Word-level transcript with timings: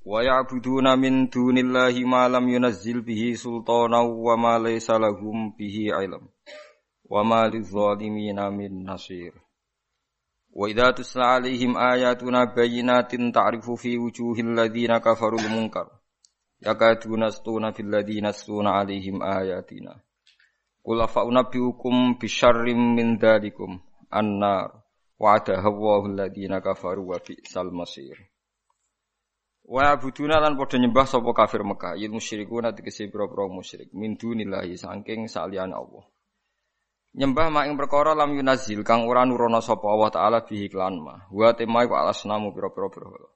Wa 0.00 0.24
ya'buduna 0.24 0.96
min 0.96 1.28
dunillahi 1.28 2.08
ma 2.08 2.24
lam 2.28 2.48
yunazzil 2.48 3.04
bihi 3.04 3.36
sultana 3.36 4.00
wa 4.00 4.36
ma 4.36 4.56
laysa 4.58 4.96
lahum 4.96 5.52
bihi 5.52 5.92
ilm. 5.92 6.24
Wa 7.04 7.24
ma 7.24 7.44
lidh-dhalimina 7.44 8.48
min 8.48 8.84
nasir. 8.84 9.36
Wa 10.50 10.70
idza 10.70 10.92
tusla 10.96 11.36
'alaihim 11.36 11.76
ayatuna 11.76 12.46
bayyinatin 12.48 13.28
ta'rifu 13.32 13.76
fi 13.76 13.98
wujuhil 13.98 14.56
ladzina 14.56 15.04
kafarul 15.04 15.44
munkar. 15.52 15.86
Yakaduna 16.64 17.28
stuna 17.30 17.72
fil 17.76 17.92
ladzina 17.92 18.32
stuna 18.32 18.80
'alaihim 18.80 19.20
ayatina. 19.20 20.00
Qul 20.80 21.02
afa 21.02 21.28
unabbiukum 21.28 22.16
bisyarrim 22.16 22.96
min 22.96 23.20
dzalikum 23.20 23.84
annar 24.08 24.80
wa'adaha 25.20 25.68
Allahu 25.68 26.08
alladzina 26.08 26.64
kafaru 26.64 27.12
wa 27.12 27.20
bi'sal 27.20 27.68
masir. 27.68 28.16
Wa 29.70 29.94
buduna 29.94 30.42
lan 30.42 30.58
padha 30.58 30.82
nyembah 30.82 31.06
sapa 31.06 31.30
kafir 31.30 31.62
Mekah, 31.62 31.94
yen 31.94 32.10
musyrikuna 32.10 32.74
tegese 32.74 33.06
pira-pira 33.06 33.46
musyrik 33.46 33.94
min 33.94 34.18
dunillahi 34.18 34.74
saking 34.74 35.30
saliyane 35.30 35.70
Allah. 35.70 36.10
Nyembah 37.14 37.54
mak 37.54 37.70
ing 37.70 37.78
perkara 37.78 38.18
lam 38.18 38.34
yunazil 38.34 38.82
kang 38.82 39.06
ora 39.06 39.22
nurono 39.22 39.62
sapa 39.62 39.86
Allah 39.86 40.10
taala 40.10 40.38
bihi 40.42 40.66
klan 40.66 40.98
ma. 40.98 41.22
Wa 41.30 41.54
temai 41.54 41.86
wa 41.86 42.02
alasnamu 42.02 42.50
pira-pira 42.50 42.90
berhala. 42.90 43.30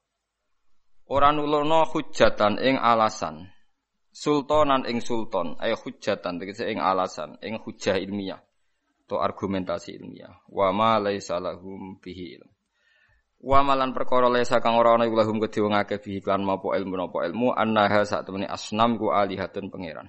Ora 1.06 1.30
nulono 1.30 1.86
hujatan 1.86 2.58
ing 2.58 2.82
alasan. 2.82 3.50
Sultanan 4.14 4.86
ing 4.90 5.02
sultan, 5.02 5.58
ay 5.58 5.74
hujatan 5.74 6.38
tegese 6.42 6.66
ing 6.70 6.78
alasan, 6.78 7.38
ing 7.42 7.62
hujah 7.62 7.98
ilmiah 7.98 8.42
atau 9.06 9.18
argumentasi 9.22 9.98
ilmiah. 9.98 10.42
Wa 10.50 10.70
ma 10.70 10.98
laisa 11.02 11.38
lahum 11.42 11.98
bihi 11.98 12.38
ilm. 12.38 12.53
Wa 13.44 13.60
malan 13.60 13.92
perkara 13.92 14.32
lesa 14.32 14.56
kang 14.64 14.80
ora 14.80 14.96
ana 14.96 15.04
iku 15.04 15.20
lahum 15.20 15.36
kedhe 15.36 15.60
wong 15.60 15.76
akeh 15.76 16.00
bihi 16.00 16.24
kan 16.24 16.40
mapo 16.40 16.72
ilmu 16.72 16.96
napa 16.96 17.28
ilmu 17.28 17.52
annaha 17.52 18.00
sak 18.08 18.24
temene 18.24 18.48
asnam 18.48 18.96
ku 18.96 19.12
alihatun 19.12 19.68
pangeran. 19.68 20.08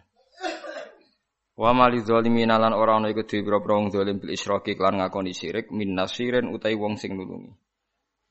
Wa 1.59 1.75
mali 1.75 2.00
zalimin 2.00 2.47
lan 2.47 2.72
ora 2.72 2.95
ana 2.95 3.11
iku 3.11 3.28
dhewe 3.28 3.44
pira-pira 3.44 3.75
wong 3.75 3.91
zalim 3.91 4.23
bil 4.23 4.31
isyraki 4.31 4.80
lan 4.80 5.03
ngakoni 5.03 5.36
syirik 5.36 5.67
min 5.75 6.00
nasirin 6.00 6.47
utai 6.47 6.80
wong 6.80 6.95
sing 6.95 7.19
nulungi. 7.19 7.52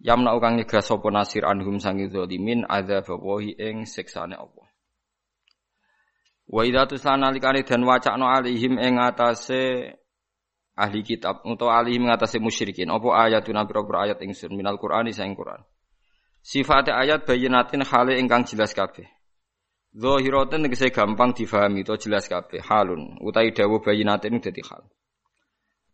Yamna 0.01 0.41
kang 0.41 0.57
nyegah 0.57 0.81
sapa 0.81 1.13
nasir 1.13 1.45
anhum 1.45 1.77
sangi 1.77 2.09
zalimin 2.09 2.65
adzab 2.65 3.05
wahi 3.21 3.53
ing 3.61 3.85
siksane 3.85 4.41
Allah. 4.41 4.67
Wa 6.49 6.65
idza 6.65 6.89
tusana 6.89 7.29
likane 7.29 7.61
dan 7.61 7.85
wacakno 7.85 8.25
alihim 8.25 8.81
ing 8.81 8.97
atase 8.97 10.01
ahli 10.75 11.07
kitab 11.07 11.47
atau 11.47 11.71
ahli 11.71 11.97
mengatasi 11.99 12.43
musyrikin. 12.43 12.91
Apa 12.91 13.31
ayatuna 13.31 13.63
pira-pira 13.65 14.11
ayat 14.11 14.19
ingsun 14.23 14.55
minal 14.55 14.77
Qur'ani 14.79 15.15
saing 15.15 15.39
Qur'an. 15.39 15.63
Sifat 16.45 16.93
ayat 16.93 17.25
bayinatin 17.25 17.87
hale 17.87 18.21
ingkang 18.21 18.45
jelas 18.45 18.75
kabeh. 18.77 19.09
Zahiratan 19.95 20.67
tegese 20.67 20.91
gampang 20.91 21.33
difahami 21.33 21.87
to 21.87 21.95
jelas 21.97 22.27
kabeh. 22.27 22.61
Halun. 22.61 23.17
Utai 23.23 23.55
dawuh 23.55 23.79
bayinatin 23.81 24.43
dadi 24.43 24.61
hal. 24.67 24.85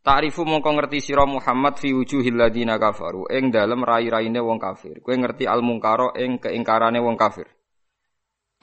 Ta'rifu 0.01 0.41
mongko 0.41 0.73
ngerti 0.73 0.97
sira 0.97 1.29
Muhammad 1.29 1.77
fi 1.77 1.93
wujuhil 1.93 2.33
ladina 2.33 2.81
kafaru. 2.81 3.29
Ing 3.29 3.53
dalem 3.53 3.85
rai-raine 3.85 4.41
wong 4.41 4.57
kafir. 4.57 4.97
Kowe 5.05 5.13
ngerti 5.13 5.45
al 5.45 5.61
mungkaro 5.61 6.17
ing 6.17 6.41
keingkarane 6.41 6.97
wong 6.97 7.13
kafir. 7.13 7.45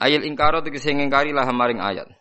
Ayil 0.03 0.27
ingkaro 0.27 0.59
tegese 0.59 0.91
ngingkari 0.91 1.31
lah 1.31 1.47
maring 1.47 1.79
ayat 1.79 2.18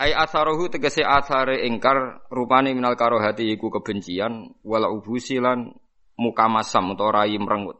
Ai 0.00 0.16
asarohu 0.16 0.72
tegese 0.72 1.04
asare 1.04 1.68
ingkar 1.68 2.24
rupane 2.32 2.72
minal 2.72 2.96
karohati 2.96 3.52
iku 3.52 3.68
kebencian 3.68 4.48
wala 4.64 4.88
ubusilan 4.88 5.76
muka 6.16 6.48
masam 6.48 6.96
atau 6.96 7.12
rai 7.12 7.36
merengut. 7.36 7.76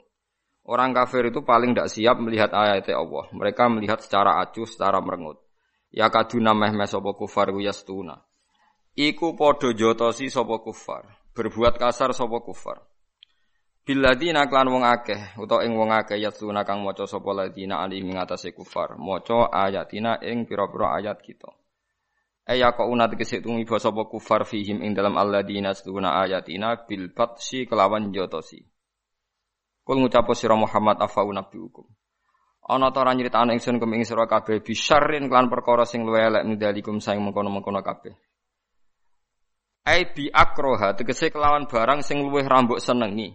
Orang 0.68 0.92
kafir 0.92 1.32
itu 1.32 1.40
paling 1.40 1.72
tidak 1.72 1.88
siap 1.88 2.20
melihat 2.20 2.52
ayat 2.52 2.84
Allah. 2.92 3.24
Mereka 3.32 3.72
melihat 3.72 4.04
secara 4.04 4.36
acuh, 4.44 4.68
secara 4.68 5.00
merengut. 5.00 5.40
Ya 5.88 6.12
kaduna 6.12 6.52
meh 6.52 6.76
meh 6.76 6.84
sopo 6.84 7.16
kufar 7.16 7.56
yastuna. 7.56 8.20
Iku 8.92 9.32
podo 9.32 9.72
jotosi 9.72 10.28
sopo 10.28 10.60
kufar. 10.60 11.08
Berbuat 11.32 11.80
kasar 11.80 12.12
sopo 12.12 12.44
kufar. 12.44 12.84
Biladina 13.80 14.44
klan 14.44 14.68
wong 14.68 14.84
akeh 14.84 15.40
utawa 15.40 15.64
ing 15.64 15.72
wong 15.72 15.88
akeh 15.88 16.20
yastuna 16.20 16.68
kang 16.68 16.84
maca 16.84 17.08
sapa 17.08 17.32
ladina 17.32 17.80
ali 17.80 18.04
ngatasi 18.04 18.52
kufar. 18.52 19.00
Maca 19.00 19.48
ayatina 19.48 20.20
ing 20.20 20.44
pira-pira 20.44 21.00
ayat 21.00 21.18
kita. 21.24 21.59
Aya 22.50 22.74
kok 22.74 22.90
una 22.90 23.06
tegese 23.06 23.38
tumiba 23.38 23.78
sapa 23.78 24.10
kufar 24.10 24.42
fihim 24.42 24.82
ing 24.82 24.90
dalam 24.90 25.14
alladzina 25.14 25.70
stuna 25.70 26.18
ayatina 26.18 26.82
bil 26.82 27.14
batsi 27.14 27.62
kelawan 27.62 28.10
jotosi. 28.10 28.58
Kul 29.86 30.02
ngucapo 30.02 30.34
sira 30.34 30.58
Muhammad 30.58 30.98
afa 30.98 31.22
unabbiukum. 31.22 31.86
Ana 32.66 32.90
ta 32.90 33.06
ora 33.06 33.14
nyritakno 33.14 33.54
ingsun 33.54 33.78
kum 33.78 33.94
ing 33.94 34.02
sira 34.02 34.26
kabeh 34.26 34.66
bisyarrin 34.66 35.30
kelan 35.30 35.46
perkara 35.46 35.86
sing 35.86 36.02
luwih 36.02 36.26
elek 36.26 36.42
mindalikum 36.42 36.98
saing 36.98 37.22
mengkono-mengkono 37.22 37.86
kabeh. 37.86 38.18
Ai 39.86 40.10
bi 40.10 40.26
akroha 40.26 40.98
tegese 40.98 41.30
kelawan 41.30 41.70
barang 41.70 42.02
sing 42.02 42.18
luwih 42.18 42.50
rambuk 42.50 42.82
senengi. 42.82 43.30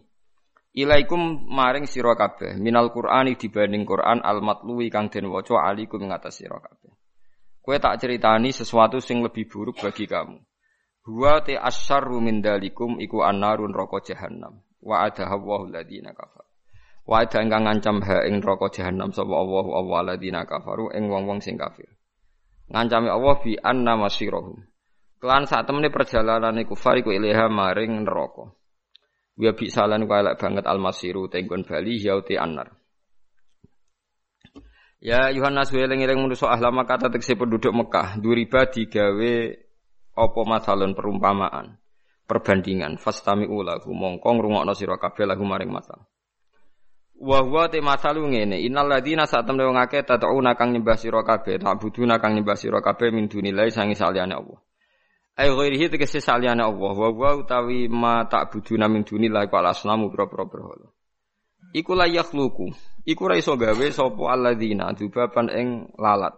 Ilaikum 0.75 1.47
maring 1.55 1.87
sira 1.87 2.19
kabeh 2.19 2.59
minal 2.59 2.91
Qur'ani 2.91 3.39
dibanding 3.39 3.87
Qur'an 3.87 4.19
al 4.19 4.43
matluwi 4.43 4.91
kang 4.91 5.07
den 5.07 5.31
waca 5.31 5.63
alikum 5.63 6.03
ing 6.03 6.11
atas 6.11 6.43
sira 6.43 6.59
kabeh. 6.59 6.84
Kue 7.65 7.81
tak 7.81 7.97
ceritani 7.97 8.53
sesuatu 8.53 9.01
sing 9.01 9.25
lebih 9.25 9.49
buruk 9.49 9.81
bagi 9.81 10.05
kamu. 10.05 10.37
Huwa 11.09 11.41
te 11.41 11.57
asyarru 11.57 12.21
min 12.21 12.37
dalikum 12.37 13.01
iku 13.01 13.25
annarun 13.25 13.73
roko 13.73 13.97
jahannam. 14.05 14.61
Wa 14.85 15.09
ada 15.09 15.33
Allahu 15.33 15.73
ladina 15.73 16.13
kafar. 16.13 16.45
Wa 17.09 17.25
ada 17.25 17.41
ingkang 17.41 17.65
ngancam 17.65 18.05
ha 18.05 18.21
ing 18.29 18.45
roko 18.45 18.69
jahannam 18.69 19.09
sapa 19.09 19.33
Allahu 19.33 19.73
Allah 19.81 20.13
ladina 20.13 20.45
kafaru 20.45 20.93
ing 20.93 21.09
wong-wong 21.09 21.41
sing 21.41 21.57
kafir. 21.57 21.89
Ngancame 22.69 23.09
Allah 23.09 23.33
bi 23.41 23.57
anna 23.57 23.97
masirahum. 23.97 24.61
Kelan 25.17 25.49
saat 25.49 25.65
temene 25.65 25.89
perjalanan 25.89 26.61
kufar 26.69 27.01
iku 27.01 27.17
ilaha 27.17 27.49
maring 27.49 28.05
neraka. 28.05 28.53
Wa 29.41 29.51
bi 29.57 29.73
salan 29.73 30.05
ku 30.05 30.13
elek 30.13 30.37
banget 30.37 30.69
almasiru 30.69 31.33
tenggon 31.33 31.65
bali 31.65 31.97
yauti 31.97 32.37
annar. 32.37 32.84
Ya 35.05 35.29
Yohanes 35.29 35.69
weling 35.69 36.01
eling 36.01 36.17
manusa 36.17 36.49
ahlama 36.49 36.81
kata 36.89 37.13
tekse 37.13 37.37
penduduk 37.37 37.69
Mekah, 37.69 38.17
duriba 38.17 38.65
digawe 38.65 39.53
apa 40.17 40.41
masalun 40.49 40.97
perumpamaan, 40.97 41.77
perbandingan, 42.25 42.97
fastami 42.97 43.45
ulahu 43.45 43.93
mongko 43.93 44.25
ngrungokno 44.25 44.73
sira 44.73 44.97
kabeh 44.97 45.29
lahu 45.29 45.45
maring 45.45 45.69
masal. 45.69 46.09
Wa 47.21 47.45
huwa 47.45 47.69
te 47.69 47.85
masalu 47.85 48.33
ngene, 48.33 48.65
innal 48.65 48.89
ladina 48.89 49.29
sak 49.29 49.45
temne 49.45 49.69
wong 49.69 49.77
akeh 49.77 50.01
tatauna 50.01 50.57
kang 50.57 50.73
nyembah 50.73 50.97
sira 50.97 51.21
kabeh, 51.21 51.61
ta'buduna 51.61 52.17
kang 52.17 52.33
nyembah 52.33 52.57
sira 52.57 52.81
kabeh 52.81 53.13
min 53.13 53.29
dunillahi 53.29 53.69
sangi 53.69 53.93
saliyane 53.93 54.33
Allah. 54.33 54.57
Ai 55.37 55.53
ghairihi 55.53 55.85
tegese 55.93 56.17
saliyane 56.17 56.65
Allah, 56.65 56.93
wa 56.97 57.13
huwa 57.13 57.45
utawi 57.45 57.85
ma 57.93 58.25
ta'buduna 58.25 58.89
min 58.89 59.05
dunillahi 59.05 59.53
qala 59.53 59.69
asnamu 59.69 60.09
pira-pira 60.09 60.49
berhala. 60.49 60.89
Iku 61.77 61.93
la 61.93 62.09
yakhluqu 62.09 62.73
Iku 63.05 63.29
ra 63.29 63.37
iso 63.37 63.53
gawe 63.53 63.85
sapa 63.93 64.33
alladzina 64.33 64.89
dzubaban 64.97 65.53
ing 65.53 65.93
lalat. 66.01 66.33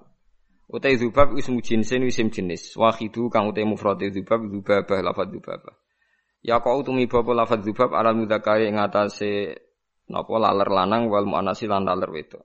Utai 0.68 1.00
dzubab 1.00 1.32
ismu 1.40 1.64
jinsin 1.64 2.04
isim 2.04 2.28
jenis. 2.28 2.76
Wahidu 2.76 3.32
kang 3.32 3.48
utai 3.48 3.64
mufrad 3.64 4.04
dzubab 4.04 4.52
dzubabah 4.52 5.00
lafadz 5.00 5.32
dzubabah. 5.32 5.76
Ya 6.44 6.60
kau 6.60 6.84
tumi 6.84 7.08
bapa 7.08 7.32
lafadz 7.32 7.64
dzubab 7.64 7.96
ala 7.96 8.12
mudzakari 8.12 8.68
ing 8.68 8.76
atase 8.76 9.56
napa 10.12 10.36
laler 10.36 10.68
lanang 10.68 11.08
wal 11.08 11.24
muannasi 11.24 11.72
lan 11.72 11.88
laler 11.88 12.12
wedok. 12.12 12.44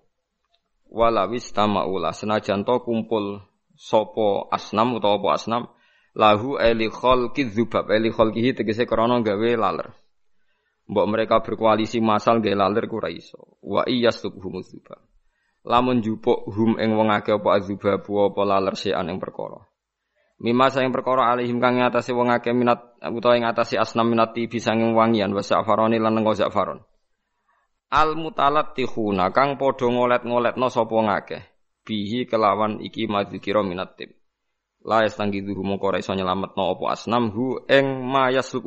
Walawis 0.86 1.50
tamaula 1.50 2.14
senajan 2.14 2.62
to 2.62 2.78
kumpul 2.86 3.42
sapa 3.74 4.54
asnam 4.54 5.02
utawa 5.02 5.18
apa 5.18 5.28
asnam 5.34 5.62
lahu 6.14 6.62
eli 6.62 6.86
khalqi 6.94 7.50
dzubab 7.50 7.90
eli 7.90 8.14
khalqihi 8.14 8.54
tegese 8.54 8.86
krana 8.86 9.18
gawe 9.18 9.50
laler. 9.58 9.90
Mbok 10.92 11.06
mereka 11.08 11.40
berkoalisi 11.40 12.04
masal 12.04 12.44
nggih 12.44 12.52
lalir 12.52 12.84
ku 12.84 13.00
iso. 13.08 13.56
Wa 13.64 13.88
iyastubhum 13.88 14.60
dzubab. 14.60 15.00
Lamun 15.64 16.04
jupuk 16.04 16.44
hum 16.52 16.76
ing 16.76 16.92
wong 16.92 17.08
akeh 17.08 17.38
apa 17.38 17.48
adzubab 17.56 18.04
apa 18.04 18.42
laler 18.44 18.76
sean 18.76 19.08
ing 19.08 19.16
perkara. 19.16 19.64
Mima 20.42 20.68
sayang 20.68 20.90
perkara 20.90 21.32
alihim 21.32 21.62
kang 21.62 21.78
ngatasi 21.78 22.12
wong 22.12 22.28
akeh 22.34 22.52
minat 22.52 22.98
utawa 22.98 23.38
ing 23.38 23.46
ngatasi 23.46 23.78
asnam 23.78 24.10
minati 24.10 24.50
bisa 24.50 24.74
ing 24.74 24.92
wangian 24.92 25.32
wa 25.32 25.40
zafaroni 25.40 25.96
lan 25.96 26.18
nggo 26.18 26.34
zafaron. 26.34 26.82
Al 27.88 28.18
mutalattihuna 28.18 29.30
kang 29.30 29.56
padha 29.56 29.86
ngolet-ngoletno 29.86 30.66
sapa 30.68 30.96
ngakeh. 30.98 31.42
bihi 31.82 32.30
kelawan 32.30 32.78
iki 32.82 33.10
madzikira 33.10 33.60
minat 33.62 33.98
tib. 33.98 34.14
La 34.82 35.06
yastangidhu 35.06 35.62
mongko 35.62 35.94
ora 35.94 35.98
iso 36.02 36.10
nyelametno 36.14 36.74
apa 36.74 36.98
asnam 36.98 37.30
hu 37.30 37.62
ing 37.70 37.86
mayasub 38.02 38.66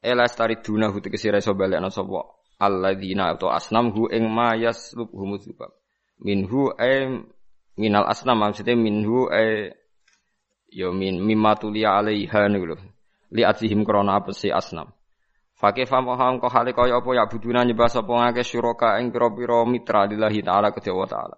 humudzuba. 0.00 0.02
Ela 0.02 0.28
stariduna 0.28 0.88
hu 0.88 1.00
tegese 1.00 1.28
ora 1.28 1.38
iso 1.38 1.54
balekno 1.54 1.90
sapa 1.90 2.24
alladzina 2.58 3.30
atau 3.30 3.48
asnam 3.48 3.90
hu 3.92 4.08
ing 4.08 4.28
mayasub 4.28 5.08
humudzuba. 5.12 5.68
Minhu 6.24 6.72
ay 6.78 7.24
minal 7.76 8.04
asnam 8.08 8.38
maksudnya 8.38 8.76
minhu 8.76 9.28
ay 9.32 9.72
yo 10.68 10.92
min 10.92 11.20
mimma 11.24 11.56
tulia 11.56 11.98
alaiha 11.98 12.48
niku 12.48 12.66
lho. 12.66 12.76
Li 13.30 13.44
atihim 13.44 13.84
krana 13.84 14.16
apa 14.20 14.32
si 14.32 14.50
asnam. 14.52 14.92
Fakih 15.60 15.86
famaham 15.86 16.40
kau 16.40 16.48
hale 16.48 16.72
kaya 16.72 16.96
apa 16.96 17.14
ya 17.14 17.28
buduna 17.28 17.64
nyembah 17.64 17.88
sapa 17.88 18.08
ngake 18.08 18.42
syuraka 18.42 18.96
ing 18.96 19.12
pira-pira 19.12 19.64
mitra 19.68 20.08
lillahi 20.08 20.40
taala 20.42 20.72
kedhe 20.72 20.92
taala. 21.08 21.36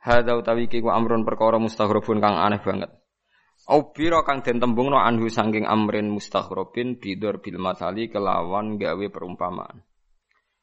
Hadza 0.00 0.32
utawi 0.38 0.70
ku 0.70 0.88
amrun 0.88 1.26
perkara 1.26 1.58
mustaghrabun 1.58 2.22
kang 2.22 2.38
aneh 2.38 2.62
banget. 2.62 2.99
Au 3.70 3.94
biro 3.94 4.26
kang 4.26 4.42
den 4.42 4.58
tembungno 4.58 4.98
anhu 4.98 5.30
sangking 5.30 5.62
amrin 5.62 6.10
mustaghrabin 6.10 6.98
bidur 6.98 7.38
bil 7.38 7.62
matali 7.62 8.10
kelawan 8.10 8.74
gawe 8.74 9.06
perumpamaan. 9.14 9.86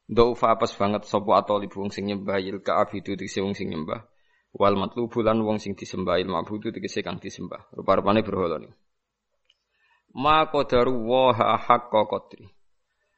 Daufa 0.07 0.55
apes 0.55 0.75
banget 0.75 1.07
sapa 1.07 1.39
atau 1.39 1.63
wong 1.63 1.91
sing 1.91 2.11
nyembah 2.11 2.39
il 2.43 2.59
ka 2.59 2.83
abidu 2.83 3.15
tegese 3.15 3.39
wong 3.39 3.55
sing 3.55 3.71
nyembah. 3.71 4.03
Wal 4.51 4.75
matlubu 4.75 5.23
lan 5.23 5.39
wong 5.39 5.59
sing 5.63 5.79
disembah 5.79 6.19
il 6.19 6.27
mabudu 6.27 6.71
tegese 6.75 6.99
kang 6.99 7.19
disembah. 7.19 7.71
Rupa-rupane 7.71 8.27
berhala 8.27 8.59
ni. 8.59 8.71
Ma 10.15 10.43
qadaru 10.51 10.91
wa 11.07 11.31
haqqa 11.31 12.01
qadri. 12.11 12.57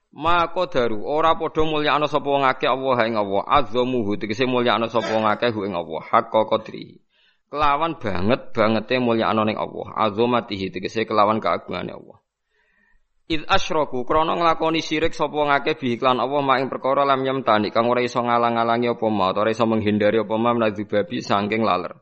Maka 0.10 0.66
daru 0.66 1.06
ora 1.06 1.38
padha 1.38 1.62
mulyakno 1.62 2.10
sapa 2.10 2.26
wong 2.26 2.42
akeh 2.42 2.66
Allah 2.66 2.98
ing 3.06 3.14
Allah 3.14 3.46
azzamuhu 3.46 4.18
tegese 4.18 4.50
mulyakno 4.50 4.90
sapa 4.90 5.06
wong 5.14 5.30
akeh 5.30 5.54
ing 5.54 5.78
Allah 5.78 6.02
hakka 6.02 6.50
qadri 6.50 6.98
kelawan 7.50 7.98
banget 7.98 8.54
bangete 8.54 8.96
mulyakno 9.02 9.42
ning 9.44 9.58
Allah. 9.58 9.88
Azamatihi 10.08 10.70
tegese 10.70 11.04
kelawan 11.10 11.42
keagungane 11.42 11.92
Allah. 11.92 12.18
Id 13.30 13.46
asyraku 13.46 14.10
krana 14.10 14.34
nglakoni 14.34 14.82
syirik 14.82 15.14
sapa 15.14 15.30
wong 15.38 15.54
akeh 15.54 15.78
bi 15.78 15.94
iklan 15.94 16.18
Allah 16.18 16.42
mak 16.42 16.66
perkara 16.66 17.06
lam 17.06 17.22
yamtani 17.22 17.70
kang 17.70 17.86
ora 17.86 18.02
iso 18.02 18.26
ngalang-alangi 18.26 18.90
apa 18.90 19.06
ma 19.06 19.30
ora 19.30 19.54
iso 19.54 19.70
menghindari 19.70 20.18
apa 20.18 20.34
ma 20.34 20.58
babi 20.58 21.22
saking 21.22 21.62
laler. 21.62 21.94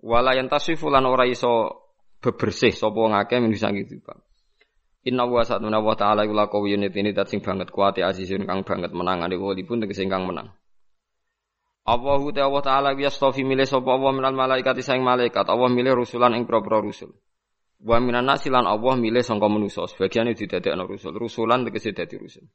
Wala 0.00 0.32
yantasifu 0.32 0.88
lan 0.88 1.04
ora 1.04 1.28
iso 1.28 1.84
bebersih 2.24 2.72
sapa 2.72 2.96
wong 2.96 3.12
akeh 3.12 3.40
min 3.44 3.52
saking 3.52 4.04
Inna 5.04 5.28
wa 5.28 5.44
satuna 5.44 5.84
wa 5.84 5.92
ta'ala 5.92 6.24
iku 6.24 6.64
ini 6.64 7.12
dat 7.12 7.28
sing 7.28 7.44
banget 7.44 7.68
kuat 7.68 8.00
ya 8.00 8.08
azizun 8.08 8.48
kang 8.48 8.64
banget 8.64 8.88
menangane 8.96 9.36
pun 9.36 9.84
tegese 9.84 10.08
kang 10.08 10.24
menang. 10.24 10.48
Allahu 11.84 12.32
ta 12.32 12.48
Allah 12.48 12.64
taala 12.64 12.90
yastafi 12.96 13.44
milih 13.44 13.68
sapa 13.68 13.92
Allah 13.92 14.12
minal 14.16 14.32
malaikat 14.32 14.80
sing 14.80 15.04
malaikat 15.04 15.44
Allah 15.44 15.68
milih 15.68 15.92
rusulan 15.92 16.32
ing 16.32 16.48
propro 16.48 16.80
rusul. 16.80 17.12
Wa 17.84 18.00
minan 18.00 18.24
nasi 18.24 18.48
lan 18.48 18.64
Allah 18.64 18.96
milih 18.96 19.20
sangka 19.20 19.44
manusa 19.52 19.84
sebagian 19.84 20.32
didadekno 20.32 20.88
rusul. 20.88 21.12
Rusulan 21.12 21.68
tegese 21.68 21.92
dadi 21.92 22.16
rusul. 22.16 22.48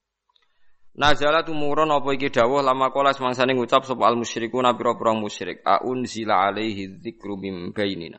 Nazala 0.98 1.46
tumurun 1.46 1.94
apa 1.94 2.10
iki 2.18 2.34
dawuh 2.34 2.66
lama 2.66 2.90
kala 2.90 3.14
semangsane 3.14 3.54
ngucap 3.54 3.86
sapa 3.86 4.10
al 4.10 4.18
musyrikuna 4.18 4.74
pira-pira 4.74 5.14
musyrik. 5.14 5.62
Aun 5.62 6.10
zila 6.10 6.50
alaihi 6.50 6.98
dzikru 6.98 7.38
mim 7.38 7.70
bainina. 7.70 8.18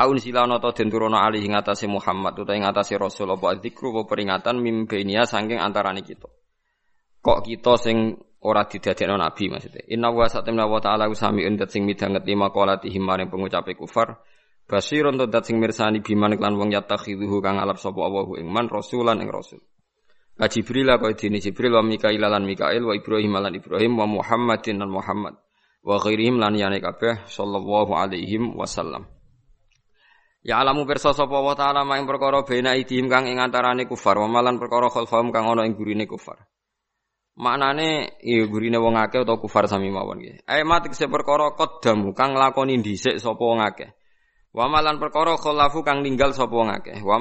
Aun 0.00 0.16
silana 0.16 0.56
ta 0.56 0.72
den 0.72 0.88
turuna 0.88 1.28
alih 1.28 1.44
ing 1.44 1.52
atase 1.52 1.84
Muhammad 1.84 2.32
utawa 2.32 2.56
ing 2.56 2.64
atase 2.64 2.96
Rasul 2.96 3.28
apa 3.36 3.60
dzikru 3.60 3.92
apa 3.92 4.08
peringatan 4.08 4.56
mimbenia 4.56 5.28
saking 5.28 5.60
antarane 5.60 6.00
kita. 6.00 6.24
Kok 7.20 7.44
kita 7.44 7.76
sing 7.76 8.16
ora 8.40 8.64
didadekno 8.64 9.16
nabi 9.20 9.52
maksudnya. 9.52 9.84
Inna 9.92 10.08
wa 10.10 10.28
satamna 10.28 10.64
wa 10.64 10.80
ta'ala 10.80 11.08
usamiun 11.12 11.56
dat 11.60 11.70
sing 11.70 11.84
midanget 11.84 12.24
lima 12.24 12.48
qalati 12.48 12.88
maring 12.96 13.28
pengucape 13.28 13.76
kufar. 13.76 14.20
Basirun 14.64 15.18
to 15.18 15.26
dat 15.26 15.44
sing 15.44 15.60
mirsani 15.60 16.00
biman 16.00 16.38
klan 16.38 16.56
wong 16.56 16.72
yatakhiduhu 16.72 17.42
kang 17.42 17.60
alap 17.60 17.76
sapa 17.76 18.00
Allahu 18.00 18.40
ing 18.40 18.48
man 18.48 18.70
rasulan 18.70 19.20
ing 19.20 19.28
rasul. 19.28 19.60
Ka 20.40 20.48
Jibril 20.48 20.88
kaya 20.88 21.12
dene 21.12 21.36
Jibril 21.36 21.76
wa 21.76 21.84
Mikail 21.84 22.16
lan 22.16 22.48
Mikail 22.48 22.80
wa 22.80 22.96
Ibrahim 22.96 23.36
lan 23.36 23.52
Ibrahim 23.52 23.92
wa 24.00 24.06
Muhammadin 24.08 24.80
lan 24.80 24.88
Muhammad 24.88 25.36
wa 25.84 26.00
ghairihim 26.00 26.40
lan 26.40 26.56
yane 26.56 26.80
kabeh 26.80 27.28
sallallahu 27.28 27.92
alaihi 27.92 28.40
wasallam. 28.56 29.04
Ya 30.40 30.56
alamu 30.64 30.88
pirsa 30.88 31.12
sapa 31.12 31.36
wa 31.36 31.52
taala 31.52 31.84
maing 31.84 32.08
perkara 32.08 32.40
bena 32.48 32.72
idhim 32.72 33.12
kang 33.12 33.28
ing 33.28 33.36
antarane 33.36 33.84
kufar 33.84 34.16
wa 34.16 34.32
malan 34.32 34.56
perkara 34.56 34.88
khalfahum 34.88 35.28
kang 35.28 35.44
ana 35.44 35.68
ing 35.68 35.76
gurine 35.76 36.08
kufar. 36.08 36.40
Maknane 37.40 38.20
iya 38.20 38.44
gurine 38.44 38.76
wong 38.76 39.00
akeh 39.00 39.24
utawa 39.24 39.40
kufar 39.40 39.64
sami 39.64 39.88
mawon 39.88 40.20
nggih. 40.20 40.44
Ae 40.44 40.60
mati 40.60 40.92
kese 40.92 41.08
perkara 41.08 41.56
qaddamu 41.56 42.12
kang 42.12 42.36
lakoni 42.36 42.76
dhisik 42.84 43.16
sapa 43.16 43.40
wong 43.40 43.64
akeh. 43.64 43.96
Wa 44.52 44.68
malan 44.68 45.00
perkara 45.00 45.40
kang 45.40 46.04
ninggal 46.04 46.36
sapa 46.36 46.52
wong 46.52 46.68
akeh. 46.68 47.00
Wa 47.00 47.16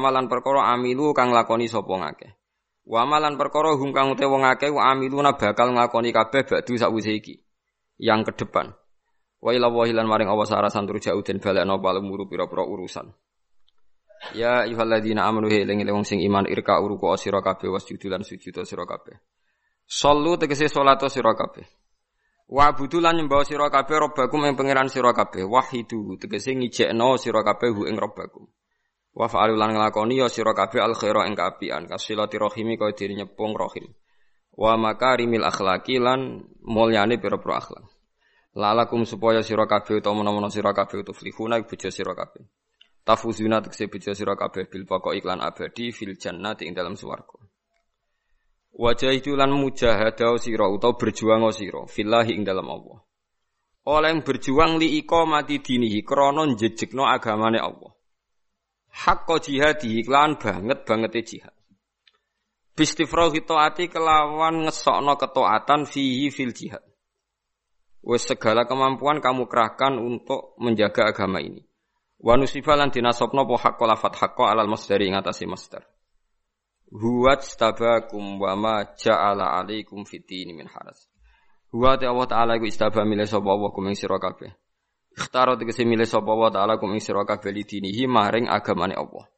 amilu 0.76 1.16
kang 1.16 1.32
lakoni 1.32 1.72
sapa 1.72 1.88
wong 1.88 2.04
akeh. 2.04 2.36
Wa 2.84 3.08
malan 3.08 3.40
perkara 3.40 3.80
hum 3.80 3.96
kang 3.96 4.12
ute 4.12 4.28
wong 4.28 4.44
akeh 4.44 4.68
wa 4.68 4.92
amiluna 4.92 5.40
bakal 5.40 5.72
nglakoni 5.72 6.12
kabeh 6.12 6.44
bakdu 6.44 6.76
sakwise. 6.76 7.16
Yang 7.96 8.20
ke 8.28 8.44
depan. 8.44 8.76
Wa 9.40 9.56
ila 9.56 9.72
hilan 9.88 10.04
maring 10.04 10.28
awas 10.28 10.52
arasan 10.52 10.84
tur 10.84 11.00
jauh 11.00 11.24
den 11.24 11.40
balekno 11.40 11.80
palumuru 11.80 12.28
pira-pira 12.28 12.68
urusan. 12.68 13.08
Ya 14.36 14.68
ayyuhalladzina 14.68 15.24
amanu 15.24 15.48
eling 15.48 15.80
wong 15.88 16.04
sing 16.04 16.20
iman 16.28 16.44
irka 16.44 16.76
uruku 16.84 17.08
sira 17.16 17.40
kabeh 17.40 17.72
wasjudu 17.72 18.12
lan 18.12 18.28
sujud 18.28 18.68
sira 18.68 18.84
kabeh. 18.84 19.16
Sallu 19.90 20.38
tegese 20.38 20.70
salat 20.70 21.02
sira 21.10 21.34
kabeh. 21.34 21.66
Wa 22.46 22.78
budu 22.78 23.02
lan 23.02 23.18
nyembah 23.18 23.42
sira 23.42 23.74
kabeh 23.74 23.98
robbakum 23.98 24.46
ing 24.46 24.54
pangeran 24.54 24.86
sira 24.86 25.18
kabeh. 25.18 25.50
Wahidu 25.50 26.14
tegese 26.22 26.54
ngijekno 26.54 27.18
sira 27.18 27.42
kabeh 27.42 27.74
ing 27.90 27.98
robbakum. 27.98 28.46
Wa 29.18 29.26
fa'alu 29.26 29.58
lan 29.58 29.74
nglakoni 29.74 30.22
ya 30.22 30.30
sira 30.30 30.54
kabeh 30.54 30.78
al 30.78 30.94
khaira 30.94 31.26
ing 31.26 31.34
kaapian 31.34 31.90
kasilati 31.90 32.38
rahimi 32.38 32.78
kaya 32.78 32.94
dene 32.94 33.26
nyepung 33.26 33.58
rahim. 33.58 33.90
Wa 34.54 34.78
makarimil 34.78 35.42
akhlaqi 35.42 35.98
lan 35.98 36.46
mulyane 36.62 37.18
pira-pira 37.18 37.58
akhlak. 37.58 37.90
Lalakum 38.54 39.10
supaya 39.10 39.42
sira 39.42 39.66
kabeh 39.66 40.06
utawa 40.06 40.22
menawa 40.22 40.54
sira 40.54 40.70
kabeh 40.70 41.02
tuflihuna 41.02 41.66
bojo 41.66 41.90
sira 41.90 42.14
kabeh. 42.14 42.46
Tafuzuna 43.02 43.66
tekse 43.66 43.90
bojo 43.90 44.14
sira 44.14 44.38
kabeh 44.38 44.70
bil 44.70 44.86
pokok 44.86 45.18
iklan 45.18 45.42
abadi 45.42 45.90
fil 45.90 46.14
jannati 46.14 46.70
ing 46.70 46.78
dalam 46.78 46.94
swarga. 46.94 47.49
Wajah 48.76 49.12
itu 49.12 49.34
lan 49.34 49.52
mujahadah 49.56 50.38
sira 50.38 50.70
utawa 50.70 50.96
berjuang 50.96 51.46
sira 51.52 51.84
fillahi 51.90 52.38
ing 52.38 52.44
dalam 52.46 52.70
Allah. 52.70 53.02
Oleh 53.90 54.14
berjuang 54.22 54.78
li 54.78 55.02
mati 55.04 55.58
dinihi 55.58 56.06
krana 56.06 56.46
njejekno 56.46 57.04
agamane 57.08 57.58
Allah. 57.58 57.92
Hakka 58.90 59.42
jihadi 59.42 60.02
iklan 60.02 60.38
banget 60.38 60.86
banget 60.86 61.14
jihad. 61.26 61.56
Bistifrahi 62.78 63.44
taati 63.44 63.92
kelawan 63.92 64.64
ngesokno 64.64 65.20
ketaatan 65.20 65.84
fihi 65.84 66.32
fil 66.32 66.54
jihad. 66.56 66.84
Wes 68.00 68.24
segala 68.24 68.64
kemampuan 68.64 69.20
kamu 69.20 69.52
kerahkan 69.52 70.00
untuk 70.00 70.56
menjaga 70.56 71.12
agama 71.12 71.44
ini. 71.44 71.68
Wa 72.20 72.40
nusifa 72.40 72.80
lan 72.80 72.92
dinasobno 72.92 73.44
po 73.44 73.60
hakko 73.60 73.84
lafat 73.84 74.16
hakko 74.16 74.48
alal 74.48 74.72
masdari 74.72 75.12
ngatasi 75.12 75.44
masdar. 75.44 75.84
Huwat 76.90 77.46
stabakum 77.46 78.42
wa 78.42 78.58
ma 78.58 78.76
ja'ala 78.98 79.62
alaikum 79.62 80.06
fitini 80.10 80.58
min 80.58 80.66
haras. 80.66 81.06
Huwa 81.70 82.02
ta 82.02 82.10
Allah 82.10 82.26
Ta'ala 82.26 82.52
iku 82.58 82.66
istaba 82.66 83.06
milih 83.06 83.30
sapa 83.30 83.46
Allah 83.46 83.70
kuming 83.70 83.94
sira 83.94 84.18
kabeh. 84.18 84.50
Ikhtaro 85.14 85.54
tegese 85.54 85.86
milih 85.86 86.10
sapa 86.10 86.34
Allah 86.34 86.50
Ta'ala 86.50 86.74
kuming 86.82 86.98
sira 86.98 87.22
kabeh 87.30 87.54
lidinihi 87.54 88.10
maring 88.10 88.50
agamane 88.50 88.98
Allah. 88.98 89.30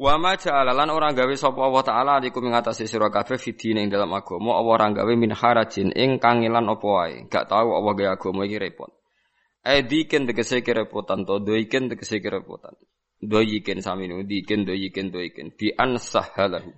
Wa 0.00 0.16
ma 0.16 0.32
ja'ala 0.32 0.72
lan 0.72 0.88
ora 0.88 1.12
gawe 1.12 1.36
sapa 1.36 1.60
Allah 1.60 1.84
taala 1.84 2.10
alikum 2.16 2.48
ing 2.48 2.56
atase 2.56 2.88
sira 2.88 3.12
kabeh 3.12 3.36
fidine 3.36 3.84
ing 3.84 3.92
dalam 3.92 4.08
agama 4.16 4.56
Allah 4.56 4.80
ora 4.80 4.88
gawe 4.88 5.12
min 5.12 5.36
harajin 5.36 5.92
ing 5.92 6.16
kangelan 6.16 6.64
apa 6.64 6.88
wae. 6.88 7.28
Gak 7.28 7.52
tahu 7.52 7.76
Allah 7.76 7.92
gawe 7.92 8.10
agama 8.16 8.48
iki 8.48 8.56
repot. 8.56 8.88
Ediken 9.60 10.24
tegese 10.24 10.64
kerepotan 10.64 11.28
to 11.28 11.44
doiken 11.44 11.92
tegese 11.92 12.16
kerepotan. 12.24 12.72
Doiken 13.20 13.84
sami 13.84 14.08
nu 14.08 14.24
diken 14.24 14.64
doiken 14.64 15.12
doiken 15.12 15.52
bi 15.52 15.68
an 15.76 16.00
sahalahu. 16.00 16.72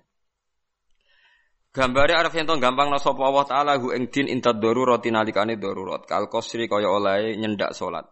Gambare 1.73 2.19
arep 2.19 2.35
ento 2.35 2.59
gampang 2.59 2.91
sapa 2.99 3.23
Allah 3.23 3.47
taala 3.47 3.73
hu 3.79 3.95
ing 3.95 4.11
din 4.11 4.27
intad 4.29 4.59
darurat 4.59 5.01
nalikane 5.01 5.57
darurat. 5.57 6.03
Kal 6.05 6.27
qasri 6.27 6.67
kaya 6.67 6.91
oleh 6.91 7.39
nyendak 7.39 7.73
salat. 7.73 8.05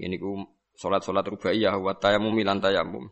Ini 0.00 0.16
ku 0.18 0.42
salat-salat 0.74 1.28
rubaiyah 1.28 1.76
wa 1.78 1.92
tayammum 1.94 2.34
lan 2.40 2.58
tayammum. 2.58 3.06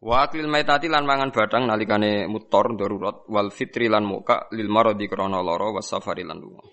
Wa 0.00 0.24
aklil 0.24 0.48
maitati 0.48 0.88
lan 0.88 1.04
mangan 1.04 1.28
badang 1.28 1.68
nalikane 1.68 2.24
mutor 2.24 2.72
darurat 2.72 3.28
wal 3.28 3.52
fitri 3.52 3.90
lan 3.90 4.08
muka 4.08 4.48
lil 4.56 4.72
maradi 4.72 5.10
krana 5.12 5.44
lara 5.44 5.76
was 5.76 5.90
safari 5.90 6.24
lan 6.24 6.40
lunga. 6.40 6.64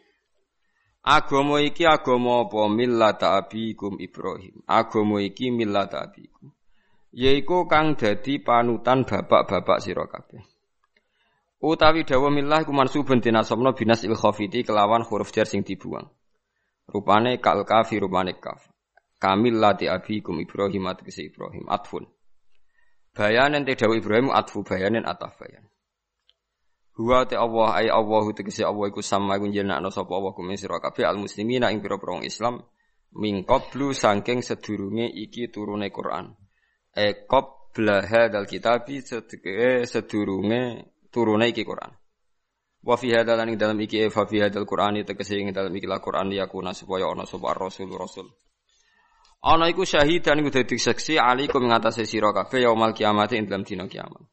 Agama 1.04 1.60
iki 1.60 1.84
agama 1.84 2.48
apa 2.48 2.72
millata 2.72 3.36
abikum 3.36 4.00
Ibrahim. 4.00 4.64
Agama 4.64 5.20
iki 5.20 5.52
millata 5.52 6.08
abikum. 6.08 6.56
Yaiku 7.16 7.68
kang 7.72 7.96
dadi 7.96 8.44
panutan 8.44 9.08
bapak-bapak 9.08 9.80
sira 9.80 10.06
kabeh. 10.08 10.44
Utawi 11.58 12.06
dawa 12.06 12.30
millah 12.30 12.62
iku 12.62 12.70
mansubun 12.76 13.18
dinasabna 13.18 13.74
binas 13.74 14.06
il 14.06 14.14
khafiti 14.14 14.62
kelawan 14.62 15.02
huruf 15.02 15.34
jar 15.34 15.50
sing 15.50 15.66
dibuang. 15.66 16.06
Rupane 16.86 17.42
kal 17.42 17.66
kafi 17.66 17.98
rupane 17.98 18.38
kaf. 18.38 18.70
Kamil 19.18 19.58
lati 19.58 19.90
abikum 19.90 20.38
Ibrahim 20.38 20.86
atkisi 20.94 21.34
Ibrahim 21.34 21.66
atfun. 21.66 22.06
Bayanen 23.18 23.66
te 23.66 23.74
dawu 23.74 23.98
Ibrahim 23.98 24.30
atfu 24.30 24.62
bayanen 24.62 25.02
ataf 25.02 25.42
bayan. 25.42 25.66
Huwa 27.02 27.26
te 27.26 27.34
Allah 27.34 27.74
ay 27.74 27.90
Allah 27.90 28.26
tegese 28.38 28.62
Allah 28.62 28.94
iku 28.94 29.02
sama 29.02 29.42
iku 29.42 29.50
jenakno 29.50 29.90
sapa 29.90 30.14
Allah 30.14 30.38
kum 30.38 30.54
sira 30.54 30.78
kabeh 30.78 31.06
al 31.10 31.18
muslimina 31.18 31.74
ing 31.74 31.82
pira-pira 31.82 32.22
Islam 32.22 32.62
min 33.18 33.42
qablu 33.42 33.98
saking 33.98 34.46
sedurunge 34.46 35.10
iki 35.10 35.50
turune 35.50 35.90
Quran. 35.90 36.38
E 36.98 37.30
qabla 37.30 38.02
hadzal 38.10 38.50
kitabi 38.50 39.06
sedurunge 39.86 40.62
turune 41.14 41.46
iki 41.54 41.62
Quran. 41.62 41.94
Wa 42.82 42.98
fi 42.98 43.14
hadzal 43.14 43.46
ing 43.46 43.54
dalam 43.54 43.78
iki 43.78 44.10
fa 44.10 44.26
fi 44.26 44.42
hadzal 44.42 44.66
Qur'ani 44.66 45.06
tegese 45.06 45.38
ing 45.38 45.54
dalam 45.54 45.70
iki 45.78 45.86
la 45.86 46.02
Qur'an 46.02 46.34
yakuna 46.34 46.74
supaya 46.74 47.06
ana 47.06 47.30
sapa 47.30 47.54
rasul 47.54 47.94
rasul. 47.94 48.26
Ana 49.46 49.70
iku 49.70 49.86
syahidan 49.86 50.42
iku 50.42 50.50
dadi 50.50 50.82
saksi 50.82 51.22
alaikum 51.22 51.70
ing 51.70 51.78
atase 51.78 52.10
sira 52.10 52.34
kabeh 52.34 52.66
yaumul 52.66 52.98
kiamat 52.98 53.30
ing 53.38 53.46
dalam 53.46 53.62
dina 53.62 53.86
kiamat. 53.86 54.26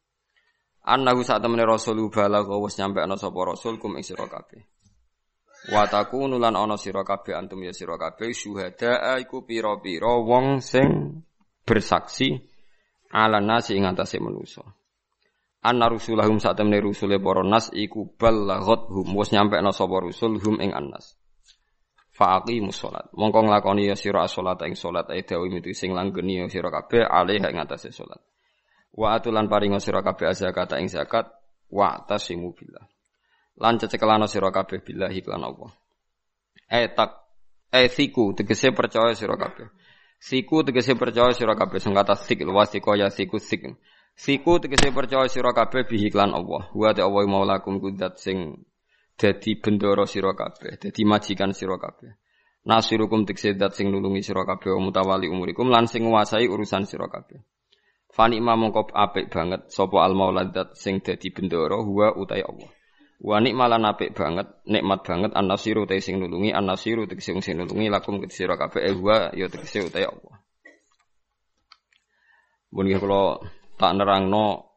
Annahu 0.89 1.21
sak 1.21 1.45
temene 1.45 1.69
rasul 1.69 2.01
balagha 2.09 2.57
wis 2.57 2.81
nyampe 2.81 2.97
ana 2.97 3.13
sapa 3.13 3.37
rasul 3.45 3.77
kum 3.77 3.93
ing 3.93 4.01
sira 4.01 4.25
kabeh. 4.25 4.65
Wa 5.69 5.85
takunu 5.85 6.41
lan 6.41 6.57
ana 6.57 6.81
sira 6.81 7.05
kabeh 7.05 7.37
antum 7.37 7.61
ya 7.61 7.73
sira 7.77 7.93
kabeh 7.93 8.33
syuhada 8.33 9.21
iku 9.21 9.45
pira-pira 9.45 10.17
wong 10.17 10.65
sing 10.65 11.21
bersaksi 11.65 12.54
ala 13.15 13.39
nasi 13.39 13.79
ing 13.79 13.87
atase 13.87 14.19
manusa. 14.19 14.67
Anna 15.63 15.87
rusulahum 15.87 16.37
sak 16.37 16.59
temene 16.59 16.83
rusule 16.83 17.17
para 17.17 17.41
nas 17.41 17.71
iku 17.73 18.11
balaghat 18.19 18.91
hum 18.91 19.15
wis 19.15 19.31
nyampe 19.31 19.55
ana 19.55 19.71
sapa 19.71 19.97
rusul 20.03 20.37
hum 20.43 20.59
ing 20.59 20.75
annas. 20.75 21.15
Fa'aqimus 22.15 22.77
sholat. 22.77 23.11
Mongko 23.15 23.49
nglakoni 23.49 23.89
ya 23.89 23.95
sira 23.97 24.27
salat 24.27 24.61
ing 24.67 24.75
salat 24.77 25.09
ae 25.09 25.25
dawi 25.25 25.51
mitu 25.51 25.73
sing 25.73 25.91
langgeni 25.91 26.43
ya 26.43 26.45
sira 26.51 26.69
kabeh 26.69 27.03
alih 27.07 27.41
ing 27.41 27.57
atase 27.57 27.89
salat. 27.89 28.21
Wa 28.93 29.17
atulan 29.19 29.49
paringa 29.51 29.81
sira 29.81 29.99
kabeh 30.05 30.31
zakat 30.31 30.75
ing 30.79 30.87
zakat 30.87 31.27
wa 31.71 31.97
tasimu 32.07 32.55
billah. 32.55 32.85
Lan 33.59 33.81
cecekelana 33.81 34.29
sira 34.29 34.53
kabeh 34.53 34.79
billahi 34.85 35.19
lan 35.27 35.43
Allah. 35.43 35.71
Tak 36.69 37.11
eh 37.73 37.89
siku 37.91 38.31
tegese 38.37 38.71
percaya 38.71 39.11
sira 39.17 39.35
kabeh. 39.35 39.67
Siku 40.25 40.65
tegese 40.65 40.97
percaya 40.97 41.29
sira 41.37 41.53
kabeh 41.53 41.77
sing 41.77 41.93
kata 41.93 42.17
sik 42.17 42.41
wasiko 42.49 42.97
ya 42.97 43.13
siku 43.13 43.37
sik. 43.37 43.77
Siku 44.17 44.57
tegese 44.57 44.89
percaya 44.89 45.29
sira 45.29 45.53
kabeh 45.53 45.85
bihi 45.85 46.09
lan 46.17 46.33
Allah. 46.33 46.65
Wa 46.73 46.97
ta 46.97 47.05
Allah 47.05 47.29
maulakum 47.29 47.77
kudat 47.77 48.17
sing 48.17 48.65
dadi 49.13 49.61
bendoro 49.61 50.09
sira 50.09 50.33
kabeh, 50.33 50.81
dadi 50.81 51.05
majikan 51.05 51.53
sira 51.53 51.77
kabeh. 51.77 52.17
Nasirukum 52.65 53.29
tegese 53.29 53.53
dat 53.53 53.77
sing 53.77 53.93
nulungi 53.93 54.25
sira 54.25 54.49
kabeh 54.49 54.73
wa 54.73 54.89
mutawali 54.89 55.29
umurikum 55.29 55.69
lan 55.69 55.85
sing 55.85 56.09
nguasai 56.09 56.49
urusan 56.49 56.89
sira 56.89 57.05
kabeh. 57.05 57.45
Fani 58.09 58.41
mongko 58.41 58.97
apik 58.97 59.29
banget 59.29 59.69
sapa 59.69 60.01
al 60.01 60.17
mauladat 60.17 60.73
sing 60.73 61.05
dadi 61.05 61.29
bendoro 61.29 61.85
huwa 61.85 62.17
utai 62.17 62.41
Allah. 62.41 62.73
Wa 63.15 63.39
nikmalan 63.39 63.87
apik 63.87 64.11
banget, 64.11 64.51
nikmat 64.67 65.07
banget 65.07 65.31
an-nasiru 65.31 65.87
te 65.87 66.03
sing 66.03 66.19
nulungi, 66.19 66.51
an-nasiru 66.51 67.07
tegese 67.07 67.31
sing 67.39 67.55
nulungi 67.55 67.87
lakum 67.87 68.19
ke 68.19 68.27
sira 68.27 68.59
kabeh 68.59 68.83
eh 68.83 68.91
huwa 68.91 69.31
ya 69.31 69.47
tegese 69.47 69.87
utai 69.87 70.03
Allah. 70.03 70.35
Mun 72.75 72.91
kula 72.91 73.39
tak 73.79 73.91
nerangno 73.95 74.67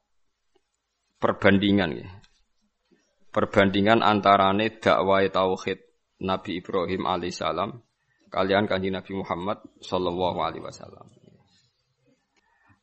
perbandingan 1.19 1.91
ya. 1.99 2.09
Perbandingan 3.35 4.07
antarane 4.07 4.79
dakwah 4.79 5.27
tauhid 5.27 5.83
Nabi 6.23 6.63
Ibrahim 6.63 7.11
alaihissalam 7.11 7.83
kalian 8.31 8.71
kanji 8.71 8.95
Nabi 8.95 9.19
Muhammad 9.19 9.59
sallallahu 9.83 10.39
alaihi 10.39 10.63
wasallam. 10.63 11.11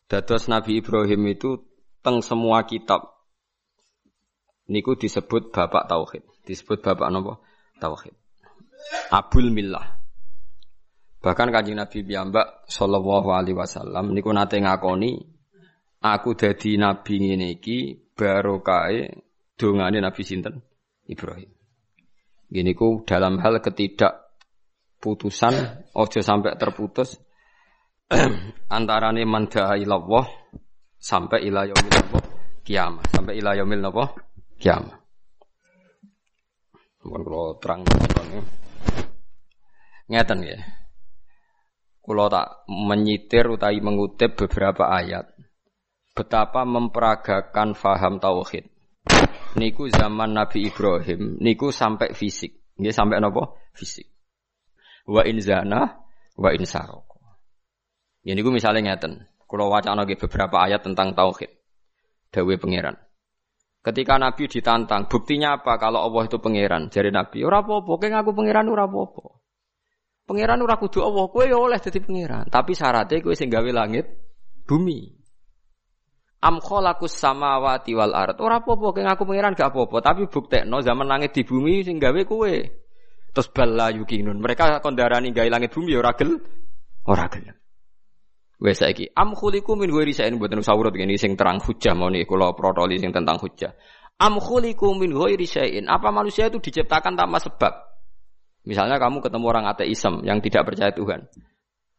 Dados 0.05 0.51
Nabi 0.51 0.83
Ibrahim 0.83 1.31
itu 1.31 1.63
teng 2.03 2.21
semua 2.21 2.67
kitab 2.67 3.14
niku 4.69 4.97
disebut 4.97 5.53
bapak 5.53 5.89
tauhid. 5.89 6.23
Disebut 6.45 6.81
bapak 6.81 7.07
napa? 7.09 7.41
Tauhid. 7.81 8.15
Abul 9.11 9.49
Millah. 9.49 9.97
Bahkan 11.25 11.49
kanjeng 11.49 11.81
Nabi 11.81 12.05
piyambak 12.05 12.69
sallallahu 12.69 13.33
alaihi 13.33 13.57
wasallam 13.57 14.13
niku 14.13 14.29
nate 14.29 14.61
ngakoni 14.61 15.17
aku 16.05 16.37
dadi 16.37 16.77
nabi 16.77 17.17
ngene 17.17 17.57
iki 17.57 17.97
barokahe 18.13 19.09
dongane 19.57 19.97
Nabi 20.05 20.21
sinten 20.21 20.61
Ibrahim. 21.09 21.49
Gini 22.45 22.77
ku 22.77 23.01
dalam 23.01 23.41
hal 23.41 23.57
ketidak 23.57 24.37
putusan 25.01 25.85
ojo 25.97 26.19
sampai 26.21 26.57
terputus 26.61 27.17
antarane 28.77 29.25
man 29.25 29.49
da'a 29.49 29.81
ilallah 29.81 30.29
sampai 30.97 31.45
ila 31.49 31.65
yaumil 31.65 31.89
napa 31.93 32.19
kiamat 32.61 33.05
sampai 33.09 33.33
ila 33.41 33.57
yaumil 33.57 33.81
napa 33.81 34.13
kiamat. 34.65 34.97
Kalau 37.05 37.53
terang 37.61 37.85
ya. 37.85 38.41
Ngeten 40.09 40.41
ya. 40.41 40.57
Kalau 42.01 42.25
tak 42.33 42.65
menyitir 42.65 43.45
utawi 43.45 43.77
mengutip 43.81 44.33
beberapa 44.33 44.89
ayat 44.89 45.29
betapa 46.17 46.65
memperagakan 46.65 47.77
faham 47.77 48.17
tauhid. 48.17 48.65
Niku 49.55 49.85
zaman 49.87 50.33
Nabi 50.33 50.67
Ibrahim, 50.67 51.37
niku 51.37 51.69
sampai 51.69 52.17
fisik. 52.17 52.65
Nggih 52.81 52.91
sampai 52.91 53.21
napa? 53.21 53.53
Fisik. 53.77 54.09
Wa 55.05 55.21
in 55.29 55.37
zana 55.45 56.01
wa 56.35 56.49
in 56.51 56.65
saroko. 56.65 57.21
Ya 58.25 58.33
niku 58.33 58.49
misalnya 58.49 58.81
ngeten. 58.97 59.29
Kalau 59.45 59.69
wacana 59.69 60.09
beberapa 60.09 60.57
ayat 60.57 60.81
tentang 60.81 61.13
tauhid. 61.13 61.53
Dawe 62.33 62.53
pangeran. 62.57 63.04
Ketika 63.85 64.17
Nabi 64.17 64.49
ditantang, 64.49 65.05
buktinya 65.05 65.61
apa 65.61 65.77
kalau 65.77 66.01
Allah 66.01 66.25
itu 66.25 66.41
pangeran? 66.41 66.89
Jadi 66.89 67.13
Nabi, 67.13 67.45
ora 67.45 67.61
apa-apa, 67.61 68.01
kowe 68.01 68.09
ngaku 68.09 68.31
pangeran 68.33 68.65
ora 68.65 68.89
apa-apa. 68.89 69.25
Pangeran 70.25 70.57
ora 70.65 70.81
kudu 70.81 71.05
Allah, 71.05 71.29
kowe 71.29 71.45
ya 71.45 71.53
oleh 71.53 71.77
dadi 71.77 72.01
pangeran. 72.01 72.49
Tapi 72.49 72.73
syaratnya 72.73 73.21
kowe 73.21 73.37
sing 73.37 73.53
gawe 73.53 73.69
langit, 73.69 74.09
bumi. 74.65 75.13
Am 76.41 76.57
khalaqus 76.57 77.13
samawati 77.13 77.93
wal 77.93 78.17
ard. 78.17 78.41
Ora 78.41 78.57
apa-apa 78.65 78.89
kowe 78.89 79.01
ngaku 79.05 79.21
pangeran 79.21 79.53
gak 79.53 79.69
apa-apa, 79.69 79.97
tapi 80.01 80.25
buktekno 80.33 80.81
zaman 80.81 81.05
langit 81.05 81.37
di 81.37 81.45
bumi 81.45 81.85
sing 81.85 82.01
gawe 82.01 82.21
kowe. 82.25 82.55
Terus 83.37 83.47
bala 83.53 83.93
yukinun. 83.93 84.41
Mereka 84.41 84.81
kondarani 84.81 85.29
gawe 85.29 85.45
langit 85.45 85.69
bumi 85.69 85.93
ya 85.93 86.01
ora 86.01 86.17
gel, 86.17 86.41
ora 87.05 87.29
gelem. 87.29 87.53
Wes 88.55 88.79
saiki 88.79 89.11
am 89.11 89.35
khuliqu 89.35 89.75
min 89.75 89.91
ghairi 89.91 90.15
sa'in 90.15 90.39
mboten 90.39 90.63
sawurut 90.63 90.95
ngene 90.95 91.19
sing 91.19 91.35
terang 91.35 91.59
hujah 91.59 91.91
mau 91.91 92.07
nih 92.07 92.23
kula 92.23 92.55
protoli 92.55 92.95
sing 92.95 93.11
tentang 93.11 93.35
hujah. 93.39 93.75
Am 94.15 94.39
khuliqu 94.39 94.87
min 94.95 95.11
ghairi 95.11 95.43
sa'in. 95.43 95.91
Apa 95.91 96.11
manusia 96.15 96.47
itu 96.47 96.63
diciptakan 96.63 97.19
tanpa 97.19 97.43
sebab? 97.43 97.73
Misalnya 98.65 98.97
kamu 98.97 99.21
ketemu 99.21 99.45
orang 99.45 99.65
ateisme 99.69 100.23
yang 100.23 100.39
tidak 100.39 100.71
percaya 100.71 100.89
Tuhan. 100.95 101.27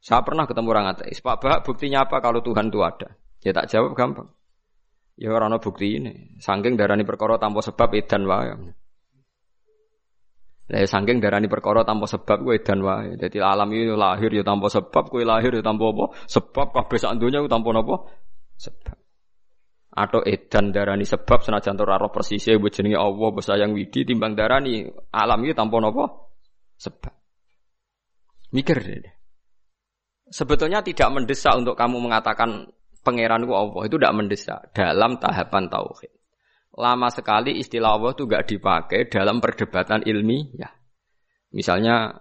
Saya 0.00 0.22
pernah 0.22 0.46
ketemu 0.46 0.68
orang 0.70 0.86
ateis. 0.94 1.18
Pak 1.18 1.36
Bah, 1.42 1.60
buktinya 1.62 2.06
apa 2.06 2.18
kalau 2.22 2.42
Tuhan 2.42 2.70
itu 2.70 2.80
ada? 2.82 3.14
Ya 3.42 3.54
tak 3.54 3.70
jawab 3.70 3.94
gampang. 3.94 4.32
Ya 5.16 5.32
orang 5.32 5.56
bukti 5.58 5.96
ini. 5.96 6.36
Sangking 6.42 6.76
darani 6.76 7.06
perkara 7.06 7.40
tanpa 7.40 7.64
sebab 7.64 7.94
edan 7.96 8.26
wae. 8.28 8.54
Lah 10.66 10.82
ya 10.82 10.88
saking 10.90 11.22
darani 11.22 11.46
perkara 11.46 11.86
tanpa 11.86 12.10
sebab 12.10 12.42
kowe 12.42 12.50
edan 12.50 12.82
wae. 12.82 13.14
Dadi 13.14 13.38
alam 13.38 13.70
ini 13.70 13.94
lahir 13.94 14.34
ya 14.34 14.42
tanpa 14.42 14.66
sebab, 14.66 15.06
kowe 15.06 15.22
lahir 15.22 15.54
ya 15.54 15.62
tanpa 15.62 15.94
apa? 15.94 16.04
Sebab 16.26 16.66
kabeh 16.74 16.98
sak 16.98 17.22
donya 17.22 17.38
ku 17.38 17.46
tanpa 17.46 17.70
napa? 17.70 18.10
Sebab. 18.58 18.96
Atau 19.96 20.20
edan 20.26 20.74
darani 20.74 21.06
sebab 21.06 21.38
senajan 21.46 21.78
ora 21.78 21.96
roh 22.02 22.10
persise 22.10 22.58
mbok 22.58 22.68
jenenge 22.74 22.98
Allah 22.98 23.30
mbok 23.30 23.40
sayang 23.46 23.72
widi 23.78 24.02
timbang 24.02 24.34
darani 24.34 24.90
alam 25.14 25.38
ini 25.46 25.54
tanpa 25.54 25.78
napa? 25.78 26.04
Sebab. 26.82 27.14
Mikir 28.50 28.78
deh. 28.82 29.14
Sebetulnya 30.26 30.82
tidak 30.82 31.14
mendesak 31.14 31.54
untuk 31.54 31.78
kamu 31.78 32.02
mengatakan 32.02 32.66
pangeranku 33.06 33.54
Allah 33.54 33.86
itu 33.86 33.94
tidak 33.94 34.14
mendesak 34.18 34.58
dalam 34.74 35.22
tahapan 35.22 35.70
tauhid 35.70 36.15
lama 36.76 37.08
sekali 37.08 37.56
istilah 37.56 37.96
Allah 37.96 38.12
itu 38.12 38.28
gak 38.28 38.44
dipakai 38.52 39.08
dalam 39.08 39.40
perdebatan 39.40 40.04
ilmiah. 40.04 40.72
Misalnya 41.56 42.20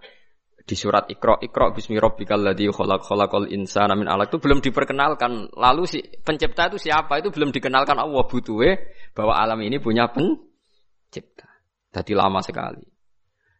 di 0.66 0.74
surat 0.74 1.06
Iqra 1.06 1.38
Iqra 1.38 1.70
bismi 1.70 1.94
rabbikal 2.00 2.42
ladzi 2.42 2.66
khalaq 2.66 3.06
khalaqal 3.06 3.46
insana 3.54 3.94
min 3.94 4.10
alaq 4.10 4.34
itu 4.34 4.42
belum 4.42 4.58
diperkenalkan. 4.64 5.54
Lalu 5.54 5.82
si 5.86 5.98
pencipta 6.02 6.72
itu 6.72 6.80
siapa? 6.80 7.22
Itu 7.22 7.30
belum 7.30 7.54
dikenalkan 7.54 8.00
Allah 8.00 8.24
butuhe 8.26 8.70
bahwa 9.14 9.38
alam 9.38 9.62
ini 9.62 9.78
punya 9.78 10.10
pencipta. 10.10 11.46
Tadi 11.94 12.12
lama 12.18 12.42
sekali. 12.42 12.82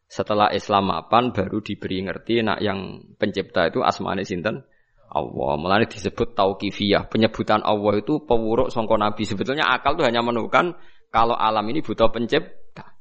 Setelah 0.06 0.50
Islam 0.50 0.90
mapan 0.90 1.30
baru 1.30 1.62
diberi 1.62 2.02
ngerti 2.02 2.42
nak 2.42 2.58
yang 2.62 3.02
pencipta 3.18 3.70
itu 3.70 3.82
asmane 3.82 4.26
sinten? 4.26 4.66
Allah. 5.08 5.52
Mulane 5.58 5.86
disebut 5.86 6.34
tauqifiyah. 6.36 7.08
Penyebutan 7.08 7.62
Allah 7.62 8.02
itu 8.02 8.22
pewuruk 8.22 8.68
songko 8.70 8.98
Nabi. 8.98 9.22
Sebetulnya 9.24 9.66
akal 9.70 9.96
itu 9.96 10.04
hanya 10.04 10.20
menemukan 10.22 10.76
kalau 11.14 11.38
alam 11.38 11.64
ini 11.70 11.80
butuh 11.80 12.10
pencipta. 12.10 12.98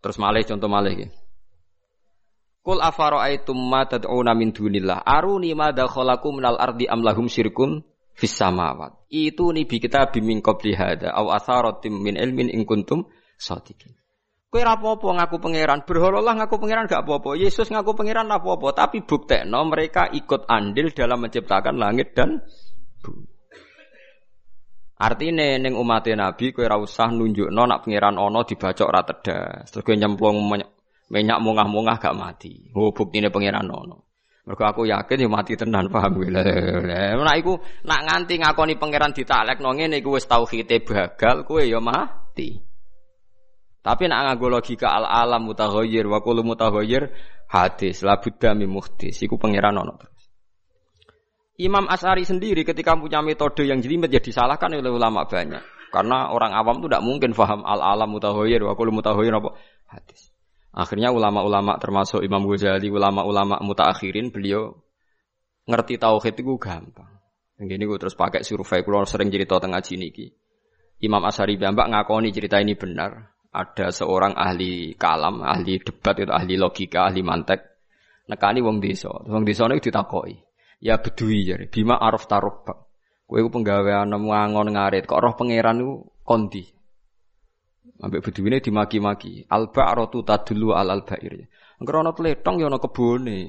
Terus 0.00 0.16
malih 0.20 0.44
contoh 0.44 0.68
malih 0.68 0.92
gitu. 1.06 1.14
Kul 2.64 2.80
afara'aitum 2.80 3.60
ma 3.60 3.84
tad'una 3.84 4.32
min 4.32 4.56
dunillah 4.56 5.04
aruni 5.04 5.52
ma 5.52 5.68
dakhalakum 5.68 6.40
minal 6.40 6.56
ardi 6.56 6.88
am 6.88 7.04
lahum 7.04 7.28
syirkun 7.28 7.84
fis 8.16 8.32
samawat. 8.32 9.04
Itu 9.12 9.52
nih 9.52 9.68
kita 9.68 10.08
bimin 10.08 10.40
qabli 10.40 10.72
hada 10.72 11.12
aw 11.12 11.28
atharatim 11.36 12.00
min 12.00 12.16
ilmin 12.16 12.48
in 12.48 12.64
kuntum. 12.64 13.04
Kowe 14.54 14.62
ora 14.62 14.78
apa-apa 14.78 15.18
ngaku 15.18 15.36
pangeran, 15.42 15.82
berhololah 15.82 16.38
ngaku 16.38 16.62
pangeran 16.62 16.86
gak 16.86 17.02
apa-apa. 17.02 17.34
Yesus 17.34 17.74
ngaku 17.74 17.98
pangeran 17.98 18.30
apa-apa, 18.30 18.70
tapi 18.70 19.02
buktekno 19.02 19.66
mereka 19.66 20.06
ikut 20.14 20.46
andil 20.46 20.94
dalam 20.94 21.26
menciptakan 21.26 21.74
langit 21.74 22.14
dan 22.14 22.38
bumi. 23.02 23.26
Artinya 24.94 25.58
neng 25.58 25.74
umat 25.74 26.06
Nabi 26.06 26.54
kowe 26.54 26.62
ora 26.62 26.78
usah 26.78 27.10
nunjukno 27.10 27.66
nak 27.66 27.82
pangeran 27.82 28.14
ono 28.14 28.46
dibacok 28.46 28.86
ora 28.86 29.02
tedas. 29.02 29.74
Terus 29.74 29.82
kowe 29.82 29.98
nyemplung 29.98 30.38
minyak 31.10 31.38
mungah-mungah 31.42 31.98
gak 31.98 32.14
mati. 32.14 32.70
Oh 32.78 32.94
buktine 32.94 33.34
pangeran 33.34 33.66
ono. 33.66 34.06
Mergo 34.46 34.70
aku 34.70 34.86
yakin 34.86 35.18
ya 35.18 35.26
mati 35.26 35.58
tenan 35.58 35.90
paham 35.90 36.14
gue. 36.14 36.30
Nah 36.30 37.34
iku 37.34 37.58
nak 37.90 38.00
nganti 38.06 38.38
ngakoni 38.38 38.78
pangeran 38.78 39.10
ditaklekno 39.18 39.74
ngene 39.74 39.98
iku 39.98 40.14
wis 40.14 40.30
tauhide 40.30 40.78
bagal 40.78 41.42
kowe 41.42 41.58
ya 41.58 41.82
mati. 41.82 42.73
Tapi 43.84 44.08
nak 44.08 44.20
nganggo 44.24 44.48
logika 44.48 44.96
al 44.96 45.04
alam 45.04 45.44
mutaghayyir 45.44 46.08
wa 46.08 46.24
kullu 46.24 46.40
mutaghayyir 46.40 47.12
hadis 47.52 48.00
la 48.00 48.16
budda 48.16 48.56
min 48.56 48.72
muhdis 48.72 49.20
iku 49.20 49.36
ono 49.36 49.92
terus. 50.00 50.24
Imam 51.60 51.84
As'ari 51.86 52.24
sendiri 52.24 52.64
ketika 52.64 52.96
punya 52.96 53.20
metode 53.20 53.68
yang 53.68 53.84
jelimet 53.84 54.08
ya 54.08 54.24
disalahkan 54.24 54.72
oleh 54.72 54.88
ulama 54.88 55.28
banyak. 55.28 55.60
Karena 55.92 56.32
orang 56.32 56.56
awam 56.56 56.80
itu 56.80 56.88
tidak 56.90 57.04
mungkin 57.04 57.30
faham 57.36 57.60
al 57.62 57.84
alam 57.84 58.08
mutaghayyir 58.08 58.64
wa 58.64 58.72
kullu 58.72 58.90
mutaghayyir 58.90 59.36
apa 59.36 59.52
hadis. 59.92 60.32
Akhirnya 60.74 61.14
ulama-ulama 61.14 61.78
termasuk 61.78 62.24
Imam 62.26 62.42
Ghazali, 62.50 62.90
ulama-ulama 62.90 63.62
mutaakhirin 63.62 64.34
beliau 64.34 64.74
ngerti 65.70 66.02
tauhid 66.02 66.34
itu 66.34 66.56
gampang. 66.58 67.14
Ini 67.54 67.78
gue 67.78 67.98
terus 68.02 68.18
pakai 68.18 68.42
survei, 68.42 68.82
kalau 68.82 69.06
sering 69.06 69.30
cerita 69.30 69.62
tengah 69.62 69.78
niki. 69.78 70.34
Imam 70.98 71.22
Asyari 71.22 71.54
Bambak 71.54 71.86
ngakoni 71.86 72.34
cerita 72.34 72.58
ini 72.58 72.74
benar. 72.74 73.33
Ada 73.54 73.94
seorang 73.94 74.34
ahli 74.34 74.98
kalam, 74.98 75.46
ahli 75.46 75.78
debat 75.78 76.18
itu 76.18 76.34
ahli 76.34 76.58
logika, 76.58 77.06
ahli 77.06 77.22
mantek. 77.22 77.62
Nekani 78.26 78.58
wong 78.66 78.82
desa. 78.82 79.14
Wong 79.30 79.46
desa 79.46 79.70
itu 79.70 79.94
ditakoi. 79.94 80.34
Ya 80.82 80.98
bedui 80.98 81.46
jadi. 81.46 81.70
Bima 81.70 81.94
araf 81.94 82.26
taruh 82.26 82.66
bak. 82.66 82.90
Kue 83.30 83.46
penggawean 83.46 84.10
ngangon 84.10 84.74
ngarit. 84.74 85.06
Kok 85.06 85.20
roh 85.22 85.32
pangeran 85.38 85.80
itu 85.80 86.02
kondi. 86.26 86.64
Ambek 88.02 88.26
bedune 88.26 88.58
dimaki-maki. 88.58 89.46
Al 89.46 89.70
ba'ratu 89.70 90.26
tadullu 90.26 90.74
al 90.74 90.90
al 90.90 91.06
ba'ir. 91.06 91.46
Engko 91.78 91.94
ana 91.94 92.10
tletong 92.10 92.58
ya 92.58 92.66
ana 92.66 92.82
kebone. 92.82 93.40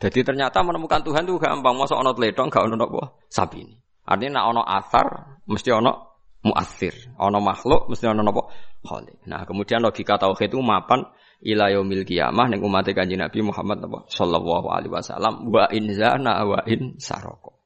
Jadi 0.00 0.20
ternyata 0.24 0.60
menemukan 0.60 1.00
Tuhan 1.00 1.24
itu 1.24 1.40
gampang. 1.40 1.72
Masa 1.78 1.96
ana 1.96 2.12
tletong 2.12 2.52
gak 2.52 2.68
ana 2.68 2.76
napa? 2.76 3.16
Sapi 3.32 3.64
ini. 3.64 3.74
Artinya 4.04 4.42
nak 4.42 4.46
ana 4.50 4.62
asar 4.66 5.06
mesti 5.46 5.70
ana 5.70 6.09
muasir. 6.44 6.94
Ana 7.20 7.38
makhluk 7.40 7.88
mesti 7.92 8.08
ana 8.08 8.24
napa? 8.24 8.48
Khaliq. 8.80 9.28
Nah, 9.28 9.44
kemudian 9.44 9.84
logika 9.84 10.16
tauhid 10.16 10.48
itu 10.48 10.60
mapan 10.64 11.04
ila 11.44 11.68
yaumil 11.72 12.04
qiyamah 12.04 12.48
ning 12.48 12.60
umat 12.64 12.88
Kanjeng 12.92 13.20
Nabi 13.20 13.44
Muhammad 13.44 13.84
sallallahu 14.08 14.66
alaihi 14.72 14.92
wasallam 14.92 15.48
wa 15.52 15.68
in 15.72 15.92
zana 15.92 16.44
wa 16.44 16.60
in 16.64 16.96
saroko. 16.96 17.60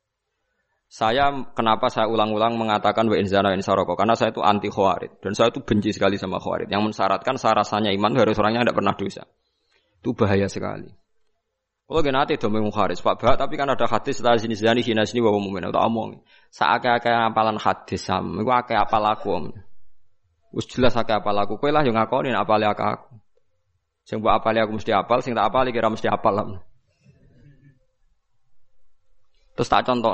Saya 0.94 1.26
kenapa 1.58 1.90
saya 1.90 2.06
ulang-ulang 2.06 2.54
mengatakan 2.54 3.10
wa 3.10 3.18
inzana 3.18 3.50
wa 3.50 3.56
insaroko 3.58 3.98
karena 3.98 4.14
saya 4.14 4.30
itu 4.30 4.38
anti 4.46 4.70
khawarid 4.70 5.18
dan 5.18 5.34
saya 5.34 5.50
itu 5.50 5.58
benci 5.66 5.90
sekali 5.90 6.14
sama 6.14 6.38
khawarid 6.38 6.70
yang 6.70 6.86
mensyaratkan 6.86 7.34
saya 7.34 7.66
rasanya 7.66 7.90
iman 7.98 8.14
harus 8.14 8.38
orangnya 8.38 8.62
tidak 8.62 8.78
pernah 8.78 8.94
dosa. 8.94 9.26
Itu 9.98 10.14
bahaya 10.14 10.46
sekali. 10.46 10.94
Kalau 11.84 12.00
gak 12.00 12.16
nanti 12.16 12.34
domeng 12.40 12.72
khawarid 12.72 12.96
Pak 12.96 13.20
Bah, 13.20 13.36
tapi 13.36 13.60
kan 13.60 13.68
ada 13.68 13.84
hadis 13.84 14.16
setelah 14.16 14.40
sini 14.40 14.56
zani 14.56 14.80
hina 14.80 15.04
sini 15.04 15.20
wa 15.20 15.36
mu'min 15.36 15.68
atau 15.68 15.84
omong. 15.84 16.24
Saake 16.48 16.88
ake 16.88 17.12
apalan 17.12 17.60
hadis 17.60 18.08
sam, 18.08 18.40
iku 18.40 18.50
ake 18.56 18.72
apal 18.72 19.04
aku. 19.04 19.52
Wis 20.56 20.64
jelas 20.64 20.96
ake 20.96 21.12
apal 21.12 21.36
aku, 21.36 21.60
kowe 21.60 21.68
lah 21.68 21.84
yang 21.84 21.92
ngakoni 21.92 22.32
apal 22.32 22.56
aku. 22.64 23.20
Sing 24.08 24.24
mbok 24.24 24.32
apal 24.32 24.56
aku 24.56 24.80
mesti 24.80 24.96
apal, 24.96 25.20
sing 25.20 25.36
tak 25.36 25.44
apal 25.52 25.68
kira 25.68 25.92
mesti 25.92 26.08
apal 26.08 26.32
lah. 26.32 26.46
Terus 29.54 29.68
tak 29.68 29.84
contoh, 29.84 30.12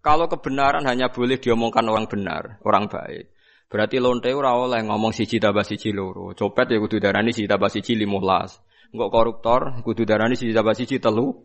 kalau 0.00 0.30
kebenaran 0.30 0.86
hanya 0.86 1.10
boleh 1.10 1.36
diomongkan 1.36 1.84
orang 1.90 2.06
benar, 2.06 2.62
orang 2.62 2.86
baik. 2.86 3.34
Berarti 3.68 4.00
lonte 4.00 4.32
ora 4.32 4.56
oleh 4.56 4.80
ngomong 4.80 5.12
siji 5.12 5.36
tambah 5.36 5.60
siji 5.60 5.92
loro. 5.92 6.32
Copet 6.32 6.72
ya 6.72 6.80
kudu 6.80 6.96
darani 7.04 7.36
siji 7.36 7.44
tambah 7.44 7.68
siji 7.68 8.00
15. 8.00 8.67
Enggak 8.88 9.10
koruptor 9.12 9.60
kudu 9.84 10.08
darani 10.08 10.34
siji 10.34 10.56
tambah 10.56 10.72
siji 10.72 10.96
13. 10.96 11.44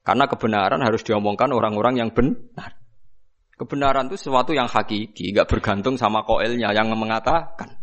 Karena 0.00 0.24
kebenaran 0.26 0.80
harus 0.82 1.04
diomongkan 1.06 1.52
orang-orang 1.54 2.02
yang 2.02 2.10
benar. 2.10 2.80
Kebenaran 3.54 4.08
itu 4.08 4.16
sesuatu 4.16 4.56
yang 4.56 4.66
hakiki, 4.66 5.36
enggak 5.36 5.46
bergantung 5.52 6.00
sama 6.00 6.24
koelnya 6.24 6.72
yang 6.72 6.88
mengatakan. 6.96 7.80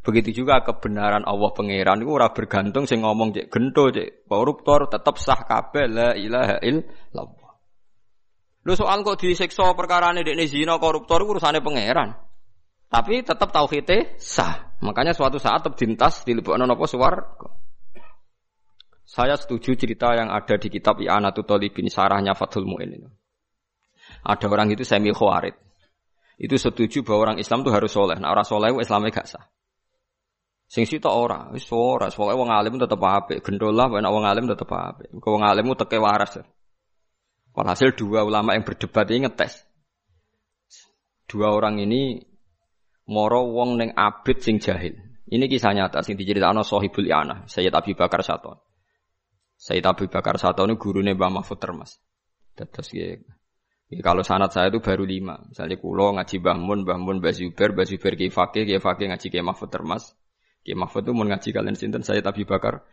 Begitu 0.00 0.40
juga 0.40 0.64
kebenaran 0.64 1.26
Allah 1.28 1.52
pangeran 1.52 2.00
itu 2.00 2.08
ora 2.08 2.32
bergantung 2.32 2.88
sing 2.88 3.04
ngomong 3.04 3.34
cek 3.34 3.52
gento 3.52 3.92
cek 3.92 4.24
koruptor 4.24 4.88
tetap 4.88 5.20
sah 5.20 5.44
kabeh 5.44 5.84
la 5.84 6.08
ilaha 6.16 6.56
illallah. 6.64 7.52
Lu 8.64 8.72
soal 8.72 9.04
kok 9.04 9.20
disiksa 9.20 9.68
ini 9.68 10.24
dekne 10.24 10.48
zina 10.48 10.80
koruptor 10.80 11.28
urusane 11.28 11.60
pangeran. 11.60 12.16
Tapi 12.88 13.20
tetap 13.20 13.52
tauhidnya 13.52 14.16
sah. 14.16 14.80
Makanya 14.80 15.12
suatu 15.12 15.36
saat 15.36 15.60
tetap 15.60 15.76
dintas 15.76 16.24
dilebokno 16.24 16.64
napa 16.64 16.88
swarga. 16.88 17.57
Saya 19.08 19.40
setuju 19.40 19.72
cerita 19.72 20.12
yang 20.12 20.28
ada 20.28 20.60
di 20.60 20.68
kitab 20.68 21.00
I'anatul 21.00 21.48
Talibin 21.48 21.88
sarahnya 21.88 22.36
Fathul 22.36 22.68
Mu'in 22.68 22.92
itu. 22.92 23.08
Ada 24.20 24.52
orang 24.52 24.68
itu 24.68 24.84
semi 24.84 25.08
khawarid. 25.16 25.56
Itu 26.36 26.60
setuju 26.60 27.00
bahwa 27.00 27.32
orang 27.32 27.36
Islam 27.40 27.64
itu 27.64 27.72
harus 27.72 27.88
soleh. 27.88 28.20
Nah 28.20 28.28
orang 28.28 28.44
soleh 28.44 28.68
itu 28.68 28.84
Islamnya 28.84 29.16
gak 29.16 29.26
sah. 29.32 29.44
Sing 30.68 30.84
sita 30.84 31.08
ora, 31.08 31.48
wis 31.48 31.64
ora, 31.72 32.12
soalnya 32.12 32.36
wong 32.36 32.52
alim 32.52 32.76
tetep 32.76 33.00
apik, 33.00 33.40
gendolah 33.40 33.88
nek 33.88 34.12
wong 34.12 34.28
alim 34.28 34.44
tetep 34.44 34.68
apik. 34.68 35.08
Kau 35.24 35.40
wong 35.40 35.44
alim 35.48 35.72
teke 35.72 35.96
waras. 35.96 36.44
Walhasil 37.56 37.96
dua 37.96 38.28
ulama 38.28 38.52
yang 38.52 38.68
berdebat 38.68 39.08
ini 39.08 39.24
ngetes. 39.24 39.64
Dua 41.24 41.56
orang 41.56 41.80
ini 41.80 42.20
moro 43.08 43.48
wong 43.48 43.80
neng 43.80 43.96
abid 43.96 44.44
sing 44.44 44.60
jahil. 44.60 44.92
Ini 45.32 45.48
kisah 45.48 45.72
nyata 45.72 46.04
sing 46.04 46.20
diceritakan 46.20 46.60
Sohibul 46.60 47.08
Iana, 47.08 47.48
Sayyid 47.48 47.72
Abi 47.72 47.96
Bakar 47.96 48.20
Sato. 48.20 48.67
Sayyid 49.58 49.84
Abi 49.84 50.06
Bakar 50.06 50.38
Sato 50.38 50.62
ini 50.64 50.78
gurunya 50.78 51.12
Mbah 51.18 51.42
Mahfud 51.42 51.58
Termas. 51.58 51.98
Terus 52.54 52.88
ya, 52.94 53.18
ya, 53.90 54.00
kalau 54.02 54.22
sanat 54.22 54.54
saya 54.54 54.70
itu 54.70 54.78
baru 54.78 55.02
lima. 55.02 55.42
Misalnya 55.50 55.76
kulo 55.82 56.14
ngaji 56.14 56.38
Mbah 56.38 56.56
Mun, 56.58 56.78
Mbah 56.86 56.98
Mun, 56.98 57.16
Mbah 57.18 57.34
Zubair, 57.34 57.74
Mbah 57.74 57.86
Zubair 57.86 58.14
Ki 58.14 58.30
Fakih, 58.30 58.64
Ki 58.64 58.78
ngaji 58.78 59.26
Ki 59.28 59.38
Mahfud 59.42 59.70
Termas. 59.70 60.14
Ki 60.62 60.78
Mahfud 60.78 61.02
itu 61.02 61.12
mau 61.12 61.26
ngaji 61.26 61.50
kalian 61.50 61.74
sinten 61.74 62.06
Sayyid 62.06 62.22
Abi 62.22 62.46
Bakar. 62.46 62.86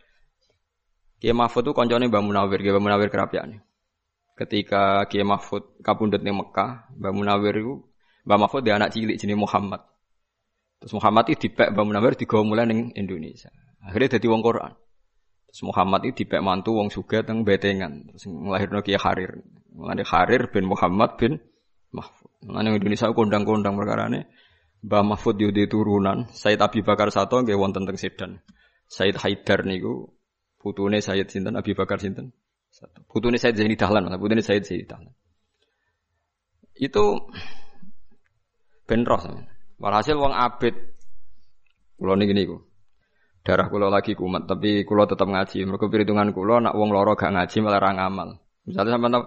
Ki 1.22 1.30
Mahfud 1.30 1.62
itu 1.66 1.72
koncone 1.72 2.10
Mbah 2.10 2.22
Munawir, 2.22 2.58
Ki 2.58 2.74
Mbah 2.74 2.82
Munawir 2.82 3.08
kerapian 3.14 3.62
ketika 4.36 5.08
Kiai 5.08 5.24
Mahfud 5.24 5.80
kapundut 5.80 6.20
di 6.20 6.30
Mekah, 6.30 6.92
Mbak 6.92 7.12
Munawir 7.16 7.54
itu 7.56 7.74
Mbak 8.28 8.38
Mahfud 8.38 8.62
dia 8.62 8.76
anak 8.76 8.92
cilik 8.92 9.16
jenis 9.16 9.34
Muhammad. 9.34 9.80
Terus 10.76 10.92
Muhammad 10.92 11.24
itu 11.32 11.48
dipek 11.48 11.72
Mbak 11.72 11.84
Munawir 11.88 12.12
digawa 12.20 12.44
mulai 12.44 12.68
ning 12.68 12.92
Indonesia. 12.92 13.48
Akhirnya 13.80 14.20
jadi 14.20 14.26
wong 14.28 14.44
Quran. 14.44 14.76
Terus 15.56 15.72
Muhammad 15.72 16.04
itu 16.04 16.28
dipek 16.28 16.44
mantu 16.44 16.76
wong 16.76 16.92
suga 16.92 17.24
teng 17.24 17.40
betengan. 17.40 18.12
Terus 18.12 18.28
ngelahirno 18.28 18.84
Kiai 18.84 19.00
Harir. 19.00 19.40
Mulane 19.72 20.04
Harir 20.04 20.52
bin 20.52 20.68
Muhammad 20.68 21.16
bin 21.16 21.40
Mahfud. 21.96 22.28
Mulane 22.44 22.76
Indonesia 22.76 23.08
kondang-kondang 23.08 23.72
perkara 23.72 24.12
ini. 24.12 24.20
Mbah 24.84 25.16
Mahfud 25.16 25.40
yudi 25.40 25.64
turunan, 25.64 26.28
Said 26.28 26.60
Abi 26.60 26.84
Bakar 26.84 27.08
Sato 27.08 27.40
nggih 27.40 27.56
wonten 27.56 27.88
teng 27.88 27.96
Sedan. 27.96 28.44
Said 28.84 29.16
Haidar 29.16 29.64
niku 29.64 30.12
putune 30.60 31.00
Said 31.00 31.32
sinten 31.32 31.56
Abi 31.56 31.72
Bakar 31.72 32.04
sinten? 32.04 32.36
Satu. 32.68 33.00
ini 33.08 33.40
Said 33.40 33.56
Zaini 33.56 33.80
Dahlan, 33.80 34.12
ini 34.12 34.44
Said 34.44 34.60
Zaini 34.60 34.84
Dahlan. 34.84 35.16
Itu 36.76 37.32
benros. 38.84 39.24
Walhasil 39.80 40.20
wong 40.20 40.36
abid 40.36 40.76
kula 41.96 42.20
niki 42.20 42.36
niku. 42.36 42.60
Darah 43.46 43.70
kula 43.70 43.86
lagi 43.86 44.18
kumat, 44.18 44.50
tapi 44.50 44.82
kula 44.82 45.06
tetap 45.06 45.30
ngaji. 45.30 45.70
Mergo 45.70 45.86
perhitungan 45.86 46.34
kula 46.34 46.66
nak 46.66 46.74
wong 46.74 46.90
loro 46.90 47.14
gak 47.14 47.30
ngaji 47.30 47.56
malah 47.62 47.78
ra 47.78 47.90
ngamal. 47.94 48.28
Misalnya 48.66 48.98
sampean 48.98 49.22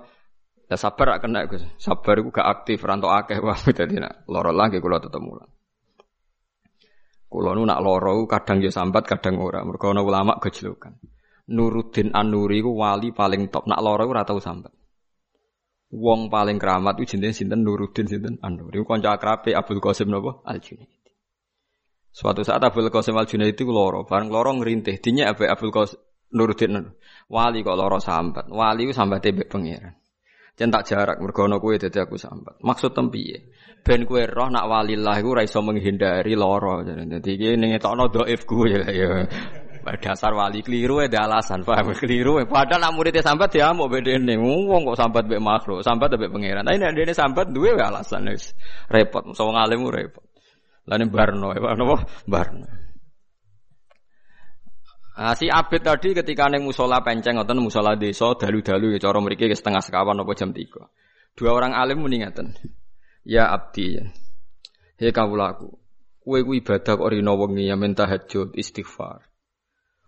ya 0.67 0.75
sabar 0.75 1.05
gak 1.15 1.21
kena 1.23 1.47
Gus. 1.47 1.63
Sabar 1.79 2.19
iku 2.19 2.27
gak 2.35 2.43
aktif 2.43 2.83
ranto 2.83 3.07
akeh 3.07 3.39
wah 3.39 3.55
dadi 3.79 3.95
nak 3.95 4.27
loro 4.27 4.51
lagi 4.51 4.83
kula 4.83 4.99
tetep 4.99 5.23
mulang. 5.23 5.47
Kula 7.31 7.55
nu 7.55 7.63
nak 7.63 7.79
loro 7.79 8.27
kadang 8.27 8.59
ya 8.59 8.67
sambat, 8.67 9.07
kadang 9.07 9.39
ora. 9.39 9.63
Mergo 9.63 9.87
ana 9.87 10.03
ulama 10.03 10.35
gejlokan. 10.43 10.99
Nuruddin 11.55 12.11
An-Nuri 12.11 12.59
ku 12.59 12.75
wali 12.75 13.15
paling 13.15 13.47
top. 13.47 13.71
Nak 13.71 13.79
loro 13.79 14.03
ora 14.03 14.27
tau 14.27 14.43
sambat. 14.43 14.75
Wong 15.95 16.27
paling 16.27 16.59
keramat 16.59 16.99
itu 16.99 17.15
jenenge 17.15 17.39
sinten 17.39 17.63
Nuruddin 17.63 18.03
sinten 18.03 18.35
An-Nuri. 18.43 18.83
Kanca 18.83 19.15
akrabe 19.15 19.55
Abdul 19.55 19.79
Qasim 19.79 20.11
napa? 20.11 20.43
Al-Junaidi. 20.43 20.98
Suatu 22.09 22.41
saat 22.41 22.59
Abdul 22.59 22.89
Qasim 22.89 23.15
Al-Junaidi 23.15 23.61
ku 23.63 23.71
loro, 23.71 24.03
bareng 24.03 24.33
loro 24.33 24.51
ngerintih. 24.57 24.97
Dinya 24.99 25.29
Abu 25.31 25.45
Abdul 25.45 25.71
Qasim 25.71 25.99
nurutin 26.33 26.77
wali 27.29 27.65
kok 27.65 27.77
loro 27.77 27.97
sambat. 27.97 28.49
Wali 28.49 28.89
ku 28.89 28.93
sambate 28.93 29.33
mbek 29.33 29.49
pangeran. 29.49 29.93
Jen 30.59 30.75
tak 30.75 30.91
jarak 30.91 31.17
mergo 31.23 31.47
ana 31.47 31.55
kowe 31.55 31.71
aku 31.71 32.19
sambat. 32.19 32.59
Maksud 32.59 32.91
tempiye? 32.91 33.47
Ben 33.79 34.03
kowe 34.03 34.19
roh 34.27 34.51
nak 34.51 34.67
walillah 34.67 35.15
iku 35.23 35.39
ora 35.39 35.47
iso 35.47 35.63
menghindari 35.63 36.35
loro. 36.35 36.83
Dadi 36.83 37.31
iki 37.31 37.55
ning 37.55 37.71
etokno 37.79 38.11
dhaif 38.11 38.43
ku 38.43 38.67
ya. 38.67 38.83
ya. 38.91 39.23
Dasar 39.89 40.35
wali 40.37 40.61
keliru 40.61 41.01
ada 41.01 41.25
alasan, 41.25 41.65
paham 41.65 41.95
keliru. 41.97 42.45
Padahal 42.45 42.77
nak 42.77 42.93
muridnya 42.93 43.25
sambat 43.25 43.49
ya 43.57 43.73
mau 43.73 43.89
beda 43.89 44.21
ini, 44.21 44.37
wong 44.37 44.85
kok 44.85 44.99
sambat 45.01 45.25
be 45.25 45.41
makro, 45.41 45.81
sambat 45.81 46.13
be 46.13 46.29
pangeran. 46.29 46.61
Tapi 46.61 46.77
nek 46.77 46.93
dene 46.93 47.13
sambat 47.15 47.49
dua 47.49 47.73
alasan 47.73 48.29
wis 48.29 48.53
repot, 48.85 49.33
so 49.33 49.49
ngalim 49.49 49.81
repot. 49.89 50.28
Lain 50.89 51.13
barno, 51.13 51.53
ya 51.53 51.61
apa? 51.61 51.97
Barno. 52.25 52.65
Nah, 55.19 55.35
si 55.35 55.51
Abid 55.51 55.83
tadi 55.83 56.15
ketika 56.15 56.47
neng 56.47 56.63
musola 56.63 57.03
penceng 57.03 57.35
atau 57.37 57.51
musola 57.59 57.99
desa 57.99 58.33
dalu-dalu 58.39 58.95
ya 58.95 59.03
cara 59.03 59.19
mriki 59.19 59.51
setengah 59.51 59.83
sekawan 59.83 60.15
apa 60.15 60.31
jam 60.31 60.55
tiga. 60.55 60.87
Dua 61.35 61.51
orang 61.53 61.75
alim 61.75 62.01
muni 62.01 62.23
Ya 63.27 63.51
abdi. 63.51 63.99
He 64.95 65.11
kawulaku. 65.11 65.75
Kowe 66.23 66.39
ku 66.45 66.51
ibadah 66.55 66.93
kok 66.95 67.09
rino 67.11 67.33
wengi 67.35 67.67
ya 67.67 67.75
minta 67.75 68.07
tahajud 68.07 68.55
istighfar. 68.55 69.27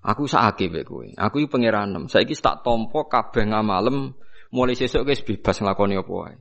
Aku 0.02 0.32
sakake 0.32 0.72
mek 0.72 0.88
kowe. 0.88 1.06
Aku 1.06 1.44
iki 1.44 1.52
pangeranem. 1.52 2.08
Saiki 2.08 2.34
tak 2.40 2.64
tompo 2.64 3.12
kabeh 3.12 3.52
ngamalem 3.52 4.16
mulai 4.56 4.80
sesuk 4.80 5.04
wis 5.06 5.22
bebas 5.28 5.60
nglakoni 5.60 6.00
apa 6.00 6.12
wae. 6.12 6.36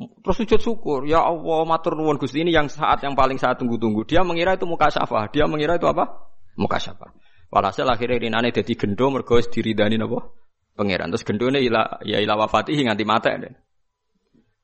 Terus 0.00 0.36
sujud 0.40 0.60
syukur, 0.64 1.04
ya 1.04 1.20
Allah 1.20 1.60
matur 1.68 1.92
nuwun 1.92 2.16
Gusti 2.16 2.40
ini 2.40 2.56
yang 2.56 2.72
saat 2.72 3.04
yang 3.04 3.12
paling 3.12 3.36
saya 3.36 3.52
tunggu-tunggu. 3.52 4.08
Dia 4.08 4.24
mengira 4.24 4.56
itu 4.56 4.64
muka 4.64 4.88
syafah, 4.88 5.28
dia 5.28 5.44
mengira 5.44 5.76
itu 5.76 5.84
apa? 5.84 6.30
Muka 6.56 6.80
syafah. 6.80 7.12
Walhasil 7.52 7.84
akhirnya 7.84 8.16
rinane 8.16 8.48
jadi 8.48 8.72
gendo 8.78 9.12
mergo 9.12 9.36
wis 9.36 9.52
diridani 9.52 10.00
napa? 10.00 10.32
Pangeran. 10.72 11.12
Terus 11.12 11.24
gendone 11.26 11.60
ila 11.60 12.00
ya 12.06 12.22
ila 12.22 12.46
wafatihi 12.46 12.86
nganti 12.88 13.04
mate. 13.04 13.30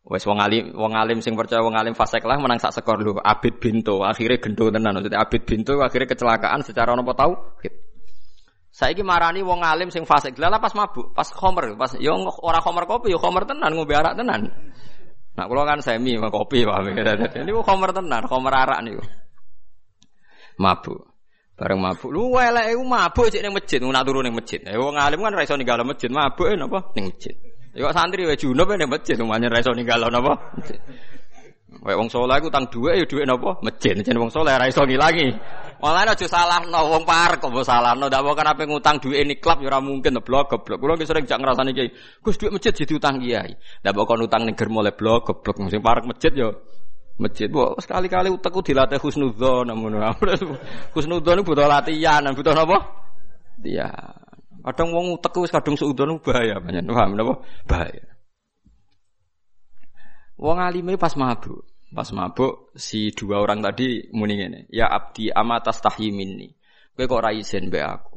Wes 0.07 0.23
wong 0.23 0.39
alim 0.39 0.71
wong 0.71 0.95
alim 0.95 1.19
sing 1.19 1.35
percaya 1.35 1.67
wong 1.67 1.75
alim 1.75 1.91
fasek 1.91 2.23
lah 2.23 2.39
menang 2.39 2.63
sak 2.63 2.79
skor 2.79 3.03
lho 3.03 3.19
Abid 3.19 3.59
Binto 3.59 4.07
akhirnya 4.07 4.39
gendo 4.39 4.71
tenan 4.71 4.95
maksudnya 4.95 5.19
Abid 5.19 5.43
Binto 5.43 5.83
akhirnya 5.83 6.07
kecelakaan 6.07 6.63
secara 6.63 6.95
nopo 6.95 7.11
tahu 7.11 7.35
Saiki 8.71 9.03
marani 9.03 9.43
wong 9.43 9.67
alim 9.67 9.91
sing 9.91 10.07
fasik 10.07 10.39
lah 10.39 10.63
pas 10.63 10.71
mabuk 10.79 11.11
pas 11.11 11.27
khomer 11.27 11.75
pas 11.75 11.99
yo 11.99 12.15
ora 12.39 12.63
khomer 12.63 12.87
kopi 12.87 13.11
yo 13.11 13.19
khomer 13.19 13.51
tenan 13.51 13.75
ngombe 13.75 13.99
arak 13.99 14.15
tenan 14.15 14.47
Nah 15.37 15.45
kula 15.45 15.69
kan 15.69 15.85
semi 15.85 16.17
kopi 16.17 16.65
paham 16.65 16.89
ini 17.45 17.53
khomer 17.61 17.91
tenan 17.93 18.25
khomer 18.25 18.55
arak 18.57 18.81
niku 18.81 19.05
mabuk 20.57 21.17
Bareng 21.57 21.81
mabuk. 21.81 22.13
Lu 22.13 22.37
eleke 22.37 22.77
ku 22.77 22.85
mabuk 22.85 23.33
cek 23.33 23.41
ning 23.41 23.57
masjid, 23.57 23.81
nak 23.81 24.05
turu 24.05 24.21
ning 24.21 24.37
masjid. 24.37 24.61
Ya 24.61 24.77
wong 24.77 24.93
alim 25.01 25.25
kan 25.25 25.33
ra 25.33 25.41
iso 25.41 25.57
ninggal 25.57 25.81
masjid, 25.89 26.13
mabuk 26.13 26.53
napa 26.53 26.93
ning 26.93 27.09
masjid. 27.09 27.33
Ya 27.73 27.89
kok 27.89 27.97
santri 27.97 28.29
wae 28.29 28.37
junub 28.37 28.69
ning 28.77 28.93
masjid, 28.93 29.17
umane 29.17 29.49
ra 29.49 29.65
iso 29.65 29.73
ninggal 29.73 30.05
napa 30.13 30.53
masjid. 30.53 30.77
Wae 31.81 31.97
wong 31.97 32.13
saleh 32.13 32.37
ku 32.45 32.53
tang 32.53 32.69
dhuwit 32.69 33.01
ya 33.01 33.05
dhuwit 33.09 33.25
napa 33.25 33.57
masjid, 33.65 33.97
jen 34.05 34.21
wong 34.21 34.29
saleh 34.29 34.53
ra 34.53 34.69
iso 34.69 34.85
ngilangi. 34.85 35.33
Malah 35.77 36.09
aja 36.09 36.25
salahno 36.25 36.81
wong 36.89 37.05
parek 37.05 37.45
kok 37.45 37.53
salahno, 37.61 38.09
ndak 38.09 38.25
kan 38.33 38.49
ape 38.49 38.65
ngutang 38.65 38.97
dhuwit 38.97 39.29
ini 39.29 39.37
klub 39.37 39.61
ya 39.61 39.69
ora 39.69 39.81
mungkin 39.85 40.17
blok 40.25 40.57
goblok. 40.57 40.81
Kulo 40.81 40.97
sering 41.05 41.29
jak 41.29 41.37
ngrasani 41.37 41.77
kiai. 41.77 41.93
Gus 42.25 42.41
dhuwit 42.41 42.57
masjid 42.57 42.73
utang 42.89 43.21
kiai. 43.21 43.53
Ndak 43.85 43.93
kon 43.93 44.25
utang 44.25 44.49
ning 44.49 44.57
germo 44.57 44.81
le 44.81 44.97
blok 44.97 45.29
goblok, 45.29 45.69
sing 45.69 45.85
parek 45.85 46.09
masjid 46.09 46.33
yo 46.33 46.49
masjid. 47.21 47.49
Wah, 47.53 47.77
sekali-kali 47.81 48.29
utekku 48.33 48.61
dilatih 48.61 49.01
husnudzon 49.01 49.69
namun 49.69 50.01
husnudzon 50.95 51.45
butuh 51.45 51.69
latihan, 51.69 52.25
butuh 52.33 52.53
apa? 52.53 52.77
Iya. 53.65 53.89
Kadang 54.67 54.91
wong 54.91 55.17
utekku 55.21 55.47
wis 55.47 55.55
kadung 55.55 55.79
seudon 55.79 56.19
bahaya 56.21 56.59
banyak. 56.59 56.85
Paham 56.91 57.15
napa? 57.15 57.35
Bahaya. 57.65 58.05
Wong 60.37 60.59
alime 60.61 60.99
pas 61.01 61.15
mabuk. 61.17 61.65
Pas 61.87 62.11
mabuk 62.11 62.75
si 62.75 63.15
dua 63.15 63.39
orang 63.39 63.63
tadi 63.63 64.11
muni 64.11 64.35
ngene, 64.35 64.61
"Ya 64.75 64.91
abdi 64.91 65.31
amatas 65.31 65.79
tahyiminni." 65.79 66.51
Kowe 66.97 67.05
kok 67.05 67.21
ora 67.21 67.31
isin 67.31 67.69
mbek 67.69 67.85
aku. 67.85 68.15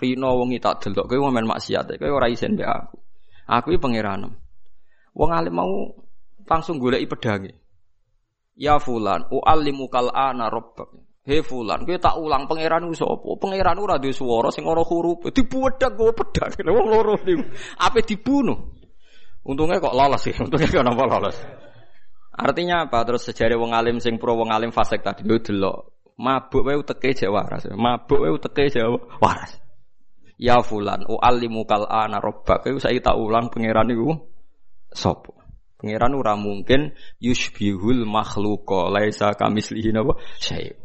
Rino 0.00 0.32
wong 0.40 0.56
tak 0.58 0.80
delok 0.80 1.06
kowe 1.12 1.28
men 1.28 1.44
maksiat, 1.44 2.00
kowe 2.00 2.08
ora 2.08 2.26
isin 2.32 2.56
mbek 2.56 2.66
aku. 2.66 2.96
Aku 3.48 3.66
iki 3.76 3.80
pangeranem. 3.80 4.32
Wong 5.12 5.30
alim 5.30 5.54
mau 5.54 5.92
langsung 6.48 6.80
goleki 6.80 7.04
pedange. 7.04 7.52
Ya 8.58 8.80
fulan, 8.82 9.30
u'allimu 9.30 9.86
kal 9.92 10.10
ana 10.10 10.50
rabbak. 10.50 10.88
He 11.28 11.44
fulan, 11.44 11.84
kowe 11.84 11.96
tak 12.00 12.16
ulang 12.16 12.48
pangeran 12.48 12.88
ku 12.88 12.96
sapa? 12.96 13.28
Pangeran 13.36 13.76
ora 13.76 14.00
duwe 14.00 14.16
swara 14.16 14.48
sing 14.48 14.64
ora 14.64 14.80
huruf. 14.80 15.28
Dibuwedak 15.28 15.92
go 15.94 16.10
pedang. 16.16 16.56
Wong 16.64 16.88
loro 16.88 17.20
niku. 17.22 17.44
Ape 17.78 18.02
dibunuh? 18.02 18.56
Untungnya 19.44 19.80
kok 19.80 19.92
lolos 19.92 20.24
sih. 20.24 20.34
Untungnya 20.44 20.72
kok 20.72 20.84
napa 20.84 21.04
lolos. 21.04 21.36
Artinya 22.38 22.86
apa? 22.86 23.02
Terus 23.02 23.26
sejarah 23.26 23.58
wong 23.58 23.74
alim 23.74 23.98
sing 23.98 24.22
pro 24.22 24.38
wong 24.38 24.54
alim 24.54 24.70
fasik 24.70 25.02
tadi 25.02 25.26
yo 25.26 25.42
delok. 25.42 25.98
Mabuk 26.18 26.62
wae 26.66 26.78
uteke 26.78 27.14
jek 27.14 27.30
waras. 27.30 27.66
Mabuk 27.74 28.22
wae 28.22 28.30
uteke 28.30 28.70
jek 28.70 28.86
waras. 29.18 29.58
Ya 30.38 30.62
fulan, 30.62 31.02
u'allimu 31.02 31.66
kal 31.66 31.82
ana 31.90 32.22
rabbak. 32.22 32.62
Kowe 32.62 32.78
saiki 32.78 33.02
tak 33.02 33.18
ulang 33.18 33.50
pangeran 33.50 33.90
niku 33.90 34.14
sapa? 34.94 35.34
Pangeran 35.78 36.14
ora 36.14 36.38
mungkin 36.38 36.94
yusbihul 37.18 38.06
makhluqa 38.06 38.86
laisa 38.86 39.34
kamislihi 39.34 39.90
napa 39.90 40.14
syai'. 40.38 40.78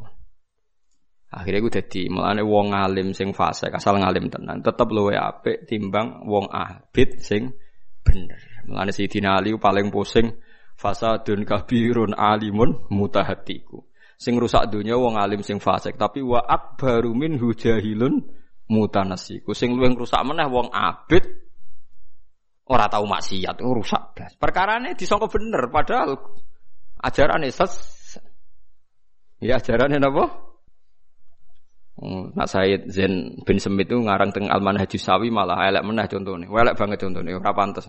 Akhirnya 1.34 1.66
gue 1.66 1.74
jadi 1.82 2.02
melane 2.14 2.46
wong 2.46 2.78
alim 2.78 3.10
sing 3.18 3.34
fase 3.34 3.66
asal 3.74 3.98
ngalim 3.98 4.30
tenan 4.30 4.62
tetep 4.62 4.86
luwe 4.94 5.18
apik 5.18 5.66
timbang 5.66 6.30
wong 6.30 6.46
abid 6.46 7.18
sing 7.26 7.58
bener. 8.06 8.38
Melane 8.70 8.94
Sayyidina 8.94 9.42
Ali 9.42 9.58
paling 9.58 9.90
pusing 9.90 10.30
fasadun 10.76 11.44
kabirun 11.48 12.14
alimun 12.18 12.88
mutahatiku. 12.90 13.86
Sing 14.18 14.40
rusak 14.40 14.72
dunia 14.72 14.96
wong 14.96 15.20
alim 15.20 15.44
sing 15.44 15.60
fasik 15.60 16.00
tapi 16.00 16.24
wa 16.24 16.40
akbaru 16.40 17.12
min 17.12 17.36
hujahilun 17.42 18.24
mutanasiku. 18.72 19.52
Sing 19.52 19.76
luwih 19.76 19.94
rusak 19.98 20.22
meneh 20.24 20.48
wong 20.48 20.72
abid 20.72 21.44
Ora 22.64 22.88
tahu 22.88 23.04
maksiat, 23.04 23.60
rusak 23.60 24.16
blas. 24.16 24.40
Perkarane 24.40 24.96
disangka 24.96 25.28
bener 25.28 25.68
padahal 25.68 26.16
ajaran 27.04 27.44
ses 27.52 27.76
Ya 29.44 29.60
ajaran 29.60 29.92
napa? 30.00 30.32
Hmm, 32.00 32.32
nak 32.34 32.48
Said 32.50 32.90
Zain 32.90 33.44
bin 33.44 33.60
Semit 33.60 33.92
itu 33.92 34.00
ngarang 34.00 34.34
teng 34.34 34.48
Alman 34.50 34.80
Haji 34.80 34.98
Sawi 34.98 35.28
malah 35.30 35.68
elek 35.68 35.84
meneh 35.84 36.08
contone. 36.08 36.48
Elek 36.48 36.80
banget 36.80 37.04
contone, 37.04 37.36
ora 37.36 37.52
pantes. 37.52 37.86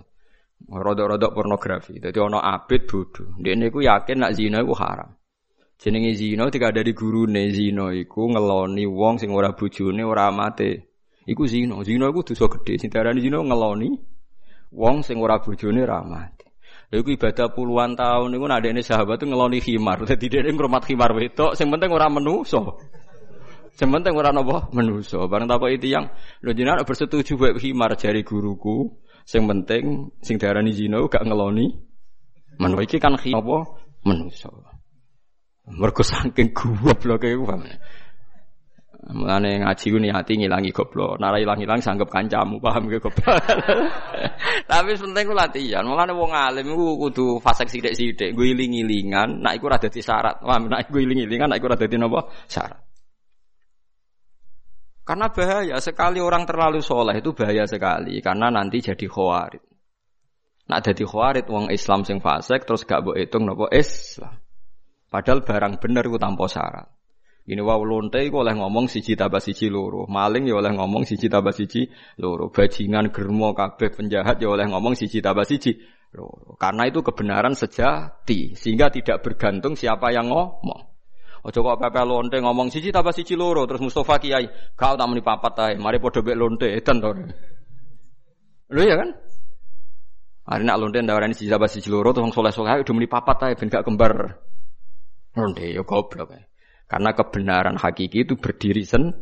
Rodok-rodok 0.68 1.32
pornografi. 1.34 2.00
Dadi 2.00 2.18
ana 2.20 2.40
abid 2.40 2.88
bodho. 2.88 3.36
Ndekne 3.38 3.68
iku 3.68 3.80
yakin 3.84 4.18
nak 4.18 4.32
zina 4.32 4.64
iku 4.64 4.74
haram. 4.74 5.12
Jenenge 5.78 6.14
zina 6.16 6.48
tidak 6.50 6.72
ada 6.72 6.82
di 6.82 6.92
gurune 6.92 7.50
zina 7.52 7.92
iku 7.92 8.32
ngeloni 8.32 8.86
wong 8.86 9.20
sing 9.20 9.30
ora 9.34 9.52
bojone 9.52 10.02
ora 10.04 10.32
amate. 10.32 10.88
Iku 11.26 11.44
zina. 11.46 11.76
Zina 11.84 12.08
iku 12.08 12.24
dosa 12.24 12.48
gedhe. 12.48 12.80
Sing 12.80 12.88
diarani 12.88 13.20
zina 13.20 13.44
ngeloni 13.44 14.14
Wong 14.74 15.06
sing 15.06 15.22
ora 15.22 15.38
bojone 15.38 15.86
ra 15.86 16.02
mati. 16.02 16.50
Lha 16.90 16.98
iku 16.98 17.14
ibadah 17.14 17.54
puluhan 17.54 17.94
tahun 17.94 18.34
niku 18.34 18.46
nadene 18.50 18.82
sahabat 18.82 19.22
tuh 19.22 19.30
ngeloni 19.30 19.62
khimar. 19.62 20.02
Dadi 20.02 20.26
dhek 20.26 20.50
ngrumat 20.50 20.82
khimar 20.82 21.14
wedok 21.14 21.54
sing 21.54 21.70
penting 21.70 21.94
ora 21.94 22.10
menuso. 22.10 22.82
Sing 23.78 23.94
penting 23.94 24.18
ora 24.18 24.34
napa 24.34 24.66
menuso. 24.74 25.30
Bareng 25.30 25.46
takoki 25.46 25.78
tiyang, 25.78 26.10
lho 26.42 26.50
jenengan 26.50 26.82
bersetuju 26.82 27.38
bae 27.38 27.54
khimar 27.54 27.94
jari 27.94 28.26
guruku. 28.26 28.90
Sing 29.24 29.48
penting 29.48 30.12
sing 30.20 30.36
diarani 30.36 30.72
zina 30.76 31.00
gak 31.08 31.24
ngeloni. 31.24 31.72
Menawa 32.60 32.84
iki 32.84 33.00
kan 33.02 33.16
apa 33.16 33.56
menuso. 34.04 34.52
Mergo 35.64 36.04
saking 36.04 36.52
gobloke 36.52 37.32
iku 37.32 37.44
Mulane 39.04 39.60
ngaji 39.60 39.86
ku 39.92 39.98
niati 40.00 40.32
ngilangi 40.40 40.72
goblok. 40.72 41.20
Nara 41.20 41.36
ilang-ilang 41.36 41.76
sanggep 41.76 42.08
kancamu, 42.08 42.56
paham 42.56 42.88
ge 42.88 42.96
goblok. 42.96 43.36
Tapi 44.70 44.96
penting 44.96 45.24
ku 45.28 45.36
latihan. 45.36 45.84
Mulane 45.84 46.16
wong 46.16 46.32
alim 46.32 46.72
ku 46.72 46.96
kudu 46.96 47.36
fasek 47.36 47.68
sithik-sithik, 47.68 48.32
gue 48.32 48.56
iling-ilingan, 48.56 49.44
nek 49.44 49.60
iku 49.60 49.68
ora 49.68 49.76
dadi 49.76 50.00
syarat. 50.00 50.40
Wah, 50.40 50.56
nek 50.56 50.88
gue 50.88 51.04
iling-ilingan, 51.04 51.52
nek 51.52 51.60
iku 51.60 51.68
ora 51.68 51.76
dadi 51.76 52.00
napa? 52.00 52.32
Syarat. 52.48 52.93
Karena 55.04 55.28
bahaya 55.28 55.76
sekali 55.84 56.16
orang 56.16 56.48
terlalu 56.48 56.80
soleh 56.80 57.20
itu 57.20 57.36
bahaya 57.36 57.68
sekali 57.68 58.24
karena 58.24 58.48
nanti 58.48 58.80
jadi 58.80 59.04
khawarid. 59.04 59.60
Nak 60.64 60.80
jadi 60.80 61.04
khawarid 61.04 61.44
wong 61.44 61.68
Islam 61.68 62.08
sing 62.08 62.24
fasik 62.24 62.64
terus 62.64 62.88
gak 62.88 63.04
mbok 63.04 63.20
hitung 63.20 63.44
napa 63.44 63.68
Islam. 63.68 64.40
Padahal 65.12 65.44
barang 65.44 65.76
bener 65.76 66.08
ku 66.08 66.16
tanpa 66.16 66.48
syarat. 66.48 66.88
Ini 67.44 67.60
wow 67.60 67.84
lonte 67.84 68.24
oleh 68.24 68.56
ngomong 68.56 68.88
siji 68.88 69.12
tambah 69.20 69.36
siji 69.36 69.68
loro. 69.68 70.08
Maling 70.08 70.48
ya 70.48 70.56
oleh 70.56 70.72
ngomong 70.72 71.04
siji 71.04 71.28
tambah 71.28 71.52
siji 71.52 71.84
loro. 72.16 72.48
Bajingan 72.48 73.12
germo 73.12 73.52
kabeh 73.52 73.92
penjahat 73.92 74.40
ya 74.40 74.48
oleh 74.48 74.64
ngomong 74.72 74.96
siji 74.96 75.20
tambah 75.20 75.44
siji 75.44 75.76
loro. 76.16 76.56
Karena 76.56 76.88
itu 76.88 77.04
kebenaran 77.04 77.52
sejati 77.52 78.56
sehingga 78.56 78.88
tidak 78.88 79.20
bergantung 79.20 79.76
siapa 79.76 80.08
yang 80.16 80.32
ngomong. 80.32 80.93
Ojo 81.44 81.60
kok 81.60 81.76
pepe 81.76 82.00
lonte 82.08 82.40
ngomong 82.40 82.72
siji 82.72 82.88
tambah 82.88 83.12
siji 83.12 83.36
loro 83.36 83.68
terus 83.68 83.84
Mustafa 83.84 84.16
Kiai, 84.16 84.48
kau 84.72 84.96
tak 84.96 85.04
muni 85.04 85.20
papat 85.20 85.76
mari 85.76 86.00
padha 86.00 86.24
mek 86.24 86.36
lonte 86.40 86.72
edan 86.72 87.04
to. 87.04 87.10
Lho 88.72 88.80
ya 88.80 88.96
kan? 88.96 89.12
Hari 90.48 90.64
nak 90.64 90.80
lonte 90.80 91.04
ndawarani 91.04 91.36
siji 91.36 91.52
tambah 91.52 91.68
siji 91.68 91.92
loro 91.92 92.16
terus 92.16 92.32
soleh-soleh 92.32 92.80
udah 92.80 92.94
muni 92.96 93.08
papat 93.12 93.52
ae 93.52 93.54
ben 93.60 93.68
gak 93.68 93.84
kembar. 93.84 94.40
Lonte 95.36 95.68
ya 95.68 95.84
goblok 95.84 96.32
ae. 96.32 96.48
Karena 96.88 97.12
kebenaran 97.12 97.76
hakiki 97.76 98.24
itu 98.24 98.40
berdiri 98.40 98.88
sen 98.88 99.12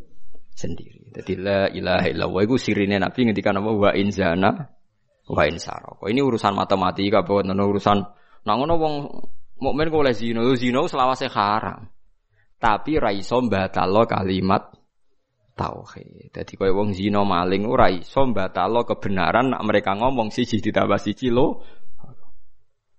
sendiri. 0.55 1.11
Jadi 1.11 1.35
la 1.43 1.67
ilaha 1.75 2.07
illallah 2.07 2.43
itu 2.47 2.55
sirine 2.55 3.03
Nabi 3.03 3.27
ngendikan 3.27 3.59
apa 3.59 3.71
wa 3.71 3.91
in 3.99 4.15
zana 4.15 4.51
wa 5.27 5.43
in 5.43 5.59
saraka. 5.59 6.07
Ini 6.07 6.23
urusan 6.23 6.55
matematika, 6.55 7.27
bukan 7.27 7.51
urusan 7.51 7.99
nang 8.43 8.57
ngono 8.59 8.75
wong 8.79 8.95
mukmin 9.63 9.91
kok 9.91 10.03
oleh 10.03 10.15
zina, 10.15 10.43
zina 10.55 10.83
selawase 10.87 11.27
haram. 11.31 11.87
Tapi 12.63 12.95
ra 13.03 13.11
iso 13.11 13.43
mbatalo 13.43 14.07
kalimat 14.07 14.71
tauhid. 15.59 16.31
Dadi 16.31 16.55
koyo 16.55 16.79
wong 16.79 16.95
zina 16.95 17.27
maling 17.27 17.67
ora 17.67 17.91
iso 17.91 18.23
mbatalo 18.23 18.87
kebenaran 18.87 19.51
nak 19.51 19.67
mereka 19.67 19.99
ngomong 19.99 20.31
siji 20.31 20.63
ditambah 20.63 21.03
siji 21.03 21.35
lo. 21.35 21.67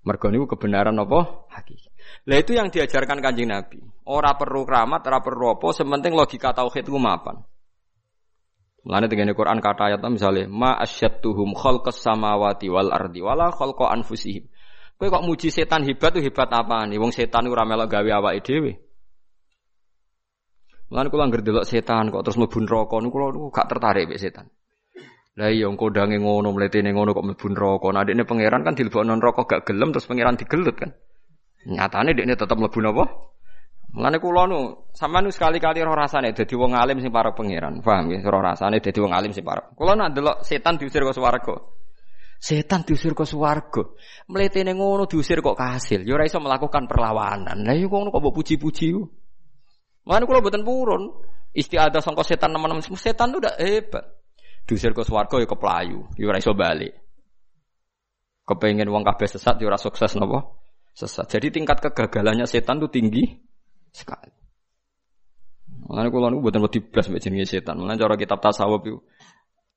Mergo 0.04 0.28
niku 0.28 0.52
kebenaran 0.60 1.00
apa? 1.00 1.48
Hakiki. 1.48 1.88
Lah 2.28 2.36
itu 2.36 2.52
yang 2.52 2.68
diajarkan 2.68 3.24
Kanjeng 3.24 3.48
Nabi. 3.48 3.80
Ora 4.04 4.36
perlu 4.36 4.68
keramat, 4.68 5.00
ora 5.08 5.24
perlu 5.24 5.56
apa, 5.56 5.72
sementing 5.72 6.12
logika 6.12 6.52
tauhid 6.52 6.92
ku 6.92 7.00
mapan. 7.00 7.40
Mulane 8.84 9.08
dengan 9.08 9.32
Quran 9.32 9.64
kata 9.64 9.96
ayat 9.96 10.04
misalnya 10.04 10.52
ma 10.52 10.76
asyattuhum 10.76 11.56
khalqas 11.56 12.04
samawati 12.04 12.68
wal 12.68 12.92
ardi 12.92 13.24
wala 13.24 13.48
khalqa 13.56 13.96
anfusihim. 13.96 14.52
Kowe 15.00 15.08
kok 15.08 15.24
muji 15.24 15.56
setan 15.56 15.88
hebat 15.88 16.12
tuh 16.12 16.20
hebat 16.20 16.52
apa 16.52 16.84
nih? 16.84 17.00
Wong 17.00 17.16
setan 17.16 17.48
ora 17.48 17.64
melok 17.64 17.88
gawe 17.88 18.12
awake 18.20 18.44
dhewe. 18.44 18.76
Mulane 20.92 21.08
kula 21.10 21.24
anggere 21.28 21.44
delok 21.46 21.66
setan 21.68 22.12
kok 22.12 22.24
terus 22.26 22.38
mlebu 22.40 22.58
neraka 22.64 22.96
niku 23.00 23.16
kula 23.16 23.50
gak 23.54 23.68
tertarik 23.72 24.06
mek 24.10 24.20
setan. 24.20 24.46
Lah 25.34 25.50
iya 25.50 25.66
dange 25.70 26.18
ngono 26.22 26.54
mletene 26.54 26.94
ngono 26.94 27.16
kok 27.16 27.26
mlebu 27.26 27.48
neraka. 27.50 27.88
Nah 27.94 28.04
dekne 28.06 28.24
pangeran 28.26 28.62
kan 28.62 28.74
dilebokno 28.78 29.14
neraka 29.18 29.42
gak 29.50 29.62
gelem 29.66 29.90
terus 29.90 30.06
pangeran 30.06 30.38
digelut 30.38 30.76
kan. 30.78 30.92
Nyatane 31.66 32.14
dekne 32.14 32.34
tetep 32.36 32.58
mlebu 32.60 32.80
napa? 32.84 33.06
Mulane 33.94 34.18
kula 34.18 34.50
nu 34.50 34.90
sampean 34.90 35.30
sekali-kali 35.30 35.86
roh 35.86 35.94
rasane 35.94 36.34
dadi 36.34 36.58
wong 36.58 36.74
alim 36.74 36.98
sing 36.98 37.14
para 37.14 37.30
pangeran. 37.30 37.78
Paham 37.86 38.10
ya? 38.10 38.26
Roh 38.26 38.42
rasane 38.42 38.82
dadi 38.82 38.98
wong 38.98 39.14
alim 39.14 39.30
sing 39.34 39.46
para. 39.46 39.70
Kula 39.78 39.94
nak 39.94 40.18
delok 40.18 40.42
setan 40.42 40.82
diusir 40.82 41.06
ke 41.06 41.14
swarga. 41.14 41.56
Setan 42.42 42.82
diusir 42.86 43.14
ke 43.14 43.22
swarga. 43.22 43.86
Mletene 44.34 44.74
ngono 44.74 45.06
diusir 45.06 45.46
kok 45.46 45.54
kasil. 45.54 46.10
Ya 46.10 46.18
ora 46.18 46.26
iso 46.26 46.42
melakukan 46.42 46.90
perlawanan. 46.90 47.62
Lah 47.62 47.78
iya 47.78 47.86
ngono 47.86 48.10
kok 48.10 48.22
mbok 48.22 48.34
puji-puji. 48.42 48.98
Mana 50.04 50.28
kalau 50.28 50.44
buatan 50.44 50.68
purun, 50.68 51.04
istiadah 51.56 52.04
sangka 52.04 52.28
setan 52.28 52.52
teman-teman 52.52 52.84
setan 53.00 53.32
itu 53.32 53.40
udah 53.40 53.56
hebat. 53.56 54.06
Diusir 54.64 54.92
ke 54.96 55.04
swarga 55.04 55.44
ya 55.44 55.48
ke 55.48 55.58
pelayu, 55.60 56.08
ya 56.16 56.28
ora 56.28 56.40
iso 56.40 56.56
balik. 56.56 56.96
Kepengen 58.44 58.92
uang 58.92 59.08
kabeh 59.08 59.28
sesat 59.28 59.56
ya 59.60 59.72
sukses 59.80 60.20
nopo? 60.20 60.60
Sesat. 60.92 61.32
Jadi 61.32 61.52
tingkat 61.52 61.80
kegagalannya 61.80 62.44
setan 62.44 62.84
itu 62.84 62.88
tinggi 62.92 63.24
sekali. 63.96 64.32
Makanya 65.88 66.10
kalau 66.12 66.28
nu 66.32 66.44
buatan 66.44 66.64
lebih 66.64 66.92
belas 66.92 67.08
jenenge 67.08 67.48
setan. 67.48 67.80
Makanya 67.80 68.08
cara 68.08 68.16
kitab 68.20 68.40
tasawuf 68.44 68.84
itu 68.84 69.00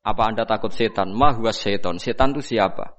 apa 0.06 0.22
anda 0.22 0.46
takut 0.46 0.70
setan? 0.70 1.10
Mahwa 1.14 1.50
setan. 1.50 1.98
Setan 1.98 2.34
itu 2.34 2.42
siapa? 2.54 2.94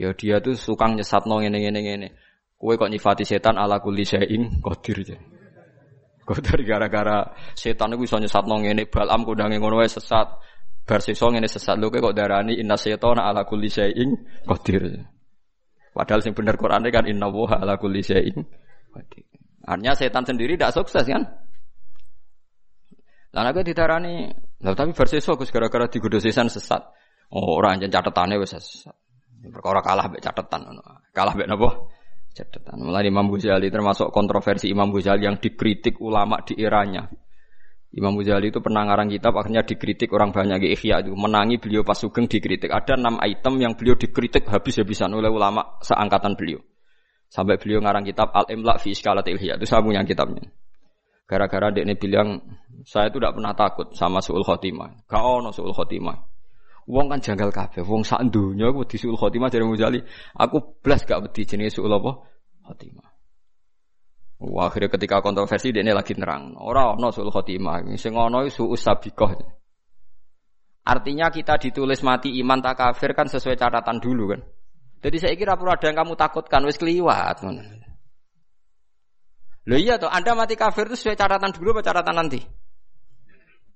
Ya 0.00 0.16
dia 0.16 0.40
tuh 0.40 0.56
suka 0.56 0.88
nyesat 0.88 1.28
nong 1.28 1.44
ini 1.44 1.68
ini 1.68 1.80
ini. 1.80 2.08
Kue 2.56 2.76
kok 2.80 2.88
nyifati 2.88 3.24
setan 3.24 3.56
ala 3.56 3.80
kulli 3.80 4.04
syai'in 4.04 4.60
aja. 4.64 5.16
Dari 6.38 6.62
gara-gara 6.62 7.26
setan 7.58 7.90
itu 7.90 8.06
bisa 8.06 8.22
nyesat 8.22 8.46
nong 8.46 8.62
ini 8.62 8.86
balam 8.86 9.26
kudange 9.26 9.58
ngono 9.58 9.82
sesat. 9.82 10.28
Bar 10.86 11.02
sisa 11.02 11.26
ngene 11.26 11.50
sesat 11.50 11.78
lho 11.78 11.90
kok 11.90 12.14
darani 12.14 12.58
inna 12.58 12.78
setana 12.78 13.26
ala 13.26 13.42
kulli 13.42 13.70
syai'in 13.70 14.14
qadir. 14.46 15.06
Padahal 15.90 16.22
sing 16.22 16.34
bener 16.34 16.54
Quran 16.54 16.86
kan 16.90 17.06
inna 17.06 17.26
wa 17.30 17.50
ala 17.50 17.74
kulli 17.78 18.02
syai'in 18.02 18.38
qadir. 18.94 19.26
Artinya 19.66 19.92
setan 19.98 20.24
sendiri 20.26 20.54
tidak 20.54 20.74
sukses 20.74 21.04
kan? 21.06 21.22
Lah 23.30 23.46
nek 23.46 23.62
didarani, 23.62 24.26
lah 24.66 24.74
tapi 24.74 24.90
sisa 25.06 25.38
Gus 25.38 25.54
gara-gara 25.54 25.86
digodho 25.86 26.18
setan 26.18 26.50
sesat. 26.50 26.82
Oh, 27.30 27.54
ora 27.62 27.78
anjen 27.78 27.90
catetane 27.90 28.34
wis 28.42 28.58
sesat. 28.58 28.94
Perkara 29.48 29.80
kalah 29.80 30.10
mbek 30.10 30.20
catetan. 30.20 30.66
Kalah 31.14 31.32
mbek 31.38 31.46
napa? 31.46 31.68
Catatan. 32.32 32.78
Mulai 32.80 33.10
Imam 33.10 33.26
Ghazali 33.28 33.68
termasuk 33.68 34.08
kontroversi 34.14 34.70
Imam 34.70 34.90
Ghazali 34.94 35.26
yang 35.26 35.38
dikritik 35.38 35.98
ulama 35.98 36.40
di 36.46 36.58
eranya. 36.58 37.10
Imam 37.90 38.14
Ghazali 38.14 38.54
itu 38.54 38.62
pernah 38.62 38.86
ngarang 38.86 39.10
kitab 39.10 39.34
akhirnya 39.34 39.66
dikritik 39.66 40.14
orang 40.14 40.30
banyak 40.30 40.62
di 40.62 40.68
Ikhya 40.78 41.02
itu 41.02 41.10
menangi 41.18 41.58
beliau 41.58 41.82
pas 41.82 41.98
sugeng 41.98 42.30
dikritik. 42.30 42.70
Ada 42.70 42.94
enam 42.94 43.18
item 43.18 43.58
yang 43.58 43.74
beliau 43.74 43.98
dikritik 43.98 44.46
habis-habisan 44.46 45.10
oleh 45.10 45.26
ulama 45.26 45.78
seangkatan 45.82 46.38
beliau. 46.38 46.62
Sampai 47.26 47.58
beliau 47.58 47.82
ngarang 47.82 48.06
kitab 48.06 48.30
Al-Imla 48.30 48.78
fi 48.78 48.94
Iskalat 48.94 49.26
Ihya 49.26 49.58
itu 49.58 49.66
saya 49.66 49.82
punya 49.82 50.02
kitabnya. 50.06 50.46
Gara-gara 51.26 51.70
dia 51.70 51.86
ini 51.86 51.94
bilang 51.94 52.42
saya 52.82 53.10
itu 53.10 53.22
tidak 53.22 53.38
pernah 53.38 53.54
takut 53.54 53.90
sama 53.94 54.18
suul 54.18 54.42
khotimah. 54.42 55.06
Gak 55.06 55.22
ono 55.22 55.50
suul 55.54 55.70
khotimah. 55.70 56.29
Wong 56.90 57.06
kan 57.06 57.22
janggal 57.22 57.54
kabeh. 57.54 57.86
Wong 57.86 58.02
sak 58.02 58.26
donya 58.34 58.74
aku 58.74 58.82
di 58.82 58.98
suul 58.98 59.14
khotimah 59.14 59.46
dari 59.46 59.62
Muzali. 59.62 60.02
Aku 60.34 60.82
blas 60.82 61.06
gak 61.06 61.22
wedi 61.22 61.46
jenenge 61.46 61.78
suul 61.78 61.94
apa? 61.94 62.18
Khotimah. 62.66 63.08
Wah, 64.40 64.66
akhirnya 64.66 64.90
ketika 64.90 65.22
kontroversi 65.22 65.70
dia 65.70 65.86
ini 65.86 65.94
lagi 65.94 66.18
nerang. 66.18 66.58
Orang 66.58 66.98
no 66.98 67.14
suul 67.14 67.30
khotimah. 67.30 67.86
Sing 67.94 68.18
ono 68.18 68.42
suul 68.50 68.74
sabiqah. 68.74 69.38
Artinya 70.82 71.30
kita 71.30 71.62
ditulis 71.62 72.02
mati 72.02 72.34
iman 72.42 72.58
tak 72.58 72.74
kafir 72.74 73.14
kan 73.14 73.30
sesuai 73.30 73.54
catatan 73.54 74.02
dulu 74.02 74.34
kan. 74.34 74.40
Jadi 75.00 75.16
saya 75.22 75.34
kira 75.38 75.54
perlu 75.54 75.70
ada 75.70 75.86
yang 75.86 76.02
kamu 76.02 76.18
takutkan 76.18 76.66
wis 76.66 76.74
keliwat. 76.74 77.38
Loh 79.70 79.78
iya 79.78 80.00
toh, 80.00 80.10
Anda 80.10 80.34
mati 80.34 80.58
kafir 80.58 80.90
itu 80.90 80.98
sesuai 80.98 81.14
catatan 81.14 81.54
dulu 81.54 81.78
apa 81.78 81.86
catatan 81.86 82.16
nanti? 82.18 82.40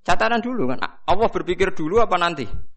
Catatan 0.02 0.42
dulu 0.42 0.74
kan. 0.74 0.82
Allah 0.82 1.28
berpikir 1.30 1.70
dulu 1.76 2.02
apa 2.02 2.18
nanti? 2.18 2.73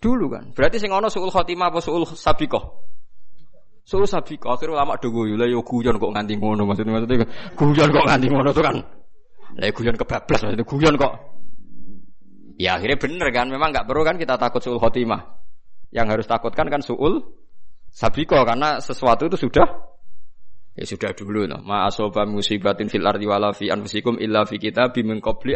Dulu 0.00 0.26
kan. 0.32 0.44
Berarti 0.56 0.80
sing 0.80 0.90
ana 0.90 1.12
suul 1.12 1.28
khotimah 1.28 1.68
apa 1.68 1.84
suul 1.84 2.08
sabiqah? 2.08 2.64
Suul 3.84 4.08
sabiqah. 4.08 4.56
Akhirnya 4.56 4.80
ulama 4.80 4.96
do 4.96 5.12
guyu, 5.12 5.36
lah 5.36 5.44
yo 5.44 5.60
guyon 5.60 6.00
kok 6.00 6.10
nganti 6.16 6.40
ngono 6.40 6.64
maksudnya 6.64 6.92
maksudnya 6.96 7.28
guyon 7.52 7.88
kok 7.92 8.04
nganti 8.08 8.26
ngono 8.32 8.50
tuh 8.56 8.64
kan. 8.64 8.76
Lah 9.60 9.68
guyon 9.76 9.96
kebablas 10.00 10.40
maksudnya 10.40 10.64
guyon 10.64 10.94
kok. 10.96 11.12
Ya 12.56 12.76
akhirnya 12.80 12.96
bener 12.96 13.28
kan, 13.32 13.46
memang 13.52 13.72
nggak 13.72 13.84
perlu 13.88 14.04
kan 14.04 14.16
kita 14.16 14.40
takut 14.40 14.64
suul 14.64 14.80
khotimah. 14.80 15.36
Yang 15.92 16.06
harus 16.16 16.26
takutkan 16.28 16.72
kan 16.72 16.80
suul 16.80 17.20
sabiqah 17.92 18.48
karena 18.48 18.80
sesuatu 18.80 19.28
itu 19.28 19.36
sudah 19.36 19.68
ya 20.80 20.84
sudah 20.88 21.12
dulu 21.12 21.44
no. 21.44 21.60
Ma 21.60 21.84
asoba 21.84 22.24
musibatin 22.24 22.88
fil 22.88 23.04
ardi 23.04 23.28
wala 23.28 23.52
fi 23.52 23.68
anfusikum 23.68 24.16
illa 24.16 24.48
fi 24.48 24.56
kitabim 24.56 25.12
min 25.12 25.18
qabli 25.20 25.52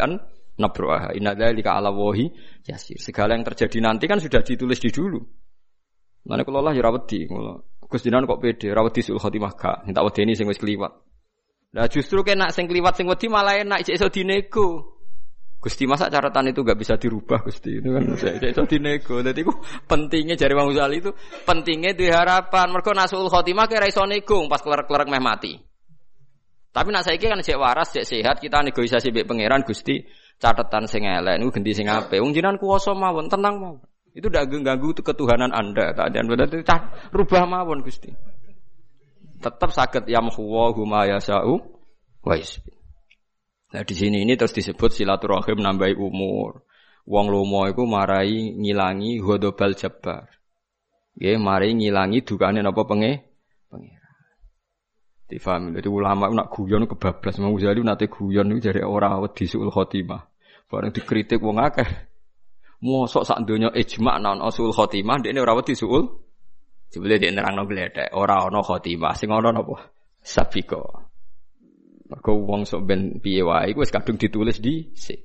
nabruaha. 0.59 1.15
Inna 1.19 1.35
dzalika 1.35 1.75
ala 1.75 1.91
wahi 1.91 2.31
yasir. 2.67 2.99
Segala 2.99 3.35
yang 3.35 3.45
terjadi 3.47 3.79
nanti 3.83 4.07
kan 4.07 4.19
sudah 4.23 4.43
ditulis 4.43 4.79
di 4.79 4.91
dulu. 4.91 5.21
Mana 6.25 6.41
kalau 6.41 6.65
Allah 6.65 6.73
ya 6.73 6.83
rawedi, 6.89 7.29
Gus 7.85 8.01
Dinan 8.01 8.25
kok 8.25 8.41
pede, 8.41 8.73
rawedi 8.73 9.05
sul 9.05 9.21
khotimah 9.21 9.53
gak, 9.53 9.85
minta 9.85 10.01
ini 10.01 10.33
sing 10.33 10.49
wis 10.49 10.57
kliwat. 10.57 10.93
Nah 11.77 11.85
justru 11.91 12.25
kena 12.25 12.49
sing 12.49 12.65
kliwat 12.65 12.97
sing 12.97 13.05
wedi 13.11 13.29
malah 13.29 13.61
enak 13.61 13.85
iso 13.85 14.09
dinego. 14.09 14.95
Gusti 15.65 15.89
masa 15.89 16.13
catatan 16.13 16.53
itu 16.53 16.61
gak 16.61 16.77
bisa 16.77 17.01
dirubah 17.01 17.41
Gusti 17.41 17.81
itu 17.81 17.89
kan 17.89 18.05
saya 18.21 18.37
iso 18.41 18.65
dinego. 18.65 19.21
Jadi 19.21 19.41
itu 19.45 19.53
pentingnya 19.89 20.37
jari 20.37 20.53
Bang 20.53 20.69
Uzali 20.69 21.01
itu 21.01 21.13
pentingnya 21.45 21.93
diharapan. 21.97 22.69
Mereka 22.73 22.93
nasul 22.97 23.29
khotimah 23.29 23.69
kira 23.69 23.89
iso 23.89 24.05
nego 24.09 24.45
pas 24.49 24.61
kelar-kelar 24.65 25.09
meh 25.09 25.21
mati. 25.21 25.57
Tapi 26.75 26.89
nak 26.91 27.07
saya 27.07 27.17
kan 27.23 27.39
cek 27.39 27.55
waras, 27.55 27.95
cek 27.95 28.03
sehat, 28.03 28.43
kita 28.43 28.59
negosiasi 28.59 29.15
baik 29.15 29.31
pangeran 29.31 29.63
Gusti 29.63 30.03
catatan 30.43 30.85
sing 30.91 31.07
elek 31.07 31.41
niku 31.41 31.51
ganti 31.61 31.73
sing 31.75 31.87
apik. 31.91 32.21
Wong 32.21 32.35
jinan 32.35 32.59
kuwasa 32.61 32.93
mawon, 32.93 33.27
tenang 33.27 33.59
mawon. 33.59 33.83
Itu 34.15 34.31
ndak 34.31 34.51
ganggu 34.63 34.95
ketuhanan 34.95 35.51
Anda. 35.51 35.91
Dan 36.11 36.31
berarti 36.31 36.63
rubah 37.11 37.45
mawon 37.51 37.83
Gusti. 37.83 38.15
Tetap 39.43 39.71
sakit 39.75 40.07
yamhu 40.09 40.73
huma 40.73 41.05
yasau 41.05 41.61
wa 42.25 42.37
Nah 43.75 43.83
di 43.83 43.95
sini 43.99 44.23
ini 44.23 44.39
terus 44.39 44.55
disebut 44.55 44.95
silaturahim 44.95 45.59
nambahi 45.59 45.99
umur. 45.99 46.63
Wong 47.05 47.27
lomo 47.29 47.67
iku 47.67 47.85
marai 47.85 48.55
ngilangi 48.55 49.19
hodobal 49.19 49.75
jabar. 49.75 50.31
Nggih, 51.19 51.37
mari 51.43 51.75
ngilangi 51.75 52.23
dukane 52.23 52.63
napa 52.63 52.87
penge. 52.87 53.34
Difahami. 55.25 55.81
Jadi 55.81 55.89
ulama 55.89 56.29
nak 56.29 56.53
guyon 56.53 56.85
kebablas 56.85 57.41
mau 57.41 57.57
jadi 57.57 57.81
nate 57.81 58.13
guyon 58.13 58.53
itu 58.53 58.69
jadi 58.69 58.85
orang 58.85 59.25
wedi 59.25 59.49
suul 59.49 59.73
khotimah. 59.73 60.21
Bareng 60.69 60.93
dikritik 60.93 61.41
wong 61.41 61.57
akeh. 61.61 61.89
Mosok 62.85 63.25
sak 63.25 63.49
donya 63.49 63.73
ijma 63.73 64.21
non 64.21 64.45
usul 64.45 64.69
khotimah 64.77 65.25
ndekne 65.25 65.41
ora 65.41 65.57
wedi 65.57 65.73
suul. 65.73 66.05
Jebule 66.93 67.19
dia 67.19 67.33
nerangno 67.33 67.67
gledek, 67.67 68.15
ora 68.15 68.47
ana 68.47 68.63
khotimah, 68.63 69.19
sing 69.19 69.33
ana 69.33 69.51
napa? 69.51 69.91
Sabiko. 70.23 71.11
Mergo 72.07 72.33
wong 72.45 72.69
sok 72.69 72.85
ben 72.87 73.19
piye 73.19 73.43
wae 73.43 73.73
iku 73.73 73.83
wis 73.83 73.91
kadung 73.91 74.21
ditulis 74.21 74.61
di 74.61 74.93
sik. 74.95 75.25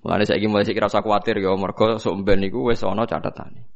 Mulane 0.00 0.24
saiki 0.24 0.46
mulai 0.48 0.64
sik 0.64 0.78
rasa 0.78 1.02
kuwatir 1.02 1.42
ya 1.42 1.52
mergo 1.58 1.98
sok 1.98 2.22
ben 2.22 2.40
iku 2.46 2.70
wis 2.70 2.80
ana 2.86 3.04
catetane. 3.04 3.75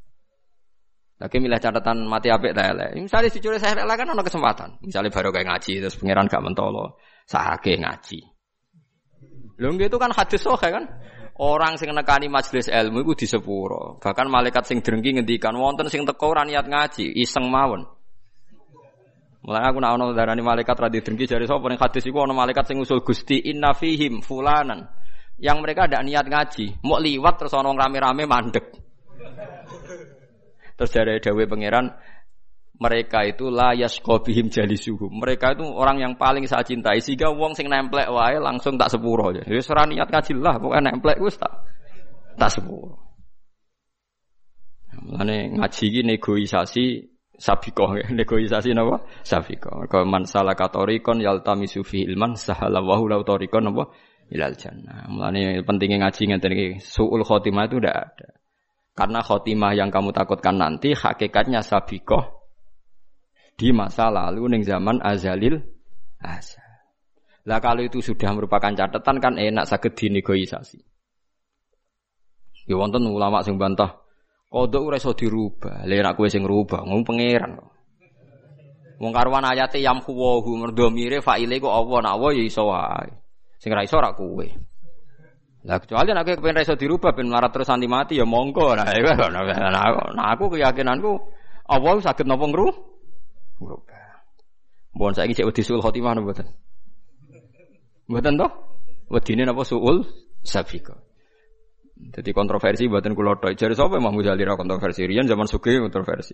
Lagi 1.21 1.37
milih 1.37 1.61
catatan 1.61 2.09
mati 2.09 2.33
apik 2.33 2.57
ta 2.57 2.73
elek. 2.73 2.97
Misalnya 2.97 3.29
dicuri 3.29 3.61
saya 3.61 3.77
kan 3.77 4.09
ana 4.09 4.25
kesempatan. 4.25 4.81
Misalnya 4.81 5.13
baru 5.13 5.29
kayak 5.29 5.53
ngaji 5.53 5.73
terus 5.85 6.01
pangeran 6.01 6.33
gak 6.33 6.41
mentolo, 6.41 6.97
sahake 7.29 7.77
ngaji. 7.77 8.25
Lho 9.61 9.77
itu 9.77 9.97
kan 10.01 10.17
hadis 10.17 10.41
sohe 10.41 10.69
kan. 10.73 10.89
Orang 11.41 11.77
sing 11.77 11.93
nekani 11.93 12.33
majelis 12.33 12.73
ilmu 12.73 13.05
iku 13.05 13.13
disepuro. 13.17 14.01
Bahkan 14.01 14.27
malaikat 14.33 14.65
sing 14.65 14.81
drengki 14.81 15.21
ngendikan 15.21 15.53
wonten 15.57 15.93
sing 15.93 16.09
teko 16.09 16.33
ora 16.33 16.45
niat 16.45 16.65
ngaji, 16.65 17.13
iseng 17.17 17.49
mawon. 17.49 17.85
Mulai 19.45 19.73
aku 19.73 19.81
nak 19.81 19.97
ono 19.97 20.13
darani 20.13 20.45
malaikat 20.45 20.77
radhi 20.77 21.01
drengki 21.01 21.25
jari 21.25 21.49
sapa 21.49 21.65
ning 21.69 21.81
hadis 21.81 22.05
iku 22.05 22.29
ono 22.29 22.37
malaikat 22.37 22.65
sing 22.69 22.77
usul 22.81 23.05
Gusti 23.05 23.41
inna 23.45 23.77
fihim 23.77 24.25
fulanan. 24.25 24.89
Yang 25.41 25.57
mereka 25.65 25.89
ada 25.89 26.05
niat 26.05 26.29
ngaji, 26.29 26.85
mau 26.85 27.01
liwat 27.01 27.41
terus 27.41 27.57
ono 27.57 27.73
rame-rame 27.73 28.29
mandek. 28.29 28.90
Terus 30.81 30.97
dari 30.97 31.21
dawe 31.21 31.45
pangeran, 31.45 31.93
mereka 32.81 33.29
itu 33.29 33.53
layas 33.53 34.01
kobihim 34.01 34.49
jali 34.49 34.81
suhu. 34.81 35.13
Mereka 35.13 35.61
itu 35.61 35.69
orang 35.69 36.01
yang 36.01 36.17
paling 36.17 36.49
saya 36.49 36.65
cintai. 36.65 37.05
Sehingga 37.05 37.29
wong 37.29 37.53
sing 37.53 37.69
nemplek 37.69 38.09
wae 38.09 38.41
langsung 38.41 38.81
tak 38.81 38.89
sepuro 38.89 39.29
aja. 39.29 39.45
Ya 39.45 39.61
ora 39.61 39.85
niat 39.85 40.09
ngaji 40.09 40.33
lah, 40.41 40.57
pokoknya 40.57 40.97
nemplek 40.97 41.21
wis 41.21 41.37
tak 41.37 41.53
tak 42.41 42.49
sepuro. 42.49 42.97
Mulane 45.05 45.61
ngaji 45.61 45.85
iki 45.93 46.01
negosiasi 46.01 46.85
sabiko 47.37 47.97
negosiasi 48.21 48.73
napa 48.73 49.05
sabiko 49.25 49.89
kalau 49.89 50.05
man 50.05 50.29
salaka 50.29 50.69
tariqon 50.69 51.25
yaltamisu 51.25 51.81
fi 51.85 52.05
ilman 52.05 52.37
sahala 52.37 52.85
wa 52.85 53.01
lahu 53.01 53.25
tariqon 53.25 53.65
napa 53.65 53.89
ilal 54.29 54.53
jannah 54.61 55.09
mulane 55.09 55.65
pentingnya 55.65 56.05
ngaji 56.05 56.23
ngeten 56.37 56.53
iki 56.53 56.67
suul 56.85 57.25
khotimah 57.25 57.65
itu 57.65 57.81
tidak 57.81 57.97
ada 58.13 58.40
karena 59.01 59.25
khotimah 59.25 59.73
yang 59.73 59.89
kamu 59.89 60.13
takutkan 60.13 60.61
nanti 60.61 60.93
hakikatnya 60.93 61.65
sabiko 61.65 62.45
di 63.57 63.73
masa 63.73 64.13
lalu 64.13 64.53
ning 64.53 64.63
zaman 64.69 65.01
azalil 65.01 65.57
azal 66.21 66.69
lah 67.49 67.57
kalau 67.65 67.81
itu 67.81 68.05
sudah 68.05 68.37
merupakan 68.37 68.77
catatan 68.77 69.17
kan 69.17 69.35
enak 69.41 69.65
sakit 69.65 69.97
dinegosiasi 69.97 70.85
ya 72.69 72.77
wonten 72.77 73.09
ulama 73.09 73.41
sing 73.41 73.57
bantah 73.57 74.01
Kodok 74.51 74.91
ora 74.91 74.99
iso 74.99 75.15
dirubah. 75.15 75.87
Lha 75.87 76.03
nek 76.03 76.19
kowe 76.19 76.27
sing 76.27 76.43
ngrubah, 76.43 76.83
ngomong 76.83 77.07
pangeran. 77.07 77.55
Wong 78.99 79.13
karuan 79.15 79.47
ayate 79.47 79.79
yam 79.79 80.03
kuwahu 80.03 80.59
merdomire 80.59 81.23
faile 81.23 81.63
kok 81.63 81.71
apa 81.71 81.95
nak 82.03 82.19
ya 82.35 82.43
iso 82.43 82.67
wae. 82.67 83.15
Sing 83.63 83.71
ra 83.71 83.87
iso 83.87 84.03
ora 84.03 84.11
kowe. 84.11 84.43
Lah 85.61 85.77
kecuali 85.77 86.17
nek 86.17 86.25
kowe 86.25 86.37
pengen 86.41 86.65
iso 86.65 86.73
dirubah 86.73 87.13
ben 87.13 87.29
melarat 87.29 87.53
terus 87.53 87.69
anti 87.69 87.85
mati 87.85 88.17
ya 88.17 88.25
monggo. 88.25 88.73
Nah, 88.73 88.89
nah 88.89 90.27
aku 90.33 90.57
keyakinanku 90.57 91.21
Allah 91.69 92.01
saged 92.01 92.25
napa 92.25 92.49
ngru? 92.49 92.73
Ngrubah. 93.61 94.01
Mohon 94.97 95.15
saiki 95.15 95.37
cek 95.37 95.47
wedi 95.47 95.63
sul 95.63 95.85
khotimah 95.85 96.17
mboten. 96.17 96.49
Mboten 98.09 98.41
toh? 98.41 98.51
Wedine 99.13 99.45
napa 99.45 99.63
suul 99.63 100.03
safiqah. 100.41 100.97
Jadi 102.01 102.31
kontroversi 102.33 102.89
buatan 102.89 103.13
kulo 103.13 103.37
tok. 103.37 103.53
Jadi 103.53 103.77
siapa 103.77 104.01
yang 104.01 104.09
mau 104.09 104.17
Ghazali 104.17 104.43
ra 104.49 104.57
kontroversi? 104.57 105.05
Rian 105.05 105.29
zaman 105.29 105.45
suge 105.45 105.77
kontroversi. 105.77 106.33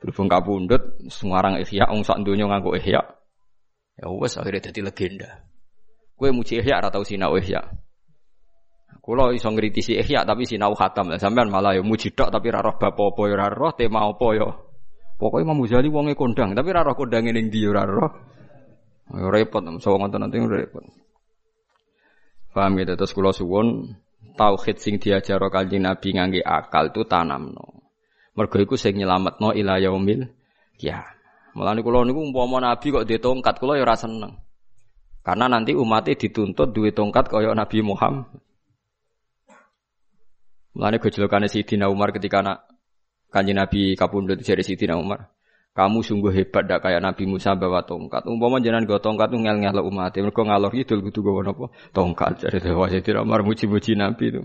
Berhubung 0.00 0.28
kabundut, 0.28 0.96
semarang 1.08 1.60
ihya, 1.60 1.88
wong 1.88 2.04
sak 2.04 2.20
donya 2.24 2.48
nganggo 2.48 2.72
ihya. 2.80 3.00
Ya 3.96 4.06
wes 4.12 4.36
akhirnya 4.40 4.72
jadi 4.72 4.80
legenda. 4.88 5.30
Kue 6.16 6.32
muji 6.32 6.64
ihya 6.64 6.80
atau 6.80 7.04
sinau 7.04 7.36
ihya. 7.36 7.64
Kulo 9.06 9.30
iso 9.30 9.54
ngritisi 9.54 10.02
ihya 10.02 10.26
tapi 10.26 10.50
sinau 10.50 10.74
khatam. 10.74 11.14
Sampean 11.14 11.46
malah 11.46 11.78
ya 11.78 11.82
muji 11.86 12.10
tok 12.10 12.34
tapi 12.34 12.50
ra 12.50 12.58
roh 12.58 12.74
bab 12.74 12.98
apa 12.98 13.22
ya 13.30 13.38
ra 13.38 13.46
roh 13.54 13.70
tema 13.70 14.02
apa 14.02 14.26
ya. 14.34 14.50
Pokoke 15.14 15.46
Imam 15.46 15.62
Ghazali 15.62 15.88
wonge 15.88 16.18
kondang, 16.18 16.52
tapi 16.58 16.74
ra 16.74 16.82
roh 16.82 16.98
kondange 16.98 17.30
ning 17.30 17.46
ndi 17.46 17.62
ya 17.62 17.70
ra 17.70 17.86
roh. 17.86 18.10
Ya 19.14 19.30
repot, 19.30 19.62
so 19.78 19.94
ngoten 19.94 20.26
nanti 20.26 20.42
repot. 20.42 20.82
Paham 22.50 22.74
gitu 22.82 22.98
terus 22.98 23.14
kula 23.14 23.30
suwun 23.30 23.94
tauhid 24.34 24.82
sing 24.82 24.98
diajaro 24.98 25.54
Kanjeng 25.54 25.86
Nabi 25.86 26.18
ngangge 26.18 26.40
akal 26.42 26.90
itu 26.90 27.06
tanamno. 27.06 27.86
Mergo 28.34 28.58
iku 28.58 28.74
sing 28.74 28.98
nyelametno 28.98 29.54
ila 29.54 29.78
yaumil 29.78 30.26
ya. 30.82 31.06
Mulane 31.54 31.80
kula 31.80 32.02
niku 32.02 32.26
umpama 32.26 32.58
Nabi 32.58 32.90
kok 32.90 33.06
duwe 33.06 33.22
tongkat 33.22 33.62
kula 33.62 33.78
ya 33.78 33.86
ora 33.86 33.94
seneng. 33.94 34.34
Karena 35.22 35.46
nanti 35.46 35.78
umatnya 35.78 36.18
dituntut 36.18 36.74
duwe 36.74 36.90
tongkat 36.90 37.30
kaya 37.30 37.54
Nabi 37.54 37.86
Muhammad. 37.86 38.45
Mulane 40.76 41.00
gejolakane 41.00 41.48
Sidina 41.48 41.88
Umar 41.88 42.12
ketika 42.12 42.44
anak 42.44 42.68
Kanjeng 43.32 43.56
Nabi 43.56 43.96
kapundhut 43.96 44.44
dari 44.44 44.60
Sidina 44.60 45.00
Umar. 45.00 45.32
Kamu 45.72 46.00
sungguh 46.00 46.32
hebat 46.32 46.68
dak 46.68 46.84
kayak 46.84 47.04
Nabi 47.04 47.28
Musa 47.28 47.52
bawa 47.52 47.84
tongkat. 47.84 48.24
Umpama 48.28 48.60
jenengan 48.60 48.88
go 48.88 48.96
tongkat 48.96 49.28
tuh 49.28 49.40
ngel 49.40 49.60
ngel 49.60 49.84
umat. 49.84 50.12
Mereka 50.16 50.40
ngalor 50.40 50.72
itu 50.72 50.96
kudu 51.00 51.20
go 51.20 51.40
apa? 51.44 51.68
Tongkat. 51.92 52.32
Jadi 52.48 52.60
jadi 53.00 53.20
Umar 53.20 53.44
muji-muji 53.44 53.92
Nabi 53.92 54.24
itu. 54.32 54.40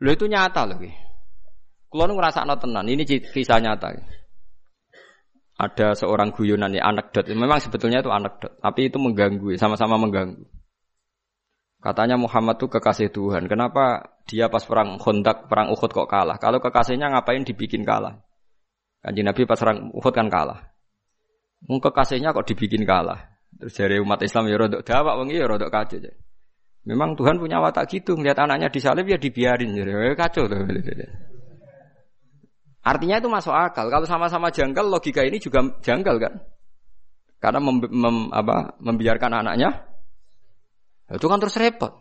Lo 0.00 0.08
itu 0.12 0.28
nyata 0.28 0.68
loh. 0.68 0.76
Kalau 1.88 2.12
ngerasa 2.12 2.44
tenan. 2.44 2.84
Ini 2.84 3.04
kisah 3.04 3.64
nyata. 3.64 3.96
Ada 5.56 5.96
seorang 5.96 6.36
guyonan 6.36 6.76
ya 6.76 6.84
anekdot. 6.84 7.32
Memang 7.32 7.56
sebetulnya 7.56 8.04
itu 8.04 8.12
anekdot. 8.12 8.60
Tapi 8.60 8.92
itu 8.92 9.00
mengganggu. 9.00 9.56
Sama-sama 9.56 9.96
mengganggu. 9.96 10.44
Katanya 11.80 12.20
Muhammad 12.20 12.60
tuh 12.60 12.68
kekasih 12.68 13.08
Tuhan. 13.08 13.48
Kenapa 13.48 14.15
dia 14.26 14.50
pas 14.50 14.62
perang 14.66 14.98
Khandaq, 14.98 15.46
perang 15.46 15.70
Uhud 15.70 15.90
kok 15.90 16.10
kalah? 16.10 16.36
Kalau 16.42 16.58
kekasihnya 16.58 17.14
ngapain 17.14 17.46
dibikin 17.46 17.86
kalah? 17.86 18.18
Kanji 19.00 19.22
Nabi 19.22 19.46
pas 19.46 19.54
serang 19.54 19.94
Uhud 19.94 20.10
kan 20.10 20.26
kalah. 20.26 20.66
Mung 21.70 21.78
kekasihnya 21.78 22.34
kok 22.34 22.46
dibikin 22.46 22.82
kalah. 22.82 23.22
Terus 23.56 23.72
dari 23.78 23.96
umat 24.02 24.20
Islam 24.20 24.50
ya 24.50 24.56
rodok 24.58 24.82
dawak 24.84 25.14
wengi 25.22 25.38
ya 25.38 25.46
rodok 25.48 25.70
kacau. 25.72 26.02
Memang 26.86 27.18
Tuhan 27.18 27.42
punya 27.42 27.58
watak 27.58 27.90
gitu, 27.90 28.14
ngeliat 28.14 28.38
anaknya 28.38 28.70
disalib 28.70 29.10
ya 29.10 29.18
dibiarin. 29.18 29.74
Ya 29.74 30.14
kacau 30.14 30.46
tuh. 30.46 30.62
Artinya 32.86 33.18
itu 33.18 33.26
masuk 33.26 33.50
akal. 33.50 33.90
Kalau 33.90 34.06
sama-sama 34.06 34.54
janggal, 34.54 34.86
logika 34.86 35.26
ini 35.26 35.42
juga 35.42 35.66
janggal 35.82 36.22
kan? 36.22 36.34
Karena 37.42 37.58
mem, 37.58 37.82
mem, 37.90 38.16
apa, 38.30 38.78
membiarkan 38.78 39.42
anaknya, 39.42 39.74
itu 41.10 41.26
kan 41.26 41.42
terus 41.42 41.58
repot. 41.58 41.98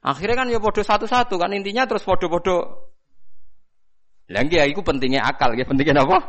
Akhirnya 0.00 0.36
kan 0.36 0.46
ya 0.48 0.56
bodoh 0.56 0.80
satu-satu 0.80 1.36
kan 1.36 1.52
intinya 1.52 1.84
terus 1.84 2.00
bodoh-bodoh 2.08 2.88
lagi 4.30 4.56
ya 4.56 4.64
itu 4.64 4.80
pentingnya 4.80 5.26
akal, 5.26 5.52
ya 5.58 5.66
pentingnya 5.66 6.06
apa? 6.06 6.22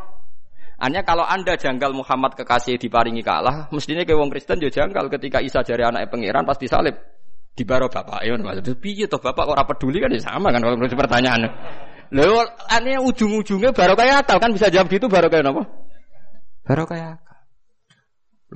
Hanya 0.81 1.05
kalau 1.05 1.21
anda 1.21 1.53
janggal 1.53 1.93
Muhammad 1.93 2.33
kekasih 2.33 2.81
diparingi 2.81 3.21
kalah, 3.21 3.69
mestinya 3.69 4.01
ke 4.01 4.17
wong 4.17 4.33
Kristen 4.33 4.57
juga 4.57 4.81
janggal 4.81 5.05
ketika 5.13 5.37
Isa 5.37 5.61
jari 5.61 5.85
anak 5.85 6.09
pangeran 6.09 6.41
pasti 6.41 6.65
salib 6.65 6.97
di 7.53 7.61
baro 7.61 7.85
bapak. 7.85 8.25
Ya 8.25 8.33
maksudnya 8.33 8.73
piye 8.73 9.05
toh 9.05 9.21
bapak 9.21 9.53
kok 9.53 9.77
peduli 9.77 10.01
kan 10.01 10.09
ya 10.09 10.17
sama 10.17 10.49
kan 10.49 10.57
kalau 10.65 10.73
menurut 10.73 10.97
pertanyaan. 10.97 11.45
Lalu 12.11 12.35
aneh 12.73 12.97
ujung-ujungnya 12.97 13.69
baru 13.71 13.93
kayak 13.93 14.25
akal 14.25 14.41
kan 14.41 14.49
bisa 14.49 14.67
jawab 14.73 14.89
gitu 14.89 15.05
baru 15.05 15.29
kayak 15.29 15.53
apa? 15.53 15.63
Baru 16.65 16.83
kayak 16.89 17.21
akal. 17.21 17.37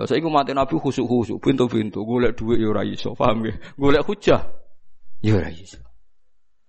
Saya 0.09 0.19
mati 0.27 0.51
Nabi 0.51 0.75
khusuk-khusuk, 0.75 1.39
pintu-pintu, 1.39 2.03
golek 2.03 2.35
duit 2.35 2.59
ya 2.59 2.67
ora 2.67 2.83
paham 3.15 3.47
ya? 3.47 3.55
Golek 3.79 4.03
hujah, 4.03 4.43
ya 5.25 5.33
ora 5.41 5.49
iso. 5.49 5.81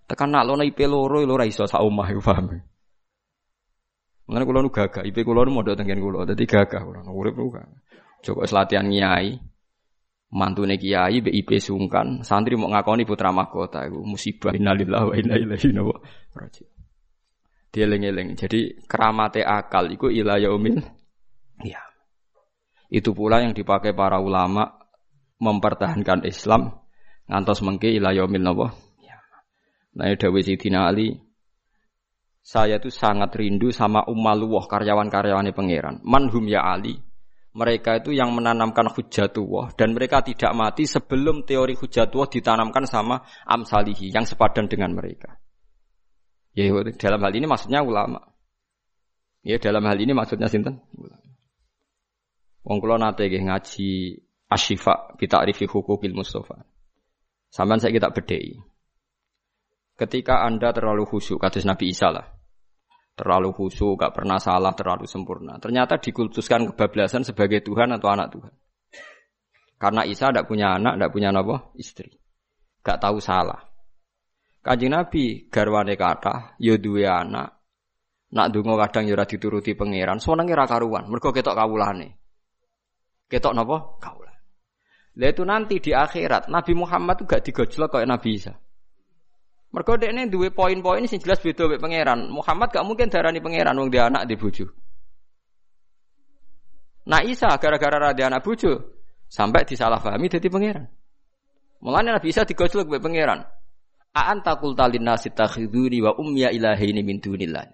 Tekan 0.09 0.33
nak 0.33 0.49
lono 0.49 0.65
IP 0.65 0.89
loro 0.89 1.21
lho 1.21 1.35
ora 1.37 1.45
iso 1.45 1.69
sak 1.69 1.85
omah 1.85 2.09
iku 2.09 2.23
paham. 2.25 2.57
Mulane 4.27 4.45
kula 4.49 4.59
nu 4.65 4.73
gagah, 4.73 5.05
IP 5.05 5.23
kula 5.23 5.45
nu 5.45 5.61
mondok 5.61 5.77
tengen 5.77 6.01
kula, 6.01 6.25
dadi 6.25 6.49
gagah 6.49 6.83
kula 6.83 7.05
urip 7.13 7.37
nu 7.37 7.53
gagah. 7.53 7.79
Joko 8.25 8.49
latihan 8.49 8.89
kiai. 8.89 9.37
Mantune 10.27 10.75
kiai 10.75 11.23
be 11.23 11.31
IP 11.31 11.63
sungkan, 11.63 12.27
santri 12.27 12.59
mau 12.59 12.67
ngakoni 12.67 13.07
putra 13.07 13.31
mahkota 13.31 13.87
iku 13.87 14.03
musibah 14.03 14.51
innalillahi 14.51 15.07
wa 15.07 15.15
inna 15.15 15.35
ilaihi 15.39 15.71
raji'un. 16.35 16.75
Dieling-eling. 17.71 18.35
Jadi 18.35 18.83
keramate 18.91 19.47
akal 19.47 19.87
iku 19.95 20.11
ila 20.11 20.35
yaumil 20.43 20.83
ya. 21.63 21.79
Itu 22.91 23.15
pula 23.15 23.39
yang 23.39 23.55
dipakai 23.55 23.95
para 23.95 24.19
ulama 24.19 24.67
mempertahankan 25.39 26.27
Islam 26.27 26.86
ngantos 27.27 27.63
mengke 27.63 27.91
ila 27.91 28.15
yaumil 28.15 28.43
napa 28.43 28.87
Nah, 29.97 30.13
Dawe 30.13 30.41
Sidina 30.45 30.93
Ali, 30.93 31.17
saya 32.45 32.77
tuh 32.77 32.93
sangat 32.93 33.33
rindu 33.33 33.73
sama 33.73 34.05
Ummaluwah 34.05 34.69
karyawan-karyawannya 34.69 35.57
pangeran. 35.57 36.05
Manhum 36.05 36.45
ya 36.47 36.63
Ali. 36.63 37.01
Mereka 37.57 38.05
itu 38.05 38.13
yang 38.13 38.37
menanamkan 38.37 38.93
hujatullah 38.93 39.73
dan 39.81 39.97
mereka 39.97 40.21
tidak 40.21 40.53
mati 40.53 40.85
sebelum 40.85 41.49
teori 41.49 41.73
hujatullah 41.73 42.29
ditanamkan 42.29 42.85
sama 42.85 43.25
amsalihi 43.49 44.13
yang 44.13 44.29
sepadan 44.29 44.69
dengan 44.69 44.93
mereka. 44.93 45.41
Ya 46.53 46.69
dalam 47.01 47.25
hal 47.25 47.33
ini 47.33 47.49
maksudnya 47.49 47.81
ulama. 47.81 48.21
Ya 49.41 49.57
dalam 49.57 49.81
hal 49.89 49.97
ini 49.97 50.13
maksudnya 50.13 50.53
sinten? 50.53 50.85
Ulama. 50.93 51.33
Wong 52.69 52.77
kula 52.85 53.01
nate 53.01 53.25
ngaji 53.25 54.21
Asyifa 54.53 55.17
kita 55.17 55.41
arifi 55.41 55.65
hukukil 55.65 56.13
Mustafa. 56.13 56.76
Sampai 57.57 57.81
saya 57.81 57.97
kita 57.97 58.13
bedai. 58.13 58.53
Ketika 59.97 60.45
Anda 60.45 60.77
terlalu 60.77 61.09
khusyuk, 61.09 61.41
kata 61.41 61.65
Nabi 61.65 61.89
Isa 61.89 62.13
lah. 62.13 62.29
Terlalu 63.17 63.57
khusyuk, 63.57 63.97
gak 63.97 64.13
pernah 64.13 64.37
salah, 64.37 64.77
terlalu 64.77 65.09
sempurna. 65.09 65.57
Ternyata 65.57 65.97
dikultuskan 65.97 66.69
kebablasan 66.69 67.25
sebagai 67.25 67.65
Tuhan 67.65 67.97
atau 67.97 68.13
anak 68.13 68.29
Tuhan. 68.29 68.53
Karena 69.81 70.05
Isa 70.05 70.29
tidak 70.29 70.53
punya 70.53 70.77
anak, 70.77 71.01
tidak 71.01 71.13
punya 71.17 71.33
apa? 71.33 71.73
Istri. 71.81 72.13
Gak 72.85 73.01
tahu 73.01 73.25
salah. 73.25 73.65
Kanjeng 74.61 74.93
Nabi 74.93 75.49
garwane 75.49 75.97
kata, 75.97 76.61
yo 76.61 76.77
duwe 76.77 77.09
anak. 77.09 77.57
Nak 78.37 78.53
dungo 78.53 78.77
kadang 78.77 79.09
yo 79.09 79.17
dituruti 79.17 79.73
pangeran, 79.73 80.21
senenge 80.21 80.53
ra 80.53 80.69
karuan, 80.69 81.09
mergo 81.09 81.33
ketok 81.33 81.55
kawulane. 81.55 82.21
Ketok 83.31 83.55
napa? 83.55 83.97
Kawulan. 84.03 84.26
Lah 85.17 85.33
itu 85.33 85.43
nanti 85.49 85.81
di 85.81 85.97
akhirat 85.97 86.53
Nabi 86.53 86.77
Muhammad 86.77 87.17
tuh 87.17 87.25
gak 87.25 87.41
digojlok 87.49 87.89
kayak 87.89 88.09
Nabi 88.09 88.37
Isa. 88.37 88.53
Mergo 89.73 89.97
dekne 89.97 90.29
duwe 90.29 90.53
poin-poin 90.53 91.05
sing 91.09 91.21
jelas 91.25 91.41
beda 91.41 91.69
mek 91.73 91.81
pangeran. 91.81 92.29
Muhammad 92.29 92.69
gak 92.69 92.85
mungkin 92.85 93.09
darani 93.09 93.41
pangeran 93.41 93.77
wong 93.81 93.89
dia 93.89 94.13
anak 94.13 94.29
di 94.29 94.37
bojo. 94.37 94.69
Nah 97.09 97.25
Isa 97.25 97.49
gara-gara 97.57 97.97
ra 97.97 98.11
anak 98.13 98.45
bojo 98.45 99.01
sampai 99.25 99.65
disalahpahami 99.65 100.29
jadi 100.29 100.49
pangeran. 100.53 100.85
Mulane 101.81 102.13
Nabi 102.13 102.29
Isa 102.29 102.45
digojlok 102.45 102.93
mek 102.93 103.01
pangeran. 103.01 103.41
Aan 104.17 104.41
takul 104.45 104.77
talin 104.77 105.05
nasi 105.05 105.33
takhiduni 105.33 106.01
wa 106.01 106.13
umya 106.17 106.53
ilahi 106.53 106.93
ini 106.93 107.05
min 107.05 107.21
dunillah. 107.21 107.69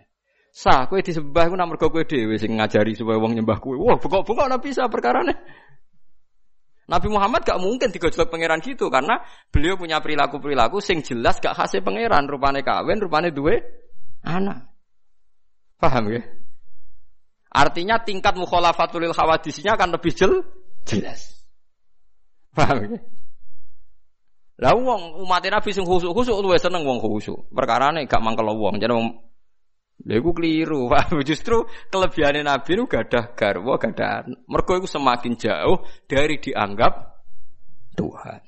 Sah, 0.53 0.85
kowe 0.85 1.01
disembah 1.01 1.49
ku 1.49 1.55
mergo 1.57 1.87
kowe 1.89 2.03
dhewe 2.05 2.37
sing 2.37 2.59
ngajari 2.59 2.93
supaya 2.99 3.17
wong 3.17 3.39
nyembah 3.39 3.57
kowe. 3.63 3.73
Wah, 3.79 3.97
bengok-bengok 3.97 4.47
Nabi 4.53 4.69
Isa 4.69 4.85
perkarane. 4.91 5.33
Nabi 6.93 7.09
Muhammad 7.09 7.41
gak 7.49 7.57
mungkin 7.57 7.89
digojlok 7.89 8.29
pangeran 8.29 8.61
gitu 8.61 8.93
karena 8.93 9.25
beliau 9.49 9.81
punya 9.81 10.05
perilaku-perilaku 10.05 10.85
sing 10.85 11.01
jelas 11.01 11.41
gak 11.41 11.57
khasnya 11.57 11.81
pangeran, 11.81 12.29
rupane 12.29 12.61
kawin, 12.61 13.01
rupane 13.01 13.33
duwe 13.33 13.65
anak. 14.21 14.69
Paham 15.81 16.13
ya? 16.13 16.21
Artinya 17.49 17.97
tingkat 18.05 18.37
mukhalafatul 18.37 19.09
khawadisnya 19.09 19.73
akan 19.81 19.97
lebih 19.97 20.13
jel, 20.13 20.45
jelas. 20.85 21.49
Paham 22.53 22.85
ya? 22.85 23.01
Lah 24.61 24.77
wong 24.77 25.25
umat 25.25 25.43
Nabi 25.49 25.73
sing 25.73 25.89
khusuk-khusuk 25.89 26.39
luwih 26.45 26.61
seneng 26.61 26.85
wong 26.85 27.01
khusuk. 27.01 27.49
Perkarane 27.57 28.05
gak 28.05 28.21
mangkel 28.21 28.53
wong. 28.53 28.77
Jadi 28.77 28.93
Lha 30.03 30.19
iku 30.19 30.35
keliru, 30.35 30.87
Pak. 30.93 31.15
Justru 31.23 31.63
kelebihan 31.91 32.43
Nabi 32.43 32.71
itu 32.75 32.85
gadah 32.91 33.35
garwa, 33.39 33.79
gadah 33.79 34.27
mergo 34.51 34.73
iku 34.75 34.89
semakin 34.91 35.39
jauh 35.39 35.87
dari 36.11 36.43
dianggap 36.43 36.93
Tuhan. 37.95 38.43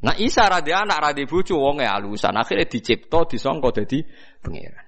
Nah 0.00 0.16
Isa 0.16 0.48
radhi 0.48 0.72
anak 0.72 0.96
radhi 0.96 1.28
bojo 1.28 1.60
wonge 1.60 1.84
alusan 1.84 2.32
akhirnya 2.32 2.64
dicipta 2.64 3.28
disangka 3.28 3.84
dadi 3.84 4.00
pangeran. 4.40 4.86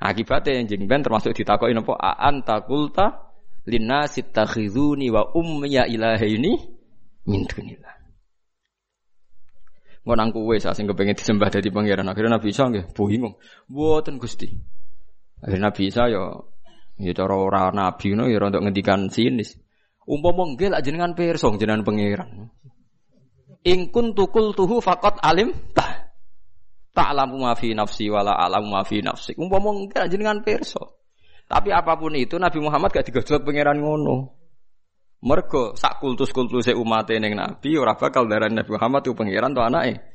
Akibatnya 0.00 0.60
yang 0.60 0.64
jeng 0.68 0.84
ben 0.84 1.00
termasuk 1.00 1.32
ditakoki 1.32 1.72
napa 1.72 1.96
aan 1.96 2.44
takulta 2.44 3.32
linnasi 3.64 4.32
takhizuni 4.32 5.08
wa 5.08 5.32
ummiya 5.32 5.88
ilahaini 5.88 6.60
min 7.24 7.40
dunillah. 7.48 7.96
Ngono 10.04 10.16
nang 10.16 10.28
kowe 10.32 10.56
sing 10.56 10.88
kepengin 10.88 11.16
disembah 11.16 11.48
dadi 11.52 11.68
pangeran 11.72 12.08
akhirnya 12.08 12.36
Nabi 12.36 12.52
Isa 12.52 12.68
nggih 12.68 12.92
bingung. 12.92 13.40
Mboten 13.68 14.20
Gusti. 14.20 14.79
Akhirnya 15.40 15.72
Nabi 15.72 15.82
Isa 15.88 16.04
ya 16.12 16.24
ya 17.00 17.12
cara 17.16 17.32
ora 17.32 17.72
nabi 17.72 18.12
no 18.12 18.28
ya 18.28 18.40
untuk 18.44 18.60
ngendikan 18.60 19.08
sinis. 19.08 19.56
Umpama 20.04 20.52
nggih 20.52 20.68
lak 20.68 20.84
jenengan 20.84 21.16
pirsa 21.16 21.48
jenengan 21.56 21.84
pangeran. 21.84 22.52
In 23.64 23.92
kuntu 23.92 24.28
qultuhu 24.28 24.80
faqat 24.84 25.20
alim 25.24 25.52
ta. 25.72 26.12
Ta'lamu 26.90 27.46
ma 27.46 27.54
fi 27.54 27.70
nafsi 27.72 28.10
wala 28.10 28.34
a'lamu 28.34 28.68
ma 28.68 28.82
fi 28.84 29.00
nafsi. 29.00 29.32
Umpama 29.38 29.72
nggih 29.72 29.96
lak 29.96 30.10
jenengan 30.12 30.38
pirsa. 30.44 30.80
Tapi 31.50 31.74
apa 31.74 31.98
pun 31.98 32.14
itu 32.14 32.38
Nabi 32.38 32.62
Muhammad 32.62 32.94
gak 32.94 33.10
digojlok 33.10 33.42
pangeran 33.42 33.82
ngono. 33.82 34.38
Mergo 35.20 35.76
sak 35.76 36.00
kultus-kultuse 36.00 36.72
umat 36.78 37.10
ning 37.12 37.36
Nabi 37.36 37.76
ora 37.76 37.92
bakal 37.98 38.24
darani 38.24 38.56
Nabi 38.56 38.70
Muhammad 38.72 39.02
itu 39.04 39.12
pangeran 39.12 39.52
to 39.52 39.60
anake 39.60 40.09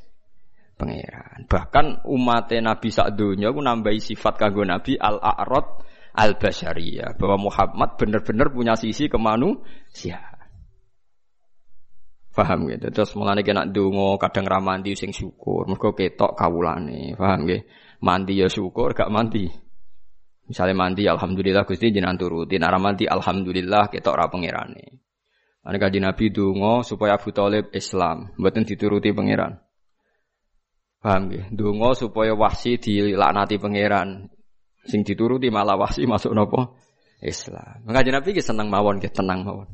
pangeran. 0.75 1.47
Bahkan 1.47 2.07
umat 2.07 2.51
Nabi 2.51 2.89
sak 2.91 3.15
donya 3.15 3.51
ku 3.51 3.59
nambahi 3.63 3.99
sifat 3.99 4.39
kanggo 4.39 4.63
Nabi 4.63 4.99
al-a'rad 4.99 5.83
al-basyariyah 6.15 7.19
bahwa 7.19 7.51
Muhammad 7.51 7.99
benar-benar 7.99 8.51
punya 8.51 8.73
sisi 8.79 9.11
kemanusiaan. 9.11 10.35
Paham 12.35 12.67
gitu. 12.67 12.91
Terus 12.91 13.15
mulane 13.15 13.47
kena 13.47 13.63
donga 13.63 14.19
kadang 14.19 14.43
ra 14.43 14.59
mandi 14.59 14.91
sing 14.91 15.15
syukur, 15.15 15.71
mergo 15.71 15.95
ketok 15.95 16.35
kawulane. 16.35 17.15
Paham 17.15 17.47
nggih? 17.47 17.63
Mandi 18.03 18.43
ya 18.43 18.51
syukur, 18.51 18.91
gak 18.91 19.07
mandi. 19.07 19.47
Misalnya 20.45 20.75
mandi 20.75 21.07
alhamdulillah 21.07 21.63
Gusti 21.63 21.95
jenengan 21.95 22.19
turuti, 22.19 22.59
nek 22.59 22.75
mandi 22.77 23.07
alhamdulillah 23.07 23.87
ketok 23.87 24.15
ra 24.19 24.27
pangerane. 24.27 25.01
Ane 25.65 25.81
kaji 25.81 25.97
Nabi 25.97 26.29
donga 26.29 26.85
supaya 26.85 27.17
Abu 27.17 27.33
Thalib 27.33 27.73
Islam, 27.73 28.29
mboten 28.37 28.69
dituruti 28.69 29.09
pangeran. 29.09 29.64
Paham 31.05 31.29
ya? 31.29 31.45
Dungo 31.53 31.93
supaya 31.93 32.33
wahsi 32.33 32.81
dilaknati 32.81 33.61
pangeran. 33.61 34.25
Sing 34.89 35.05
dituruti 35.05 35.53
malah 35.53 35.77
wahsi 35.77 36.09
masuk 36.09 36.33
nopo 36.33 36.81
Islam. 37.21 37.85
Maka 37.85 38.01
Nabi 38.09 38.33
ki 38.33 38.41
seneng 38.41 38.73
mawon 38.73 38.97
ki 38.97 39.13
tenang 39.13 39.45
mawon. 39.45 39.69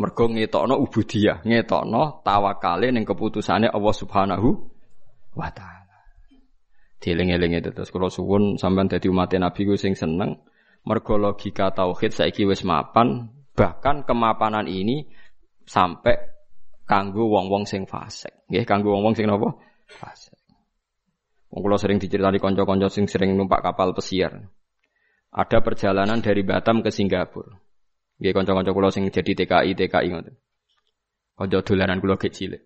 Mergo 0.00 0.24
ngetokno 0.32 0.80
ubudiyah, 0.80 1.44
ngetokno 1.44 2.24
tawakale 2.24 2.88
ning 2.88 3.04
keputusane 3.04 3.68
Allah 3.68 3.92
Subhanahu 3.92 4.48
wa 5.36 5.48
taala. 5.52 5.98
Dieling-eling 7.04 7.60
itu 7.60 7.68
terus 7.76 7.92
kalau 7.92 8.08
suwun 8.08 8.56
sampean 8.56 8.88
dadi 8.88 9.12
umat 9.12 9.36
Nabi 9.36 9.60
ku 9.68 9.76
sing 9.76 9.92
seneng 9.92 10.40
mergo 10.88 11.20
logika 11.20 11.68
tauhid 11.68 12.16
saiki 12.16 12.48
wis 12.48 12.64
mapan, 12.64 13.28
bahkan 13.52 14.08
kemapanan 14.08 14.70
ini 14.72 15.04
sampai 15.68 16.16
kanggo 16.88 17.28
wong-wong 17.28 17.68
sing 17.68 17.84
fasik. 17.84 18.32
Nggih, 18.48 18.64
kanggo 18.64 18.96
wong-wong 18.96 19.12
sing 19.12 19.28
napa? 19.28 19.52
Fasik. 19.88 20.36
Wong 21.48 21.64
sering 21.80 21.96
diceritani 21.96 22.36
kanca-kanca 22.36 22.92
sing 22.92 23.08
sering 23.08 23.32
numpak 23.32 23.64
kapal 23.64 23.96
pesiar. 23.96 24.52
Ada 25.32 25.64
perjalanan 25.64 26.20
dari 26.20 26.44
Batam 26.44 26.84
ke 26.84 26.92
Singapura. 26.92 27.56
Nggih 28.20 28.32
kanca-kanca 28.36 28.70
kula 28.76 28.92
sing 28.92 29.08
jadi 29.08 29.32
TKI 29.32 29.72
TKI 29.72 30.08
ngoten. 30.12 30.36
Kanca 31.40 31.58
dolanan 31.64 32.04
kula 32.04 32.20
cilik. 32.20 32.60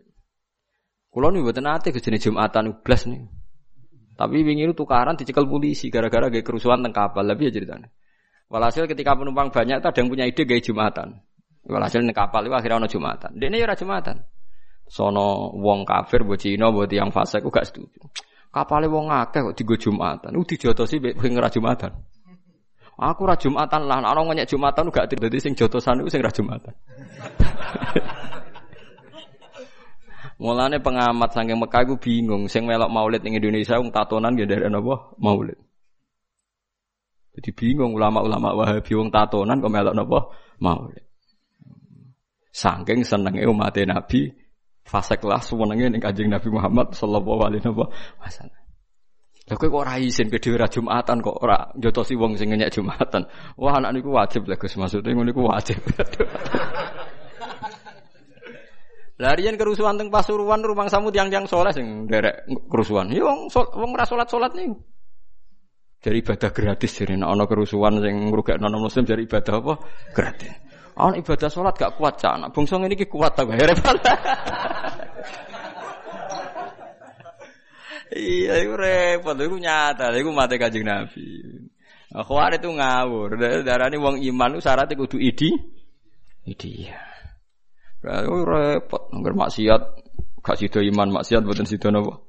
Kula 1.13 1.31
niku 1.31 1.53
mboten 1.53 1.69
ate 1.71 1.95
ke 1.95 2.03
jenis 2.03 2.27
Jumatan 2.27 2.75
ublas 2.75 3.07
nih. 3.07 3.23
Tapi 4.19 4.43
wingi 4.43 4.67
tukaran 4.75 5.15
dicekel 5.15 5.47
polisi 5.47 5.93
gara-gara 5.93 6.27
gaya 6.27 6.43
kerusuhan 6.43 6.83
teng 6.83 6.91
kapal. 6.91 7.23
Lebih 7.23 7.53
ya 7.53 7.53
ceritanya. 7.55 7.89
Walhasil 8.51 8.85
ketika 8.85 9.17
penumpang 9.17 9.49
banyak, 9.49 9.81
ada 9.81 9.93
yang 9.97 10.09
punya 10.11 10.25
ide 10.27 10.43
gaya 10.43 10.61
Jumatan. 10.61 11.23
Walhasil 11.69 12.03
ning 12.03 12.17
kapal 12.17 12.49
itu 12.49 12.55
akhirnya 12.57 12.83
ono 12.83 12.89
Jumatan. 12.91 13.39
Dene 13.39 13.63
ya 13.63 13.69
ora 13.69 13.79
Jumatan 13.79 14.32
sono 14.93 15.57
wong 15.57 15.89
kafir 15.89 16.21
mbok 16.21 16.37
Cina 16.37 16.69
mbok 16.69 16.85
tiyang 16.85 17.09
fasik 17.09 17.41
gak 17.49 17.65
setuju. 17.65 18.05
Kapale 18.53 18.85
wong 18.85 19.09
akeh 19.09 19.41
kok 19.41 19.57
digo 19.57 19.73
Jumatan. 19.81 20.37
Ku 20.37 20.45
dijotosi 20.45 21.01
sing 21.01 21.33
ora 21.33 21.49
Jumatan. 21.49 21.97
Aku 23.01 23.25
ora 23.25 23.33
Jumatan 23.41 23.89
lah, 23.89 24.05
ana 24.05 24.21
ngenyek 24.21 24.53
Jumatan 24.53 24.93
gak 24.93 25.09
dadi 25.09 25.41
sing 25.41 25.57
jotosan 25.57 26.05
iku 26.05 26.13
sing 26.13 26.21
ora 26.21 26.29
Jumatan. 26.29 26.77
Mulane 30.43 30.83
pengamat 30.83 31.33
saking 31.33 31.57
Mekah 31.57 31.89
iku 31.89 31.97
bingung, 31.97 32.51
sing 32.53 32.69
melok 32.69 32.93
Maulid 32.93 33.25
ning 33.25 33.39
Indonesia 33.41 33.81
wong 33.81 33.89
tatonan 33.95 34.37
ya 34.37 34.45
dari 34.45 34.69
napa? 34.69 35.17
Maulid. 35.17 35.57
Jadi 37.33 37.49
bingung 37.57 37.97
ulama-ulama 37.97 38.53
Wahabi 38.53 38.93
wong 38.93 39.09
tatonan 39.09 39.65
kok 39.65 39.73
melok 39.73 39.97
napa? 39.97 40.19
Maulid. 40.61 41.01
Saking 42.53 43.01
senenge 43.09 43.49
umat 43.49 43.73
Nabi 43.89 44.42
fasek 44.83 45.23
lah 45.25 45.41
semuanya 45.41 45.89
ning 45.89 46.03
Kanjeng 46.03 46.29
Nabi 46.31 46.49
Muhammad 46.51 46.93
sallallahu 46.93 47.43
alaihi 47.47 47.69
wasallam. 47.71 48.63
Lah 49.51 49.59
kok 49.59 49.75
ora 49.75 49.99
isin 49.99 50.31
ke 50.31 50.39
dhewe 50.39 50.55
Jumatan 50.55 51.19
kok 51.19 51.43
ora 51.43 51.75
njotosi 51.75 52.15
wong 52.15 52.39
sing 52.39 52.55
ngenyek 52.55 52.71
Jumatan. 52.71 53.27
Wah 53.59 53.75
anak 53.75 53.99
niku 53.99 54.15
wajib 54.15 54.47
lah 54.47 54.55
Gus 54.55 54.79
maksudnya 54.79 55.11
ngono 55.19 55.35
niku 55.35 55.43
wajib. 55.51 55.83
Larian 59.23 59.59
kerusuhan 59.59 59.99
teng 59.99 60.11
Pasuruan 60.11 60.63
rumang 60.63 60.91
samu 60.91 61.11
tiang-tiang 61.11 61.51
soleh 61.51 61.75
sing 61.75 62.07
derek 62.07 62.47
kerusuhan. 62.71 63.11
Ya 63.11 63.27
wong 63.27 63.51
wong 63.51 63.91
ora 63.99 64.07
salat-salat 64.07 64.55
nih. 64.55 64.71
Jadi 66.03 66.17
ibadah 66.19 66.51
gratis 66.51 66.99
jadi 66.99 67.15
ana 67.19 67.47
kerusuhan 67.47 67.99
sing 67.99 68.31
ngrugekno 68.31 68.67
muslim 68.79 69.07
jadi 69.07 69.23
ibadah 69.27 69.55
apa? 69.59 69.75
Gratis. 70.15 70.62
Anak 70.93 71.25
ibadah 71.25 71.49
sholat 71.49 71.75
gak 71.77 71.97
kuat 71.97 72.21
cak. 72.21 72.37
Anak 72.37 72.53
bungsu 72.53 72.77
ini 72.77 72.97
kuat 73.09 73.33
tak 73.33 73.49
repot. 73.49 73.97
Iya, 78.13 78.61
itu 78.61 78.77
repot. 78.77 79.37
Itu 79.41 79.57
nyata. 79.57 80.13
Itu 80.13 80.31
mati 80.37 80.61
kajing 80.61 80.85
Nabi. 80.85 81.25
Khawarij 82.13 82.61
itu 82.61 82.69
ngawur. 82.69 83.41
Darah 83.65 83.89
ini 83.89 83.97
wong 83.97 84.21
iman 84.21 84.53
itu 84.57 84.61
syaratnya 84.61 85.01
kudu 85.01 85.17
idi. 85.17 85.57
Idi 86.45 86.93
ya. 86.93 87.01
Oh, 88.03 88.43
repot, 88.43 89.15
nggak 89.15 89.31
maksiat, 89.31 89.83
gak 90.43 90.59
sido 90.59 90.83
iman 90.83 91.15
maksiat, 91.15 91.47
bukan 91.47 91.63
sido 91.71 91.87
nopo 91.95 92.27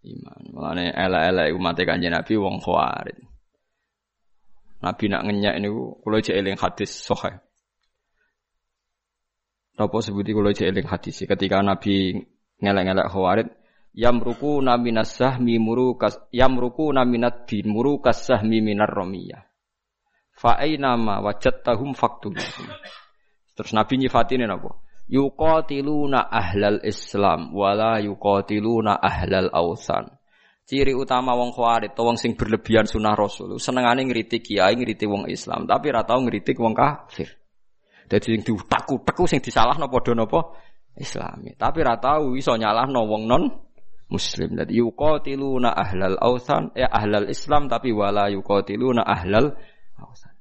iman. 0.00 0.40
Mulane 0.48 0.96
elek-elek 0.96 1.52
umat 1.60 1.76
kanjeng 1.76 2.16
Nabi 2.16 2.40
wong 2.40 2.56
khawarit. 2.64 3.20
Nabi 4.80 5.04
nak 5.12 5.28
ngenyak 5.28 5.54
ini 5.60 5.68
kula 6.00 6.24
jek 6.24 6.40
eling 6.40 6.56
hadis 6.56 7.04
sahih. 7.04 7.36
Apa 9.80 9.96
sebuti 10.04 10.36
kula 10.36 10.52
jek 10.52 10.68
eling 10.68 10.84
hadis 10.84 11.24
ketika 11.24 11.64
Nabi 11.64 12.12
ngelek-ngelek 12.60 13.08
khawarit 13.08 13.48
yamruku 13.96 14.60
naminas 14.60 15.16
sahmi 15.16 15.56
muru 15.56 15.96
kas 15.96 16.20
yamruku 16.28 16.92
naminat 16.92 17.48
bin 17.48 17.72
muru 17.72 17.96
kasahmi 18.04 18.60
minar 18.60 18.92
romiyah. 18.92 19.40
Fa 20.36 20.60
aina 20.60 21.00
ma 21.00 21.24
wajadtahum 21.24 21.96
faktul. 21.96 22.36
Terus 23.56 23.72
Nabi 23.72 24.04
nyifatine 24.04 24.44
napa? 24.44 24.76
yuqatiluna 25.10 26.30
ahlal 26.30 26.78
Islam 26.86 27.50
wala 27.50 27.98
yuqatiluna 27.98 29.02
ahlal 29.02 29.50
ausan. 29.50 30.06
Ciri 30.70 30.94
utama 30.94 31.34
wong 31.34 31.50
khawarij 31.50 31.98
wong 31.98 32.14
sing 32.14 32.38
berlebihan 32.38 32.86
sunah 32.86 33.18
Rasul, 33.18 33.58
senengane 33.58 34.06
ngritik 34.06 34.46
kiai, 34.46 34.78
ngritik 34.78 35.10
wong 35.10 35.26
Islam, 35.26 35.66
tapi 35.66 35.90
ora 35.90 36.06
tau 36.06 36.22
ngritik 36.22 36.54
wong 36.62 36.78
kafir. 36.78 37.39
Dadi 38.10 38.34
sing 38.34 38.42
diutaku-teku 38.42 39.30
sing 39.30 39.38
disalahno 39.38 39.86
padha 39.86 40.18
napa? 40.18 40.50
Islami. 40.98 41.54
Tapi 41.54 41.86
ora 41.86 41.94
tau 42.02 42.34
iso 42.34 42.58
nyalahno 42.58 43.06
wong 43.06 43.22
non 43.30 43.44
muslim. 44.10 44.58
Dadi 44.58 44.82
yuqatiluna 44.82 45.70
ahlal 45.70 46.18
ausan, 46.18 46.74
ya 46.74 46.90
ahlal 46.90 47.30
Islam 47.30 47.70
tapi 47.70 47.94
wala 47.94 48.26
yuqatiluna 48.34 49.06
ahlal 49.06 49.54
ausan. 49.94 50.34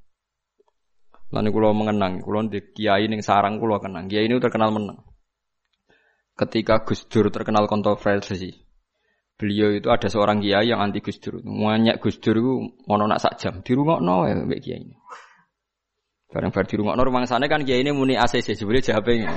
Lalu 1.30 1.50
kulo 1.54 1.78
mengenang, 1.78 2.26
kulo 2.26 2.50
di 2.50 2.58
kiai 2.74 3.06
ning 3.06 3.22
sarang 3.22 3.62
kulo 3.62 3.78
kenang. 3.78 4.10
Kiai 4.10 4.26
ini 4.26 4.42
terkenal 4.42 4.74
menang. 4.74 5.06
Ketika 6.34 6.82
Gus 6.82 7.06
Dur 7.06 7.30
terkenal 7.30 7.70
kontroversi, 7.70 8.50
beliau 9.38 9.70
itu 9.78 9.94
ada 9.94 10.10
seorang 10.10 10.42
kiai 10.42 10.74
yang 10.74 10.82
anti 10.82 11.06
Gus 11.06 11.22
Dur. 11.22 11.46
Banyak 11.46 12.02
Gus 12.02 12.18
Dur 12.18 12.34
itu 12.34 12.54
mau 12.90 12.98
nak 12.98 13.22
sak 13.22 13.38
jam 13.38 13.62
di 13.62 13.78
rumah 13.78 14.02
no 14.02 14.26
ya 14.26 14.42
kiai 14.58 14.82
ini. 14.82 14.98
Barang 16.30 16.54
bar 16.54 16.66
di 16.70 16.78
rumah 16.78 16.94
no 16.94 17.02
rumah 17.02 17.26
sana 17.26 17.50
kan 17.50 17.66
kiai 17.66 17.82
ini 17.82 17.90
muni 17.90 18.14
ACC 18.14 18.54
sebenarnya 18.54 18.94
jawabnya. 18.94 19.34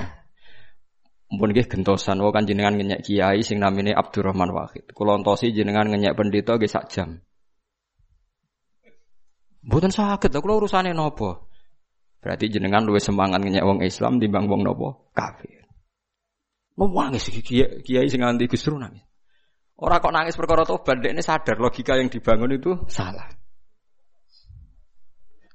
Mpun 1.32 1.48
nggih 1.56 1.64
gentosan 1.64 2.20
wong 2.20 2.36
kan 2.36 2.44
jenengan 2.44 2.76
ngenyek 2.76 3.00
kiai 3.00 3.40
sing 3.40 3.56
namine 3.56 3.96
Abdurrahman 3.96 4.52
Wahid. 4.52 4.92
Kula 4.92 5.16
entosi 5.16 5.48
jenengan 5.56 5.88
ngenyek 5.88 6.12
pendeta 6.12 6.60
nggih 6.60 6.68
sak 6.68 6.92
jam. 6.92 7.16
Mboten 9.64 9.88
saged, 9.88 10.36
kula 10.36 10.60
urusane 10.60 10.92
napa? 10.92 11.48
Berarti 12.20 12.52
jenengan 12.52 12.84
luwih 12.84 13.00
semangat 13.00 13.40
ngenyek 13.40 13.64
wong 13.64 13.80
Islam 13.80 14.20
timbang 14.20 14.44
wong 14.52 14.60
nopo 14.60 15.08
kafir. 15.16 15.64
Nangis 16.76 17.32
kiai, 17.40 17.80
kiai 17.80 18.08
sing 18.12 18.20
nganti 18.20 18.52
Gus 18.52 18.68
nangis. 18.68 19.00
Orang 19.80 19.98
kok 19.98 20.12
nangis 20.12 20.36
perkara 20.36 20.62
tobat, 20.62 21.00
ini 21.02 21.24
sadar 21.24 21.56
logika 21.58 21.96
yang 21.96 22.12
dibangun 22.12 22.54
itu 22.54 22.86
salah. 22.86 23.41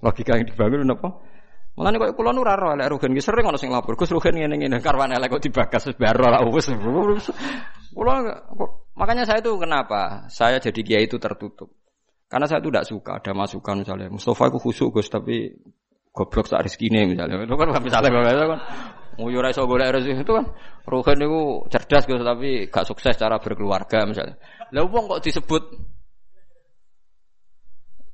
Logika 0.01 0.37
yang 0.37 0.45
dibangun 0.45 0.93
apa? 0.93 1.09
Mulane 1.77 2.01
kok 2.01 2.17
kula 2.17 2.33
nu 2.33 2.41
ora 2.41 2.57
ro 2.57 2.73
elek 2.73 2.89
rugen 2.89 3.13
ki 3.13 3.21
sering 3.21 3.45
ana 3.45 3.57
sing 3.61 3.69
lapor. 3.69 3.93
Gus 3.93 4.09
rugen 4.09 4.33
ngene 4.33 4.57
ngene 4.57 4.81
karwan 4.81 5.13
elek 5.13 5.37
kok 5.37 5.43
dibagas 5.45 5.85
wis 5.85 5.97
baro 5.97 6.25
lah 6.25 6.41
wis. 6.49 6.73
Kula 7.93 8.13
makanya 8.97 9.29
saya 9.29 9.45
itu 9.45 9.53
kenapa? 9.61 10.25
Saya 10.33 10.57
jadi 10.57 10.81
kiai 10.81 11.05
itu 11.05 11.21
tertutup. 11.21 11.69
Karena 12.25 12.49
saya 12.49 12.65
itu 12.65 12.73
tidak 12.73 12.89
suka 12.89 13.11
ada 13.21 13.31
masukan 13.31 13.85
misalnya 13.85 14.09
Mustafa 14.09 14.49
aku 14.49 14.57
khusyuk 14.57 14.99
Gus 14.99 15.07
tapi 15.07 15.53
goblok 16.17 16.49
sak 16.49 16.65
rezekine 16.65 17.13
misalnya. 17.13 17.45
Itu 17.45 17.53
kan 17.53 17.69
misalnya 17.85 18.09
kalau 18.09 18.25
itu 18.25 18.47
kan 18.57 18.61
nguyur 19.21 19.45
iso 19.45 19.61
golek 19.69 19.93
rezeki 19.93 20.25
itu 20.25 20.33
kan 20.33 20.45
Ruhen 20.89 21.17
itu 21.21 21.41
cerdas 21.69 22.05
gitu 22.05 22.21
tapi 22.25 22.69
gak 22.73 22.85
sukses 22.89 23.13
cara 23.21 23.37
berkeluarga 23.37 24.01
misalnya. 24.09 24.33
Lah 24.73 24.81
wong 24.81 25.13
kok 25.13 25.21
disebut 25.21 25.61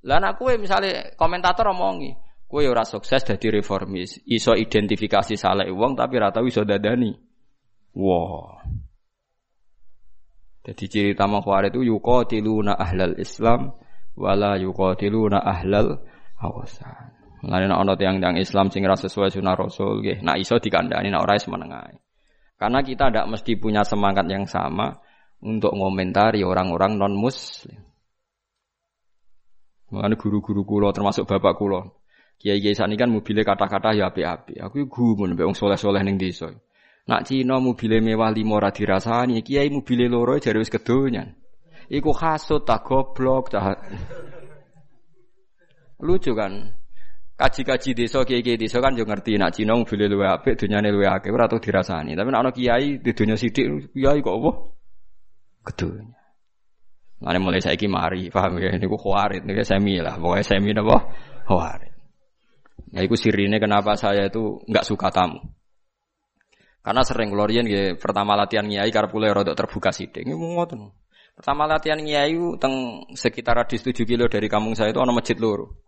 Lah 0.03 0.19
anak 0.19 0.35
kue 0.35 0.59
misalnya 0.59 1.15
komentator 1.15 1.71
omongi, 1.71 2.11
kue 2.47 2.67
ora 2.67 2.83
sukses 2.83 3.23
jadi 3.23 3.59
reformis, 3.59 4.19
iso 4.27 4.51
identifikasi 4.51 5.39
salah 5.39 5.63
uang 5.67 5.95
tapi 5.95 6.19
rata 6.19 6.43
iso 6.43 6.67
dadani. 6.67 7.11
Wah. 7.95 8.59
Wow. 8.59 8.83
Jadi 10.63 10.83
ciri 10.87 11.09
utama 11.11 11.43
khawarij 11.43 11.75
itu 11.75 11.91
yuqatiluna 11.91 12.79
ahlal 12.79 13.19
Islam 13.19 13.75
wala 14.15 14.55
yuqatiluna 14.55 15.43
ahlal 15.43 15.99
awasan. 16.39 17.11
Mulane 17.43 17.67
nek 17.67 17.79
ana 17.83 17.93
tiang-tiang 17.99 18.39
Islam 18.39 18.71
sing 18.71 18.87
ora 18.87 18.95
sesuai 18.95 19.27
sunah 19.27 19.59
Rasul 19.59 19.99
nggih, 19.99 20.23
nak 20.23 20.39
iso 20.39 20.63
dikandani 20.63 21.11
nek 21.11 21.19
ora 21.19 21.35
semenengae. 21.35 21.99
Karena 22.55 22.79
kita 22.79 23.11
tidak 23.11 23.27
mesti 23.27 23.59
punya 23.59 23.83
semangat 23.83 24.23
yang 24.31 24.47
sama 24.47 24.95
untuk 25.43 25.75
ngomentari 25.75 26.47
orang-orang 26.47 26.95
non 26.95 27.11
muslim. 27.11 27.92
Mulane 29.93 30.17
guru-guru 30.17 30.65
kula 30.65 30.89
termasuk 30.89 31.29
bapak 31.29 31.53
kula. 31.53 31.85
Kiai-kiai 32.41 32.73
sani 32.73 32.97
kan 32.97 33.13
mobilnya 33.13 33.45
kata-kata 33.45 33.93
ya 33.93 34.09
api-api. 34.09 34.57
Aku 34.57 34.89
gumun 34.89 35.37
mbek 35.37 35.45
wong 35.45 35.53
soleh-soleh 35.53 36.01
ning 36.01 36.17
desa. 36.17 36.49
Nak 37.05 37.29
Cina 37.29 37.61
mobilnya 37.61 38.01
mewah 38.01 38.33
limo 38.33 38.57
ora 38.57 38.73
dirasani, 38.73 39.45
kiai 39.45 39.69
mobilnya 39.69 40.09
loro 40.09 40.41
jare 40.41 40.57
wis 40.57 40.73
kedonyan. 40.73 41.29
Iku 41.93 42.09
hasut 42.09 42.65
tak 42.65 42.81
goblok 42.89 43.53
tak. 43.53 43.85
Lucu 46.01 46.33
kan? 46.33 46.73
kaji-kaji 47.33 47.91
desa 47.97 48.21
kiai-kiai 48.25 48.57
desa 48.57 48.77
kan 48.81 48.97
yo 48.97 49.05
ngerti 49.05 49.37
nak 49.37 49.53
Cina 49.53 49.77
mobil 49.77 50.05
luwe 50.09 50.25
apik 50.25 50.57
dunyane 50.57 50.89
luwe 50.89 51.05
akeh 51.05 51.29
ora 51.29 51.45
tau 51.45 51.61
dirasani. 51.61 52.17
Tapi 52.17 52.29
ana 52.33 52.49
kiai 52.49 52.97
di 52.97 53.11
dunya 53.13 53.37
sithik 53.37 53.93
kiai 53.93 54.25
kok 54.25 54.35
apa? 54.41 54.51
Kedunya. 55.69 56.22
Mane 57.23 57.39
mulai 57.39 57.63
saiki 57.63 57.87
mari, 57.87 58.27
paham 58.27 58.59
ya 58.59 58.75
niku 58.75 58.99
khawarit 58.99 59.47
niku 59.47 59.63
semi 59.63 59.95
lah, 60.03 60.19
pokoknya 60.19 60.43
semi 60.43 60.75
napa? 60.75 61.07
Khawarit. 61.47 61.93
Nah 62.91 63.01
iku 63.01 63.15
sirine 63.15 63.63
kenapa 63.63 63.95
saya 63.95 64.27
itu 64.27 64.59
enggak 64.67 64.83
suka 64.83 65.07
tamu. 65.07 65.39
Karena 66.83 66.99
sering 67.07 67.31
kelorian 67.31 67.63
ya 67.63 67.95
pertama 67.95 68.35
latihan 68.35 68.67
kiai 68.67 68.91
karep 68.91 69.07
kula 69.07 69.31
rodok 69.31 69.55
terbuka 69.55 69.95
sithik. 69.95 70.27
Niku 70.27 70.59
ngoten. 70.59 70.91
Pertama 71.31 71.63
latihan 71.63 71.97
kiai 72.03 72.35
teng 72.59 73.07
sekitar 73.15 73.55
radius 73.55 73.87
7 73.87 74.03
kilo 74.03 74.27
dari 74.27 74.51
kampung 74.51 74.75
saya 74.75 74.91
itu 74.91 74.99
ana 74.99 75.15
masjid 75.15 75.39
loro. 75.39 75.79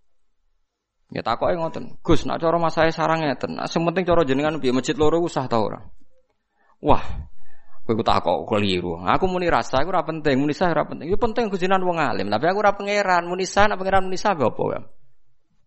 Ya 1.12 1.22
takoke 1.22 1.52
ngoten. 1.54 2.00
Gus, 2.00 2.24
nak 2.24 2.40
cara 2.40 2.58
mas 2.58 2.74
saya 2.74 2.90
sarang 2.90 3.22
ngeten. 3.22 3.60
Nah, 3.60 3.70
sing 3.70 3.84
penting 3.86 4.08
cara 4.08 4.26
jenengan 4.26 4.58
piye 4.58 4.74
masjid 4.74 4.98
loro 4.98 5.22
usah 5.22 5.46
ta 5.46 5.62
ora? 5.62 5.84
Wah, 6.82 7.04
kowe 7.86 7.94
ku 7.94 8.02
takok 8.02 8.50
keliru. 8.50 8.98
Aku 9.06 9.30
muni 9.30 9.46
rasa 9.46 9.86
iku 9.86 9.94
ora 9.94 10.02
penting, 10.02 10.42
muni 10.42 10.58
sah 10.58 10.74
ora 10.74 10.90
penting. 10.90 11.06
Iku 11.06 11.22
penting 11.22 11.54
jenengan 11.54 11.86
wong 11.86 12.02
alim, 12.02 12.28
tapi 12.34 12.50
aku 12.50 12.60
ora 12.66 12.74
pangeran. 12.74 13.30
Muni 13.30 13.46
sah 13.46 13.70
nak 13.70 13.78
pangeran 13.78 14.10
muni 14.10 14.18
sah 14.18 14.34
apa 14.34 14.64
ya? 14.74 14.82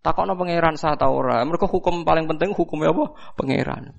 Takokno 0.03 0.35
pangeran 0.35 0.75
sah 0.75 0.99
ta 0.99 1.07
ora? 1.07 1.39
Mergo 1.47 1.71
hukum 1.71 2.03
paling 2.03 2.27
penting 2.27 2.51
hukumnya 2.51 2.91
apa? 2.91 3.15
Pangeran. 3.39 3.95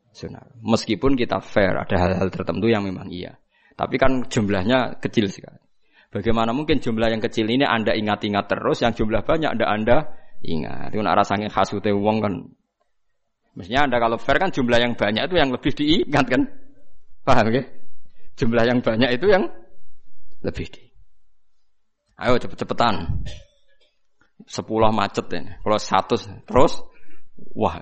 sunnah. 0.10 0.42
Meskipun 0.66 1.14
kita 1.14 1.38
fair, 1.46 1.78
ada 1.78 1.94
hal-hal 1.94 2.34
tertentu 2.34 2.66
yang 2.66 2.82
memang 2.82 3.06
iya. 3.14 3.38
Tapi 3.78 4.02
kan 4.02 4.26
jumlahnya 4.26 4.98
kecil 4.98 5.30
sekali. 5.30 5.62
Bagaimana 6.10 6.58
mungkin 6.58 6.82
jumlah 6.82 7.14
yang 7.14 7.22
kecil 7.22 7.46
ini 7.46 7.70
Anda 7.70 7.94
ingat-ingat 7.94 8.50
terus, 8.50 8.82
yang 8.82 8.98
jumlah 8.98 9.22
banyak 9.22 9.54
Anda 9.54 9.66
Anda 9.70 9.98
ingat. 10.42 10.90
Itu 10.90 11.06
nak 11.06 11.22
rasanya 11.22 11.54
khasute 11.54 11.94
wong 11.94 12.18
kan. 12.26 12.34
Mestinya 13.54 13.86
Anda 13.86 14.02
kalau 14.02 14.18
fair 14.18 14.42
kan 14.42 14.50
jumlah 14.50 14.82
yang 14.82 14.98
banyak 14.98 15.30
itu 15.30 15.36
yang 15.38 15.54
lebih 15.54 15.72
diingat 15.78 16.26
kan. 16.26 16.42
Paham 17.22 17.54
ya? 17.54 17.62
Jumlah 18.42 18.64
yang 18.66 18.82
banyak 18.82 19.22
itu 19.22 19.30
yang 19.30 19.46
lebih 20.42 20.66
di. 20.74 20.87
Ayo 22.18 22.41
cepet-cepetan. 22.41 23.24
Sepuluh 24.49 24.89
macet 24.89 25.30
ini. 25.34 25.53
Kalau 25.61 25.78
satu 25.78 26.15
terus, 26.45 26.82
wah, 27.53 27.78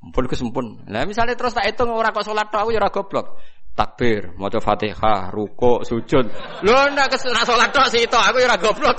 Mumpun 0.00 0.24
kesempun. 0.32 0.66
Nah 0.88 1.04
misalnya 1.04 1.36
terus 1.36 1.52
tak 1.52 1.68
hitung 1.68 1.92
orang 1.92 2.16
kok 2.16 2.24
sholat 2.24 2.48
tahu 2.48 2.72
ya 2.72 2.88
goblok. 2.88 3.36
Takbir, 3.76 4.32
mau 4.34 4.48
fatihah, 4.48 5.28
ruko, 5.30 5.84
sujud. 5.84 6.26
Lo 6.64 6.76
ndak 6.90 7.14
ke 7.14 7.16
sana 7.20 7.44
sholat 7.44 7.70
tok 7.70 7.86
sih 7.92 8.08
itu, 8.08 8.16
aku 8.16 8.40
ya 8.40 8.56
goblok. 8.56 8.96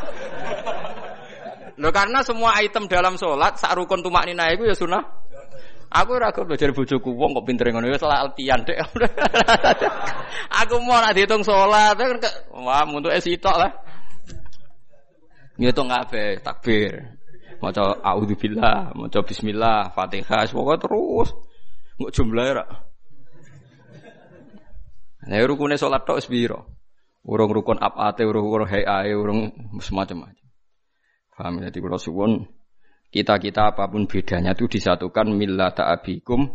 Lo 1.81 1.89
karena 1.89 2.21
semua 2.21 2.53
item 2.61 2.85
dalam 2.85 3.17
sholat 3.17 3.57
sak 3.57 3.73
rukun 3.73 4.05
tumak 4.05 4.29
nina 4.29 4.53
itu 4.53 4.69
ya 4.69 4.77
sunnah. 4.77 5.01
Aku 5.91 6.15
ora 6.15 6.29
goblok 6.29 6.55
jadi 6.55 6.71
bojoku 6.71 7.11
wong 7.17 7.33
kok 7.35 7.45
pinter 7.49 7.67
ngono 7.73 7.89
ya 7.89 7.97
salah 7.97 8.21
altian 8.21 8.61
dek. 8.61 8.77
aku 10.61 10.79
mau 10.85 11.01
nak 11.01 11.17
dihitung 11.17 11.41
sholat 11.41 11.97
kan 11.97 12.21
wah 12.53 12.85
untuk 12.85 13.09
esitok 13.09 13.57
lah. 13.57 13.73
Ngitung 15.61 15.93
kabeh 15.93 16.41
takbir. 16.41 17.21
Maca 17.61 18.01
auzubillah, 18.01 18.97
maca 18.97 19.21
bismillah, 19.21 19.93
Fatihah, 19.93 20.49
semoga 20.49 20.81
terus. 20.81 21.29
Nggak 22.01 22.11
jumlah 22.17 22.45
ya. 22.49 22.65
Nah, 25.29 25.37
rukune 25.45 25.77
salat 25.77 26.01
tok 26.01 26.17
wis 26.17 26.29
Urung 27.21 27.53
rukun 27.53 27.77
abate, 27.77 28.25
urung 28.25 28.49
urung 28.49 28.65
hayae, 28.65 29.13
urung 29.13 29.53
semacam-macam. 29.77 30.41
Paham 31.41 31.57
ya 31.57 31.73
di 31.73 31.81
kula 31.81 31.97
suwun 31.97 32.45
kita-kita 33.09 33.73
apa 33.73 33.89
pun 33.89 34.05
bedanya 34.05 34.53
itu 34.53 34.69
disatukan 34.69 35.33
millata 35.33 35.89
abikum 35.89 36.47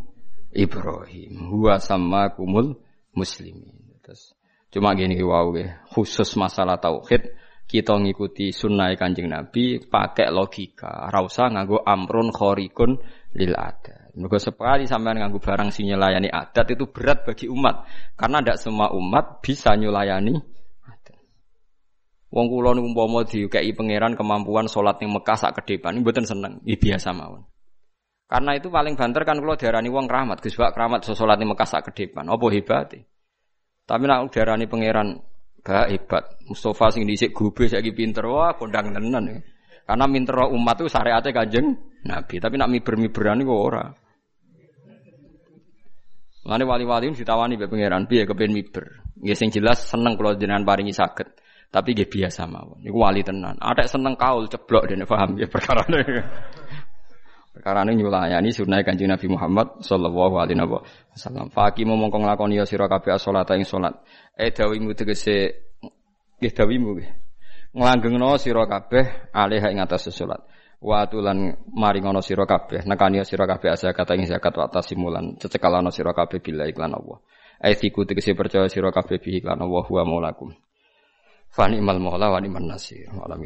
Ibrahim 0.54 1.50
huwa 1.50 1.82
sama 1.82 2.30
kumul 2.30 2.78
muslimin. 3.11 3.98
Terus 3.98 4.38
cuma 4.70 4.94
gini 4.94 5.18
wow 5.26 5.50
khusus 5.90 6.38
masalah 6.38 6.78
tauhid 6.78 7.34
kita 7.66 7.98
ngikuti 7.98 8.54
sunnah 8.54 8.94
kanjeng 8.94 9.26
Nabi 9.26 9.82
pakai 9.82 10.30
logika, 10.30 11.10
rausa 11.10 11.50
nganggo 11.50 11.82
amrun 11.82 12.30
khorikun 12.30 12.94
lil 13.34 13.52
adat. 13.58 14.14
Mergo 14.16 14.38
sekali 14.38 14.86
sampean 14.86 15.18
nganggo 15.18 15.42
barang 15.42 15.74
sing 15.74 15.90
nyelayani 15.90 16.30
adat 16.30 16.72
itu 16.72 16.88
berat 16.88 17.26
bagi 17.26 17.50
umat 17.50 17.84
karena 18.16 18.40
tidak 18.40 18.58
semua 18.62 18.94
umat 18.94 19.42
bisa 19.42 19.74
nyulayani 19.74 20.38
adat. 20.86 21.18
Wong 22.30 22.46
kula 22.48 22.78
niku 22.78 22.86
umpama 22.94 23.26
diukei 23.26 23.74
pangeran 23.74 24.14
kemampuan 24.14 24.70
salat 24.70 25.02
ning 25.02 25.10
Mekah 25.10 25.36
sak 25.36 25.58
ke 25.58 25.76
depan 25.76 26.00
mboten 26.00 26.24
seneng, 26.24 26.62
iki 26.62 26.88
biasa 26.88 27.10
mawon. 27.12 27.44
Karena 28.30 28.54
itu 28.54 28.70
paling 28.70 28.94
banter 28.94 29.22
kan 29.26 29.42
kula 29.42 29.58
diarani 29.58 29.90
wong 29.90 30.06
rahmat, 30.06 30.38
Gus 30.38 30.54
Pak 30.54 30.70
keramat 30.70 31.02
salat 31.02 31.36
ning 31.42 31.50
Mekah 31.50 31.66
sak 31.66 31.90
ke 31.90 32.06
depan. 32.06 32.30
Apa 32.30 32.46
hebate? 32.54 33.10
Tapi 33.86 34.02
nek 34.06 34.30
diarani 34.30 34.70
pangeran 34.70 35.18
Gak 35.66 35.90
hebat. 35.90 36.24
Mustafa 36.46 36.94
sing 36.94 37.02
dhisik 37.02 37.34
gobe 37.34 37.66
saiki 37.66 37.90
pinter 37.90 38.22
wah 38.30 38.54
kondang 38.54 38.94
tenan 38.94 39.26
ya. 39.26 39.38
Karena 39.86 40.06
minter 40.06 40.38
umat 40.50 40.82
itu 40.82 40.90
syariatnya 40.90 41.30
kanjeng 41.30 41.66
Nabi, 42.06 42.38
tapi 42.38 42.54
nak 42.54 42.70
miber-miberan 42.70 43.42
kok 43.42 43.54
ora. 43.54 43.86
Lani 46.46 46.62
wali-wali 46.62 47.10
ditawani 47.10 47.58
mbek 47.58 47.70
pangeran 47.70 48.06
piye 48.06 48.22
kepen 48.22 48.54
miber. 48.54 49.02
Nggih 49.18 49.34
sing 49.34 49.50
jelas 49.50 49.82
seneng 49.82 50.14
kalau 50.14 50.38
jenengan 50.38 50.62
paringi 50.62 50.94
saged. 50.94 51.26
Tapi 51.74 51.98
nggih 51.98 52.06
biasa 52.06 52.46
mawon. 52.46 52.86
Niku 52.86 53.02
wali 53.02 53.26
tenan. 53.26 53.58
Ada 53.58 53.90
seneng 53.90 54.14
kaul 54.14 54.46
ceblok 54.46 54.86
dene 54.86 55.02
paham 55.02 55.34
ya 55.34 55.50
perkara 55.50 55.82
Perkara 57.66 57.82
ini 57.82 57.98
nyulayani 57.98 58.54
sunnah 58.54 58.78
kanjeng 58.86 59.10
Nabi 59.10 59.26
Muhammad 59.26 59.82
sallallahu 59.82 60.38
alaihi 60.38 60.62
wasallam. 61.10 61.50
Fakimu 61.50 61.98
mongko 61.98 62.22
nglakoni 62.22 62.62
ya 62.62 62.62
sira 62.62 62.86
kabeh 62.86 63.18
salat 63.18 63.50
ing 63.58 63.66
salat. 63.66 64.06
Eh 64.38 64.54
dawimu 64.54 64.94
tegese 64.94 65.66
nggih 66.38 66.52
dawimu 66.54 66.94
nggih. 66.94 67.10
Nglanggengno 67.74 68.38
sira 68.38 68.70
kabeh 68.70 69.34
alih 69.34 69.58
ing 69.66 69.82
atas 69.82 70.14
salat. 70.14 70.46
Wa 70.78 71.10
tulan 71.10 71.58
maringono 71.74 72.22
sira 72.22 72.46
kabeh 72.46 72.86
nekani 72.86 73.26
sira 73.26 73.50
kabeh 73.50 73.74
asa 73.74 73.90
kata 73.90 74.14
ing 74.14 74.30
zakat 74.30 74.54
wa 74.54 74.70
tasimulan 74.70 75.34
cecekalano 75.34 75.90
sira 75.90 76.14
kabeh 76.14 76.38
bila 76.38 76.70
iklan 76.70 76.94
Allah. 76.94 77.18
Eh 77.58 77.74
siku 77.74 78.06
tegese 78.06 78.38
percaya 78.38 78.70
sira 78.70 78.94
kabeh 78.94 79.18
bi 79.18 79.42
iklan 79.42 79.58
Allah 79.58 79.82
wa 79.82 80.02
maulakum. 80.06 80.54
Fani 81.50 81.82
mal 81.82 81.98
maula 81.98 82.30
wa 82.30 82.38
niman 82.38 82.70
nasir. 82.70 83.10
Alam 83.10 83.42